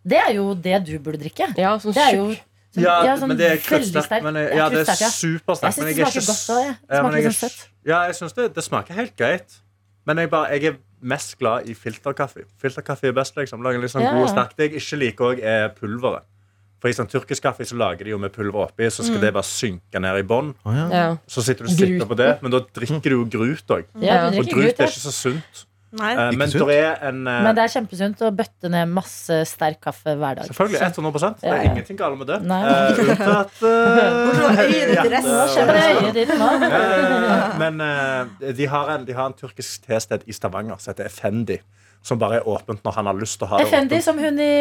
Det 0.07 0.21
er 0.23 0.31
jo 0.39 0.53
det 0.55 0.85
du 0.87 0.93
burde 1.03 1.19
drikke. 1.19 1.51
Ja, 1.59 1.73
sånn 1.83 1.91
Det 1.99 2.05
er 2.05 2.15
jo. 2.15 2.29
Sånn- 2.75 2.83
Ja, 2.83 3.03
ja, 3.03 3.15
sånn 3.17 3.27
men 3.27 3.37
det 3.37 3.47
er 3.51 3.57
kruttsterkt. 3.57 4.55
Ja, 4.55 4.69
det 4.69 4.79
er 4.89 5.09
supersterkt. 5.09 5.63
Jeg 5.63 5.73
synes 5.73 5.95
det 5.95 5.99
er 5.99 6.05
smaker 6.05 6.19
ikke 6.19 6.27
godt 6.27 6.29
også, 6.29 6.55
det. 6.55 6.77
smaker 6.89 7.15
Ja, 7.15 7.21
jeg 7.21 7.33
søtt. 7.33 7.67
Ja, 7.85 8.01
jeg 8.05 8.15
synes 8.15 8.33
det, 8.33 8.53
det 8.55 8.63
smaker 8.63 8.93
helt 8.93 9.15
greit. 9.17 9.59
Men 10.05 10.17
jeg, 10.17 10.29
bare, 10.29 10.49
jeg 10.49 10.63
er 10.65 10.77
mest 11.01 11.37
glad 11.39 11.67
i 11.69 11.73
filterkaffe. 11.73 12.43
Filterkaffe 12.61 13.07
er 13.07 13.11
best. 13.13 13.35
liksom 13.35 13.61
Lager 13.63 13.79
litt 13.79 13.91
sånn 13.91 14.01
Ja, 14.01 14.13
god 14.13 14.29
sterk. 14.29 14.55
Det 14.57 14.71
jeg 14.71 14.81
ikke 14.81 14.97
liker, 14.99 15.25
også 15.33 15.43
er 15.43 15.69
pulveret. 15.69 16.23
For 16.79 16.87
i 16.87 16.93
sånn 16.95 17.09
tyrkisk 17.11 17.41
kaffe 17.43 17.65
så 17.67 17.75
lager 17.75 18.05
de 18.05 18.11
jo 18.11 18.17
med 18.17 18.31
pulver 18.31 18.63
oppi, 18.69 18.85
så 18.87 19.03
skal 19.03 19.19
det 19.19 19.33
bare 19.33 19.43
synke 19.43 19.99
ned 19.99 20.15
i 20.15 20.23
bånn. 20.23 20.53
Oh, 20.65 20.71
ja. 20.73 20.85
Ja. 20.89 21.17
Så 21.27 21.43
sitter 21.43 21.65
du 21.65 21.71
og 21.71 21.75
sitter 21.75 22.05
på 22.07 22.15
det, 22.15 22.41
men 22.41 22.51
da 22.51 22.59
drikker 22.61 23.01
du 23.03 23.09
jo 23.17 23.25
grut 23.25 23.67
òg. 23.67 23.83
Ja, 23.99 24.27
Og 24.27 24.45
grut 24.45 24.53
grut, 24.53 24.79
er 24.79 24.87
ikke 24.87 25.03
så 25.03 25.11
sunt. 25.11 25.65
Nei. 25.97 26.11
uh, 26.13 26.29
men 26.37 26.51
det 26.53 26.75
er 26.75 26.99
en 27.07 27.23
uh, 27.25 27.39
Men 27.47 27.55
det 27.57 27.63
er 27.63 27.71
kjempesunt 27.73 28.19
å 28.21 28.29
bøtte 28.35 28.69
ned 28.69 28.91
masse 28.93 29.39
sterk 29.49 29.79
kaffe 29.87 30.13
hver 30.13 30.37
dag. 30.37 30.45
Selvfølgelig 30.45 30.81
100 30.85 31.39
Det 31.41 31.49
er 31.49 31.55
ja. 31.55 31.71
ingenting 31.71 31.97
galt 31.97 32.19
med 32.19 32.29
det. 32.29 32.37
Nei. 32.45 32.59
Eh, 32.69 33.01
unntatt 33.05 33.55
uh, 33.65 33.69
øyet. 36.13 36.35
Men 37.57 37.73
de, 38.39 38.69
har 38.69 38.93
en, 38.93 39.07
de 39.07 39.13
har 39.17 39.25
en 39.31 39.37
turkisk 39.37 39.87
tested 39.89 40.27
i 40.29 40.35
Stavanger 40.35 40.77
som 40.77 40.93
heter 40.93 41.09
Effendi. 41.09 41.57
Som 42.01 42.17
bare 42.17 42.37
er 42.39 42.45
åpent 42.47 42.79
når 42.85 42.93
han 42.95 43.09
har 43.09 43.17
lyst 43.19 43.35
til 43.41 43.45
å 43.45 43.49
ha 43.51 43.57
det 43.59 43.65
Effendi 43.67 43.97
åpent. 43.97 44.05
som 44.05 44.19
hun 44.23 44.37
i 44.39 44.51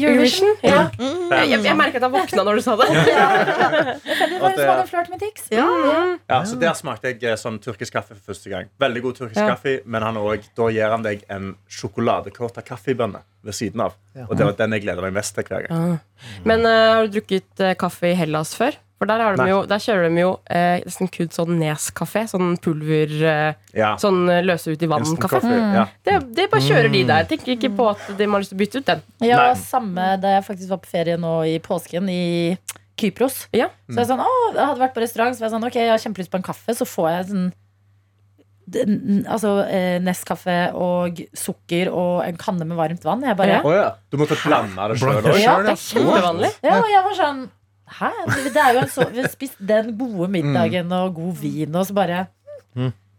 Eurovision. 0.00 0.54
Ja. 0.64 0.86
Mm. 0.96 1.26
Jeg, 1.30 1.58
jeg 1.66 1.76
merket 1.76 2.00
at 2.00 2.06
jeg 2.06 2.14
våkna 2.14 2.44
når 2.48 2.56
du 2.56 2.62
sa 2.64 2.76
det. 2.80 2.86
Effendi 4.14 4.38
var 4.40 4.48
hun 4.48 4.56
som 4.56 4.70
hadde 4.70 4.86
flørt 4.88 5.10
med 5.12 5.20
Tix. 5.20 5.50
Ja. 5.52 5.66
Ja, 6.30 6.38
så 6.48 6.56
Der 6.60 6.72
smakte 6.78 7.12
jeg 7.12 7.38
sånn 7.40 7.58
turkisk 7.62 7.98
kaffe 7.98 8.16
for 8.16 8.32
første 8.32 8.52
gang. 8.52 8.70
Veldig 8.80 9.02
god 9.04 9.20
turkisk 9.20 9.42
Ja. 9.42 9.50
kaffe, 9.54 9.76
men 9.84 10.02
han 10.02 10.16
også, 10.20 10.48
da 10.56 10.70
gir 10.72 10.90
han 10.96 11.04
deg 11.04 11.22
en 11.36 11.52
sjokoladekåt 11.68 12.56
av 12.58 12.64
kaffebønner 12.66 13.26
ved 13.44 13.54
siden 13.54 13.84
av. 13.84 13.94
Og 14.26 14.32
det 14.36 14.48
var 14.48 14.56
den 14.58 14.72
jeg 14.78 14.86
gleder 14.88 15.04
meg 15.06 15.12
mest 15.20 15.36
til 15.36 15.44
hver 15.46 15.68
gang. 15.68 15.98
Men 16.48 16.64
uh, 16.64 16.72
har 16.96 17.06
du 17.06 17.20
drukket 17.20 17.62
uh, 17.62 17.74
kaffe 17.78 18.10
i 18.10 18.16
Hellas 18.16 18.54
før? 18.56 18.74
For 18.96 19.04
der, 19.10 19.20
har 19.20 19.36
de 19.36 19.44
jo, 19.50 19.58
der 19.68 19.80
kjører 19.84 20.08
de 20.08 20.22
jo 20.22 20.30
eh, 20.48 20.78
nesten 20.86 21.10
kun 21.12 21.28
sånn 21.34 21.58
Nes-kafé. 21.60 22.22
Sånn 22.30 22.54
pulver 22.64 23.10
eh, 23.28 23.58
Ja. 23.76 23.90
Sånn 24.00 24.22
eh, 24.32 24.40
løse 24.46 24.72
ut 24.72 24.80
i 24.82 24.88
vann-kaffe. 24.88 25.42
Mm. 25.44 25.74
Ja. 25.76 25.82
Det, 26.06 26.14
det 26.38 26.46
bare 26.52 26.64
kjører 26.64 26.88
de 26.94 27.02
der. 27.10 27.28
Tenker 27.28 27.52
ikke 27.58 27.70
på 27.76 27.90
at 27.92 28.06
de 28.16 28.24
har 28.24 28.40
lyst 28.40 28.54
til 28.54 28.56
å 28.56 28.62
bytte 28.62 28.80
ut 28.80 28.88
den. 28.88 29.04
Ja, 29.26 29.42
Nei. 29.50 29.60
samme 29.60 30.08
da 30.22 30.32
jeg 30.38 30.46
faktisk 30.48 30.72
var 30.72 30.80
på 30.80 30.88
ferie 30.94 31.18
nå 31.20 31.34
i 31.52 31.58
påsken 31.60 32.08
i 32.08 32.22
Kypros. 32.96 33.42
Ja. 33.52 33.68
Så 33.90 34.00
jeg, 34.00 34.08
sånn, 34.08 34.24
å, 34.24 34.32
jeg 34.54 34.64
hadde 34.64 34.80
vært 34.86 34.96
på 34.96 35.04
restaurant, 35.04 35.36
så 35.36 35.44
var 35.44 35.50
jeg 35.50 35.56
sånn, 35.58 35.68
ok, 35.68 35.76
jeg 35.82 35.92
har 35.92 36.02
kjempelyst 36.06 36.32
på 36.32 36.40
en 36.40 36.48
kaffe. 36.48 36.76
Så 36.80 36.88
får 36.88 37.10
jeg 37.12 37.28
sånn 37.34 37.46
den, 38.66 38.96
altså 39.30 39.60
eh, 39.70 40.00
Nescafé 40.02 40.56
og 40.74 41.20
sukker 41.38 41.90
og 41.92 42.24
en 42.24 42.40
kanne 42.40 42.66
med 42.66 42.80
varmt 42.80 43.04
vann. 43.06 43.22
Jeg 43.28 43.36
bare, 43.38 43.58
Ja. 43.58 43.62
Oh, 43.62 43.74
ja. 43.76 43.92
Du 44.10 44.16
måtte 44.18 44.38
blande 44.42 44.88
det 44.90 44.98
sjøl? 44.98 45.20
Ja, 45.38 45.60
Det 45.62 45.76
er 45.76 45.84
kjempevanlig. 45.84 46.50
Ja, 46.64 46.80
og 46.80 46.90
jeg 46.90 47.04
var 47.06 47.20
sånn 47.20 47.44
Hæ? 47.86 48.10
Det 48.50 48.56
er 48.58 48.72
jo 48.74 48.80
en 48.82 48.88
så, 48.90 49.04
Vi 49.12 49.20
har 49.22 49.28
spist 49.30 49.58
den 49.62 49.92
gode 49.98 50.28
middagen 50.32 50.90
og 50.92 51.14
god 51.14 51.36
vin, 51.40 51.74
og 51.74 51.86
så 51.86 51.94
bare 51.94 52.26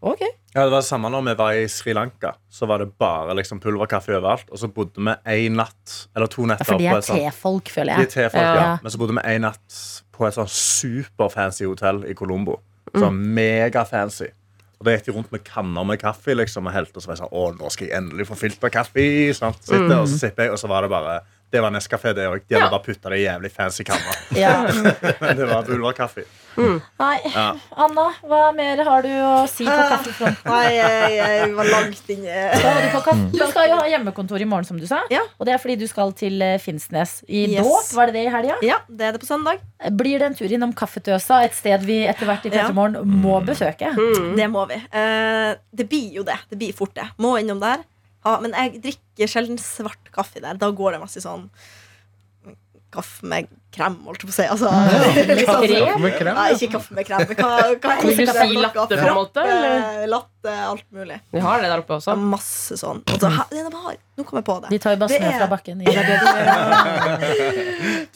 Ok. 0.00 0.20
Ja, 0.54 0.62
det 0.62 0.70
var 0.70 0.78
det 0.78 0.86
samme 0.86 1.08
når 1.10 1.24
vi 1.26 1.32
var 1.40 1.56
i 1.58 1.64
Sri 1.68 1.90
Lanka. 1.92 2.30
Så 2.50 2.66
var 2.70 2.78
det 2.78 2.92
bare 3.02 3.34
liksom 3.34 3.58
pulverkaffe 3.60 4.14
overalt. 4.14 4.46
Og 4.54 4.58
så 4.60 4.68
bodde 4.70 5.02
vi 5.02 5.14
én 5.48 5.56
natt 5.58 5.94
eller 6.14 6.30
to 6.30 6.46
Ja, 6.46 6.54
for 6.62 6.78
de 6.78 6.86
er 6.86 7.00
tefolk, 7.02 7.68
føler 7.74 7.96
De 7.98 8.06
er 8.06 8.12
tefolk, 8.12 8.42
Ja. 8.44 8.54
ja. 8.54 8.76
Men 8.82 8.92
så 8.94 8.98
bodde 8.98 9.16
vi 9.18 9.24
en 9.34 9.42
natt 9.48 9.78
på 10.14 10.26
et 10.28 10.34
sånn 10.38 10.46
superfancy 10.48 11.66
hotell 11.66 12.04
i 12.06 12.14
Colombo. 12.14 12.60
Sånn 12.94 13.18
megafancy. 13.34 14.30
Og 14.78 14.86
da 14.86 14.94
gikk 14.94 15.08
de 15.08 15.12
rundt 15.16 15.32
med 15.34 15.42
kanner 15.42 15.84
med 15.84 15.98
kaffe 15.98 16.36
liksom, 16.38 16.66
og 16.70 16.72
helte, 16.72 16.94
og 16.96 17.02
så 17.02 17.10
var 17.10 17.16
jeg 17.16 17.24
sånn 17.24 17.34
Å, 17.34 17.44
nå 17.58 17.70
skal 17.74 17.88
jeg 17.88 17.96
endelig 17.98 18.28
få 18.28 18.38
filterkaffe. 18.38 19.34
Sant? 19.34 19.58
Sitte, 19.66 19.98
Og 19.98 20.06
så 20.06 20.20
sipper 20.22 20.46
jeg, 20.46 20.52
og 20.54 20.58
så 20.62 20.70
var 20.70 20.86
det 20.86 20.90
bare 20.94 21.18
Det 21.50 21.60
var 21.64 21.70
Nescafé, 21.72 22.12
det 22.14 22.26
òg. 22.28 22.42
De 22.48 22.54
hadde 22.58 22.66
Ja. 22.66 22.70
bare 22.70 22.84
putta 22.84 23.08
det 23.08 23.18
i 23.22 23.24
jævlig 23.24 23.50
fancy 23.54 23.84
kammer. 23.88 24.18
Ja. 24.36 24.50
Men 25.20 25.36
det 25.38 25.46
var 25.48 25.62
pulverkaffe. 25.64 26.24
Nei. 26.58 27.16
Ja. 27.30 27.52
Anna, 27.78 28.04
hva 28.26 28.40
mer 28.52 28.80
har 28.84 29.02
du 29.06 29.08
å 29.14 29.46
si 29.48 29.64
på 29.64 29.76
kaffefronten? 29.92 30.42
Nei, 30.52 30.74
jeg, 30.74 31.12
jeg 31.16 31.52
var 31.54 31.68
langt 31.70 32.10
inne. 32.10 32.40
Du, 32.58 33.38
du 33.38 33.44
skal 33.48 33.68
jo 33.70 33.78
ha 33.78 33.86
hjemmekontor 33.88 34.42
i 34.42 34.48
morgen, 34.50 34.66
som 34.66 34.80
du 34.80 34.84
sa. 34.90 34.98
Ja. 35.14 35.22
Og 35.38 35.46
det 35.46 35.54
er 35.54 35.62
fordi 35.62 35.76
du 35.80 35.86
skal 35.88 36.12
til 36.18 36.42
eh, 36.42 36.56
Finnsnes 36.60 37.20
i 37.28 37.44
Yes. 37.54 37.62
dåp. 37.64 37.92
Var 37.96 38.10
det 38.10 38.16
det 38.18 38.24
i 38.26 38.32
helga? 38.34 38.56
Ja, 38.66 38.80
det 38.90 39.06
er 39.08 39.14
det 39.16 39.22
på 39.22 39.30
søndag. 39.30 39.62
Blir 39.96 40.18
det 40.18 40.26
en 40.32 40.34
tur 40.40 40.50
innom 40.52 40.74
Kaffetøsa, 40.76 41.44
et 41.46 41.54
sted 41.56 41.86
vi 41.86 42.00
etter 42.10 42.26
hvert 42.28 42.44
i 42.44 42.50
Ja. 42.52 42.66
Petermorgen 42.66 43.06
må 43.22 43.38
besøke? 43.46 43.94
Det 44.36 44.50
må 44.50 44.66
vi. 44.68 44.80
Uh, 44.92 45.54
det 45.72 45.86
blir 45.88 46.18
jo 46.20 46.26
det. 46.26 46.36
Det 46.50 46.58
blir 46.60 46.74
fort 46.76 46.92
det. 46.98 47.06
Må 47.22 47.36
innom 47.40 47.62
der. 47.62 47.86
Ha, 48.28 48.36
men 48.44 48.52
jeg 48.60 48.82
drikker 48.84 49.26
sjelden 49.34 49.58
svart 49.62 50.12
kaffe 50.14 50.44
der. 50.44 50.60
Da 50.60 50.68
går 50.76 50.98
det 50.98 51.04
masse 51.08 51.24
sånn 51.24 51.48
Kaffe 52.88 53.20
med 53.28 53.44
krem, 53.76 53.98
holdt 54.06 54.22
jeg 54.24 54.28
på 54.30 54.32
å 54.32 54.36
si. 54.38 54.44
Altså, 54.48 54.68
ja, 54.72 54.78
liksom, 55.36 55.60
Krem? 55.68 55.98
Med 56.00 56.14
krem, 56.16 56.32
Nei, 56.38 56.46
ikke 56.56 56.70
kaffe 56.78 56.94
med 56.96 57.04
krem. 57.04 57.20
Men 57.28 57.36
hva, 57.36 57.48
hva 57.84 57.96
Vil 58.00 58.14
du 58.16 58.22
heter 58.22 58.32
si 58.38 58.48
det? 58.54 58.62
latte, 58.64 58.80
på 58.96 59.04
en 59.10 59.18
måte, 59.18 59.42
eller? 59.44 60.06
Latte, 60.08 60.54
alt 60.70 60.86
mulig. 60.96 61.18
Vi 61.36 61.42
har 61.44 61.60
det 61.60 61.68
der 61.68 61.82
oppe 61.82 61.98
også. 61.98 62.14
masse 62.16 62.78
sånn. 62.80 63.02
Altså, 63.12 63.28
det 63.52 63.60
de 63.66 63.72
har, 63.82 63.92
nå 64.16 64.24
kom 64.30 64.40
jeg 64.40 64.46
på 64.48 64.56
det. 64.64 64.70
De 64.72 64.78
tar 64.86 64.96
jo 64.96 65.00
bare 65.04 65.12
snø 65.20 65.28
fra 65.36 65.48
bakken. 65.52 65.84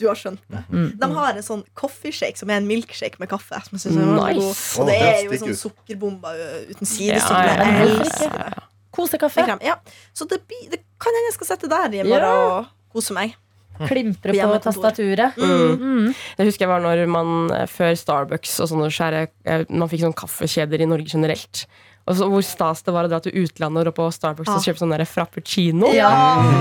Du 0.01 0.09
har 0.09 0.17
skjønt 0.17 0.41
det. 0.49 0.65
Mm. 0.73 0.89
De 1.05 1.11
har 1.19 1.29
en 1.37 1.45
sånn 1.45 1.61
coffeeshake 1.77 2.33
som 2.41 2.49
er 2.49 2.57
en 2.63 2.69
milkshake 2.73 3.21
med 3.21 3.29
kaffe. 3.31 3.53
Som 3.69 3.77
jeg 3.77 3.85
synes 3.85 4.01
er 4.01 4.09
Nice. 4.17 4.41
god. 4.41 4.57
Og 4.81 4.89
det 4.89 4.97
er 5.05 5.21
jo 5.27 5.37
en 5.37 5.43
sånn 5.45 5.53
sukkerbomber 5.67 6.33
uten 6.73 6.81
sidestykke. 6.89 7.45
ja, 7.45 7.53
ja. 7.53 7.69
Jeg 7.77 7.93
elsker 7.99 8.33
det. 8.41 8.49
Kosekaffe. 8.93 9.45
Ja. 9.65 9.77
Så 10.13 10.27
det, 10.29 10.41
det 10.71 10.81
kan 11.01 11.15
hende 11.15 11.31
jeg 11.31 11.37
skal 11.39 11.49
sette 11.53 11.69
der 11.71 11.95
i 11.97 12.03
Ja. 12.07 12.33
og 12.33 12.67
kose 12.93 13.13
meg. 13.17 13.33
Klimpre 13.89 14.35
På 14.37 14.59
tastaturet. 14.61 15.33
Mm. 15.37 15.79
Mm. 15.81 16.09
Det 16.37 16.45
husker 16.45 16.67
jeg 16.67 16.69
var 16.69 16.83
når 16.83 17.07
man 17.09 17.49
eh, 17.55 17.65
før 17.65 17.95
Starbucks 17.97 18.59
og 18.61 18.69
sånne 18.69 18.91
svære 18.93 19.23
eh, 19.49 19.63
Man 19.73 19.89
fikk 19.89 20.03
sånne 20.05 20.19
kaffekjeder 20.19 20.83
i 20.85 20.85
Norge 20.85 21.09
generelt. 21.09 21.63
Og 22.05 22.17
så 22.19 22.27
Hvor 22.29 22.43
stas 22.45 22.83
det 22.83 22.93
var 22.93 23.07
å 23.07 23.09
dra 23.09 23.19
til 23.23 23.33
utlandet 23.41 23.79
og 23.81 23.87
dra 23.87 23.93
på 23.97 24.05
Starbucks 24.13 24.51
og 24.51 24.59
Ah. 24.59 24.61
kjøpe 24.61 24.81
sånn 24.83 24.93
frappuccino. 25.07 25.89
Ja. 25.95 26.11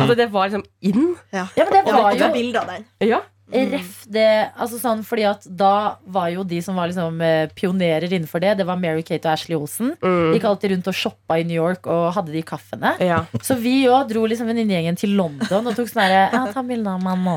Altså, 0.00 0.16
det 0.16 0.30
var 0.32 0.48
liksom 0.48 0.64
in. 0.80 1.16
Ja. 1.34 1.48
Ja, 1.58 1.64
men 1.68 1.84
det 1.84 1.92
var 1.92 2.14
jo 2.16 2.32
bilde 2.32 2.60
av 2.62 2.66
den. 2.72 2.84
Ja. 3.04 3.20
Ref 3.52 4.04
det, 4.12 4.26
altså 4.56 4.78
sånn, 4.80 5.02
fordi 5.06 5.24
at 5.28 5.44
Da 5.46 5.96
var 6.12 6.28
jo 6.32 6.42
de 6.48 6.58
som 6.64 6.76
var 6.78 6.88
liksom 6.90 7.20
eh, 7.24 7.48
pionerer 7.56 8.08
innenfor 8.08 8.40
det, 8.42 8.54
det 8.58 8.66
var 8.68 8.78
Mary-Kate 8.80 9.28
og 9.28 9.32
Ashley 9.34 9.56
Olsen. 9.58 9.92
Mm. 10.02 10.32
Gikk 10.36 10.46
alltid 10.48 10.72
rundt 10.74 10.88
og 10.92 10.96
shoppa 10.96 11.38
i 11.40 11.44
New 11.48 11.56
York 11.58 11.86
og 11.90 12.12
hadde 12.16 12.32
de 12.34 12.42
kaffene. 12.46 12.94
ja. 13.02 13.20
Så 13.42 13.56
vi 13.60 13.84
òg 13.90 14.08
dro 14.10 14.24
liksom 14.30 14.48
venninnegjengen 14.50 14.96
til 14.98 15.14
London 15.18 15.66
og 15.68 15.76
tok 15.76 15.90
sånn 15.90 16.02
herre 16.06 16.22
ja, 16.32 16.42
Ta 16.52 16.62
bilde 16.66 16.90
av 16.90 17.02
meg 17.02 17.20
nå. 17.22 17.36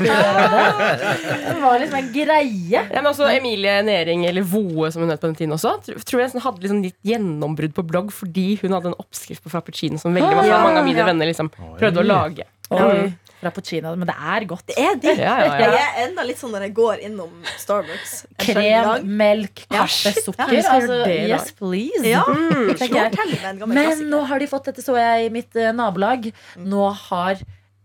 Det 0.00 1.60
var 1.62 1.78
liksom 1.80 1.98
en 2.00 2.12
greie. 2.14 2.82
Ja, 2.84 3.00
men 3.00 3.10
også 3.10 3.28
Emilie 3.32 3.80
Nering, 3.86 4.24
eller 4.28 4.46
Voe 4.46 4.90
som 4.92 5.04
hun 5.04 5.12
het 5.12 5.20
på 5.22 5.30
den 5.30 5.38
tiden 5.38 5.54
også, 5.56 5.76
tror 5.86 6.22
jeg 6.22 6.30
nesten 6.30 6.44
hadde 6.44 6.64
liksom 6.64 6.82
litt 6.84 6.96
gjennombrudd 7.06 7.74
på 7.76 7.84
blogg 7.86 8.12
fordi 8.14 8.54
hun 8.62 8.74
hadde 8.76 8.92
en 8.92 8.98
oppskrift 9.00 9.44
på 9.44 9.52
frappuccino 9.52 10.00
som 10.00 10.14
veldig 10.14 10.36
mange, 10.36 10.48
Ja, 10.50 10.62
mange 10.64 10.80
av 10.82 10.86
mine 10.88 11.04
venner 11.06 11.28
liksom 11.30 11.50
prøvde 11.54 12.02
å 12.02 12.06
lage. 12.06 12.46
Oi, 12.70 13.10
Frappuccino. 13.40 13.92
Men 13.96 14.10
det 14.10 14.16
er 14.16 14.46
godt. 14.48 14.66
Det 14.68 14.76
er 14.78 14.98
digg. 15.00 15.20
Ja, 15.20 15.36
ja, 15.44 15.54
Jeg 15.60 15.84
er 15.86 16.00
enda 16.06 16.24
litt 16.28 16.40
sånn 16.40 16.52
når 16.54 16.66
jeg 16.68 16.74
går 16.76 17.04
innom 17.08 17.30
Starbucks. 17.60 18.16
Krem, 18.42 19.06
melk, 19.20 19.64
Ja. 19.70 19.86
kaffe, 19.86 20.12
sukker. 20.26 20.52
Ja, 20.56 20.66
Altså, 20.70 20.98
det 21.04 21.16
yes, 21.30 21.52
please. 21.56 22.04
Ja, 22.04 22.24
gammel 22.26 23.74
Men 23.74 24.04
nå 24.10 24.24
har 24.28 24.38
de 24.38 24.46
fått 24.50 24.68
dette, 24.70 24.84
så 24.84 24.96
jeg 24.98 25.30
i 25.30 25.32
mitt 25.32 25.56
uh, 25.56 25.72
nabolag. 25.72 26.30
Nå 26.56 26.90
har 27.08 27.40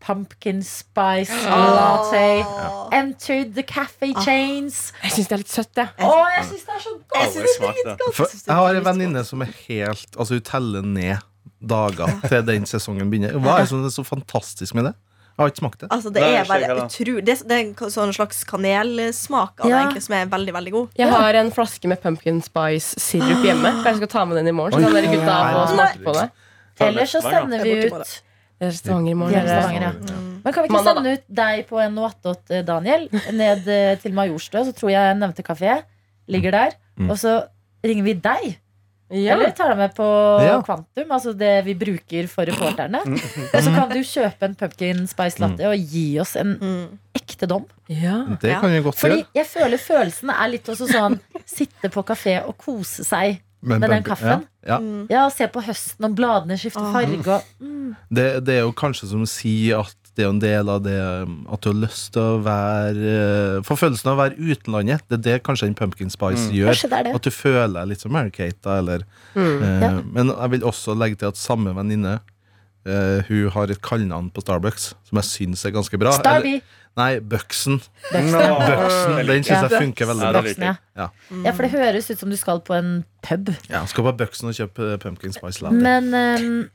pumpkin 0.05 0.61
spice 0.63 1.33
latte. 1.49 2.45
Entered 2.93 3.55
the 3.55 3.63
cafe 3.63 4.13
chains. 4.23 4.91
Jeg 5.03 5.15
syns 5.15 5.29
det 5.29 5.37
er 5.37 5.41
litt 5.41 5.53
søtt, 5.53 5.71
det. 5.77 5.87
Å, 5.97 6.11
jeg 6.35 6.49
syns 6.51 6.67
det 6.67 6.75
er 6.75 6.83
så 6.83 6.93
godt! 6.93 7.15
Jeg, 7.15 7.31
synes 7.31 7.55
det. 7.85 7.95
For 8.19 8.35
jeg 8.35 8.59
har 8.59 8.81
en 8.81 8.85
venninne 8.85 9.23
som 9.25 9.41
er 9.45 9.49
helt 9.65 10.19
Altså 10.19 10.37
hun 10.37 10.45
teller 10.45 10.85
ned 10.85 11.23
dager 11.65 12.11
til 12.29 12.45
den 12.45 12.67
sesongen 12.69 13.09
begynner. 13.09 13.37
Hva 13.41 13.57
er 13.59 13.65
det 13.65 13.71
som 13.71 13.85
er 13.85 13.93
så 13.93 14.05
fantastisk 14.05 14.77
med 14.77 14.91
det? 14.91 14.95
Jeg 15.35 15.43
har 15.43 15.49
ikke 15.51 15.59
smakt 15.59 15.81
det. 15.83 15.87
Altså, 15.91 16.11
det 16.15 16.21
Nei, 16.23 16.29
er 16.39 16.45
bare 16.47 16.75
utrolig 16.85 17.23
Det, 17.27 17.33
det 17.43 17.55
er 17.57 17.63
en 17.65 17.91
sånn 17.91 18.13
slags 18.15 18.37
kanelsmak 18.47 19.59
av 19.59 19.65
det, 19.65 19.71
Ja. 19.73 19.81
egentlig, 19.83 20.03
som 20.05 20.15
er 20.15 20.29
veldig, 20.31 20.53
veldig 20.55 20.71
god. 20.71 20.93
Jeg 20.95 21.09
har 21.11 21.39
en 21.41 21.51
flaske 21.51 21.87
med 21.91 21.99
pumpkin 22.01 22.39
spice 22.41 22.95
sirup 23.03 23.43
hjemme. 23.43 23.71
Kanskje 23.83 23.91
jeg 23.91 23.97
skal 23.97 24.11
ta 24.15 24.25
med 24.25 24.39
den 24.39 24.47
i 24.47 24.55
morgen. 24.55 24.79
Så 24.79 24.79
kan 24.85 24.95
dere 24.95 25.11
gutta 25.11 25.35
få 25.51 25.65
smake 25.73 26.03
på 26.05 26.13
det. 26.15 26.29
Eller 26.87 27.05
så 27.11 27.21
sender 27.21 27.63
vi 27.63 27.75
ut 27.87 28.21
Det 28.55 28.69
er 28.69 28.71
Stavanger 28.71 29.11
i 29.11 29.19
morgen. 29.19 29.47
Stavanger, 29.49 29.81
ja. 29.81 29.91
Men 30.45 30.53
kan 30.53 30.63
vi 30.63 30.69
ikke 30.69 30.77
Mandag, 30.77 30.95
sende 30.95 31.13
ut 31.17 31.23
deg 31.35 31.67
på 31.67 31.79
en 31.83 31.95
Noatot, 31.97 32.51
eh, 32.53 32.61
Daniel, 32.63 33.09
ned 33.33 33.67
eh, 33.67 33.95
til 33.99 34.13
Majorstua? 34.13 34.63
Så 34.63 34.71
tror 34.77 34.91
jeg 34.93 35.17
nevnte 35.19 35.43
kafé 35.43 35.81
ligger 36.31 36.51
der. 36.55 36.75
Mm. 36.95 37.09
Og 37.09 37.17
så 37.19 37.33
ringer 37.83 38.03
vi 38.07 38.13
deg. 38.13 38.55
Ja. 39.13 39.35
Eller 39.35 39.51
vi 39.51 39.55
tar 39.57 39.69
deg 39.69 39.77
med 39.77 39.91
på 39.93 40.05
Ja. 40.41 40.55
Kvantum, 40.65 41.11
altså 41.13 41.33
det 41.37 41.51
vi 41.67 41.75
bruker 41.77 42.27
for 42.31 42.45
reporterne. 42.49 43.03
Og 43.53 43.59
så 43.61 43.73
kan 43.75 43.89
du 43.91 43.99
kjøpe 44.01 44.47
en 44.49 44.55
pumpkin 44.57 45.03
spice 45.07 45.39
latte 45.43 45.67
og 45.69 45.77
gi 45.77 46.07
oss 46.23 46.35
en 46.41 46.55
Mm. 46.57 46.97
ekte 47.15 47.47
dom. 47.47 47.65
Ja. 47.87 48.23
Det 48.41 48.55
kan 48.59 48.71
vi 48.73 48.81
godt 48.81 48.97
Fordi 48.97 49.19
gjøre. 49.21 49.27
jeg 49.37 49.45
føler 49.51 49.77
følelsen 49.77 50.29
er 50.33 50.47
litt 50.49 50.65
også 50.73 50.87
sånn 50.89 51.19
sitte 51.45 51.91
på 51.93 52.03
kafé 52.03 52.39
og 52.47 52.57
kose 52.57 53.05
seg 53.05 53.41
med, 53.61 53.79
med 53.79 53.89
den 53.89 54.03
kaffen. 54.05 54.43
Ja, 54.65 54.73
ja. 54.75 54.79
Mm. 54.81 55.05
Ja, 55.09 55.27
se 55.29 55.47
på 55.53 55.61
høsten 55.65 56.05
og 56.09 56.15
bladene 56.17 56.57
skifter 56.57 56.89
farge 56.93 57.21
og 57.37 57.43
mm. 57.61 57.95
Det, 58.09 58.25
det 58.45 58.57
er 58.57 58.65
jo 58.65 58.73
kanskje 58.73 59.07
som 59.13 59.21
å 59.25 59.29
si 59.29 59.71
at 59.73 59.95
det 60.15 60.23
er 60.23 60.27
jo 60.29 60.33
en 60.33 60.39
del 60.39 60.69
av 60.71 60.81
det 60.85 60.95
um, 61.27 61.33
at 61.51 61.61
du 61.61 61.69
har 61.73 61.79
lyst 61.81 62.13
til 62.15 62.21
å 62.23 62.37
være 62.45 63.15
uh, 63.59 63.63
Få 63.67 63.75
følelsen 63.79 64.11
av 64.11 64.15
å 64.17 64.21
være 64.23 64.37
utenlandet. 64.39 65.03
Det 65.09 65.17
er 65.19 65.23
det 65.27 65.43
kanskje 65.43 65.67
en 65.67 65.75
pumpkin 65.75 66.09
spice 66.13 66.47
gjør. 66.55 66.71
Det 66.87 67.01
det. 67.09 67.15
At 67.19 67.27
du 67.27 67.31
føler 67.35 67.73
deg 67.81 67.89
litt 67.93 68.01
som 68.05 68.11
Mary 68.15 68.31
Kate. 68.31 68.57
Da, 68.63 68.77
eller, 68.79 69.03
Mm. 69.35 69.61
eh, 69.63 69.81
Ja. 69.83 69.89
Men 70.15 70.27
jeg 70.31 70.49
vil 70.55 70.61
også 70.63 70.95
legge 70.97 71.17
til 71.19 71.27
at 71.27 71.35
samme 71.37 71.75
venninne 71.75 72.19
Uh, 72.85 73.23
Hun 73.25 73.49
har 73.49 73.71
et 73.73 73.79
kallenavn 73.81 74.27
på 74.29 74.43
Starbucks 74.43 74.91
som 75.09 75.17
jeg 75.17 75.25
syns 75.25 75.63
er 75.65 75.71
ganske 75.73 75.97
bra. 75.97 76.11
Eller, 76.11 76.21
Starby. 76.21 76.61
nei, 76.95 77.17
Buxen. 77.19 77.79
No. 78.13 78.41
Buxen 78.61 79.15
Den 79.25 79.41
syns 79.41 79.47
Ja. 79.49 79.61
jeg 79.67 79.79
funker 79.81 80.05
veldig 80.05 80.21
Ja, 80.21 80.31
bra. 80.35 80.41
det 80.45 80.57
ja. 80.59 80.75
Ja. 80.95 81.07
ja, 81.47 81.51
for 81.57 81.63
det 81.65 81.71
høres 81.71 82.11
ut 82.11 82.19
som 82.21 82.29
du 82.29 82.37
skal 82.37 82.61
på 82.61 82.75
en 82.77 83.03
pub. 83.25 83.49
Ja, 83.71 83.81
skal 83.89 84.03
på 84.05 84.13
Buxen 84.19 84.49
og 84.49 84.53
kjøpe 84.53 84.99
pumpkin 85.01 85.33
spice 85.33 85.63
latte. 85.65 85.81
Men 85.81 86.13
eh, 86.13 86.69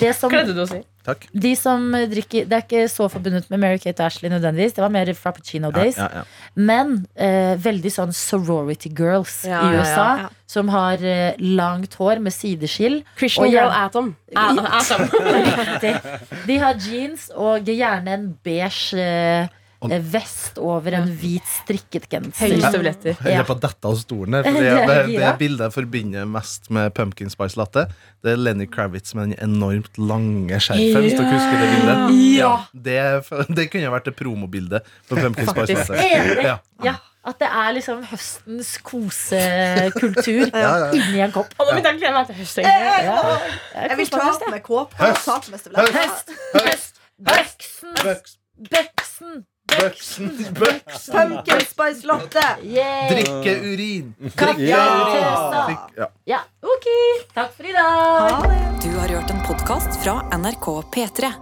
det 0.00 0.12
som 0.18 0.30
Kledde 0.32 0.54
du 0.54 0.62
å 0.62 0.66
si? 0.70 0.80
Takk. 1.02 1.24
De 1.34 1.50
som 1.58 1.88
drikker 1.90 2.44
Det 2.46 2.54
er 2.54 2.62
ikke 2.62 2.82
så 2.90 3.08
forbundet 3.10 3.48
med 3.50 3.58
Mary 3.58 3.80
Kate 3.82 3.98
og 4.04 4.06
Ashley 4.06 4.30
nødvendigvis. 4.30 4.76
Det 4.76 4.84
var 4.84 4.92
mer 4.94 5.10
Frappuccino 5.18 5.72
Days. 5.74 5.98
Ja, 5.98 6.06
ja, 6.12 6.22
ja. 6.22 6.52
Men 6.54 6.92
eh, 7.18 7.56
veldig 7.58 7.90
sånn 7.90 8.14
sorority 8.14 8.92
girls 8.94 9.40
Ja, 9.48 9.64
i 9.66 9.80
USA. 9.80 10.06
ja. 10.22 10.28
Som 10.52 10.70
har 10.70 11.02
eh, 11.02 11.32
langt 11.40 11.96
hår 11.98 12.20
med 12.22 12.34
sideskill. 12.36 13.00
Christian 13.18 13.48
Og 13.48 13.54
Girl 13.56 13.72
Atom. 13.74 14.12
Atom. 14.36 15.08
De 16.48 16.58
har 16.62 16.78
jeans 16.86 17.30
og 17.34 17.66
gjerne 17.66 18.14
en 18.18 18.30
beige 18.46 18.94
eh, 19.00 19.42
eh, 19.42 19.58
vest 20.12 20.58
over 20.62 20.92
en 20.94 21.08
hvit 21.18 21.42
strikket 21.64 22.08
genser. 22.08 22.48
Høye 22.52 22.70
støvletter. 22.70 23.16
Jeg 23.18 23.32
Ja. 23.32 23.42
holder 23.42 23.48
på 23.50 23.56
å 23.56 23.60
dette 23.64 23.84
av 23.90 23.96
stolen 23.98 24.34
her. 24.34 24.42
For 24.46 24.52
det, 24.52 24.72
Det 24.86 24.96
det, 25.10 25.18
det 25.18 25.32
bildet 25.38 25.64
jeg 25.66 25.72
forbinder 25.74 26.26
mest 26.26 26.70
med 26.70 26.94
pumpkin 26.94 27.30
spice 27.30 27.56
latte, 27.58 27.88
det 28.22 28.32
er 28.32 28.36
Lenny 28.36 28.66
Kravitz 28.70 29.14
med 29.14 29.30
den 29.32 29.38
enormt 29.50 29.98
lange 29.98 30.58
skjerfen. 30.62 31.02
Hvis 31.02 31.16
dere 31.18 31.32
husker 31.32 31.56
det 31.58 31.70
bildet? 31.74 32.18
Ja. 32.38 32.52
Det, 32.72 33.56
det 33.56 33.70
kunne 33.72 33.90
vært 33.90 34.04
det 34.10 34.16
promobildet 34.16 34.86
på 35.08 35.16
pumpkin 35.18 35.48
spice 35.50 35.74
latte. 35.74 36.42
Ja. 36.42 36.58
Ja, 36.82 36.94
at 37.24 37.38
det 37.38 37.48
er 37.54 37.72
liksom 37.76 38.00
høstens 38.10 38.72
kosekultur 38.82 40.48
Ja, 40.64 40.72
ja. 40.78 40.90
inni 40.96 41.20
en 41.22 41.32
kopp. 41.34 41.52
Og 41.58 41.66
nå 41.68 41.76
begynte 41.76 41.92
jeg 41.92 41.98
å 41.98 42.02
glede 42.02 42.16
meg 42.16 42.26
til 42.26 42.40
høst. 42.40 42.58
Ja. 42.58 43.22
Jeg 43.88 43.98
vil 44.00 44.10
ta 44.10 44.50
med 44.50 44.62
kåpe. 44.66 44.98
Høst. 44.98 45.50
Høst. 45.52 46.36
Høst! 46.56 47.02
Bøksen! 47.22 47.94
Bucks, 48.62 49.18
Bøksen! 49.70 50.30
Bøksen. 50.58 51.12
Pumpkin 51.14 51.60
spice 51.66 52.06
latte. 52.06 52.42
Yeah. 52.62 53.08
Drikke 53.12 53.54
urin. 53.72 54.14
Kaffe 54.36 54.60
Ja. 54.66 54.82
Ja. 55.96 56.08
Ja, 56.26 56.40
ok. 56.62 56.88
Takk 57.34 57.54
for 57.56 57.64
i 57.64 57.72
dag. 57.72 58.30
Ha 58.30 58.42
det. 58.50 58.60
Du 58.82 58.90
har 58.98 59.08
hørt 59.08 59.30
en 59.30 59.40
podkast 59.46 60.02
fra 60.02 60.18
NRK 60.36 60.68
P3. 60.94 61.32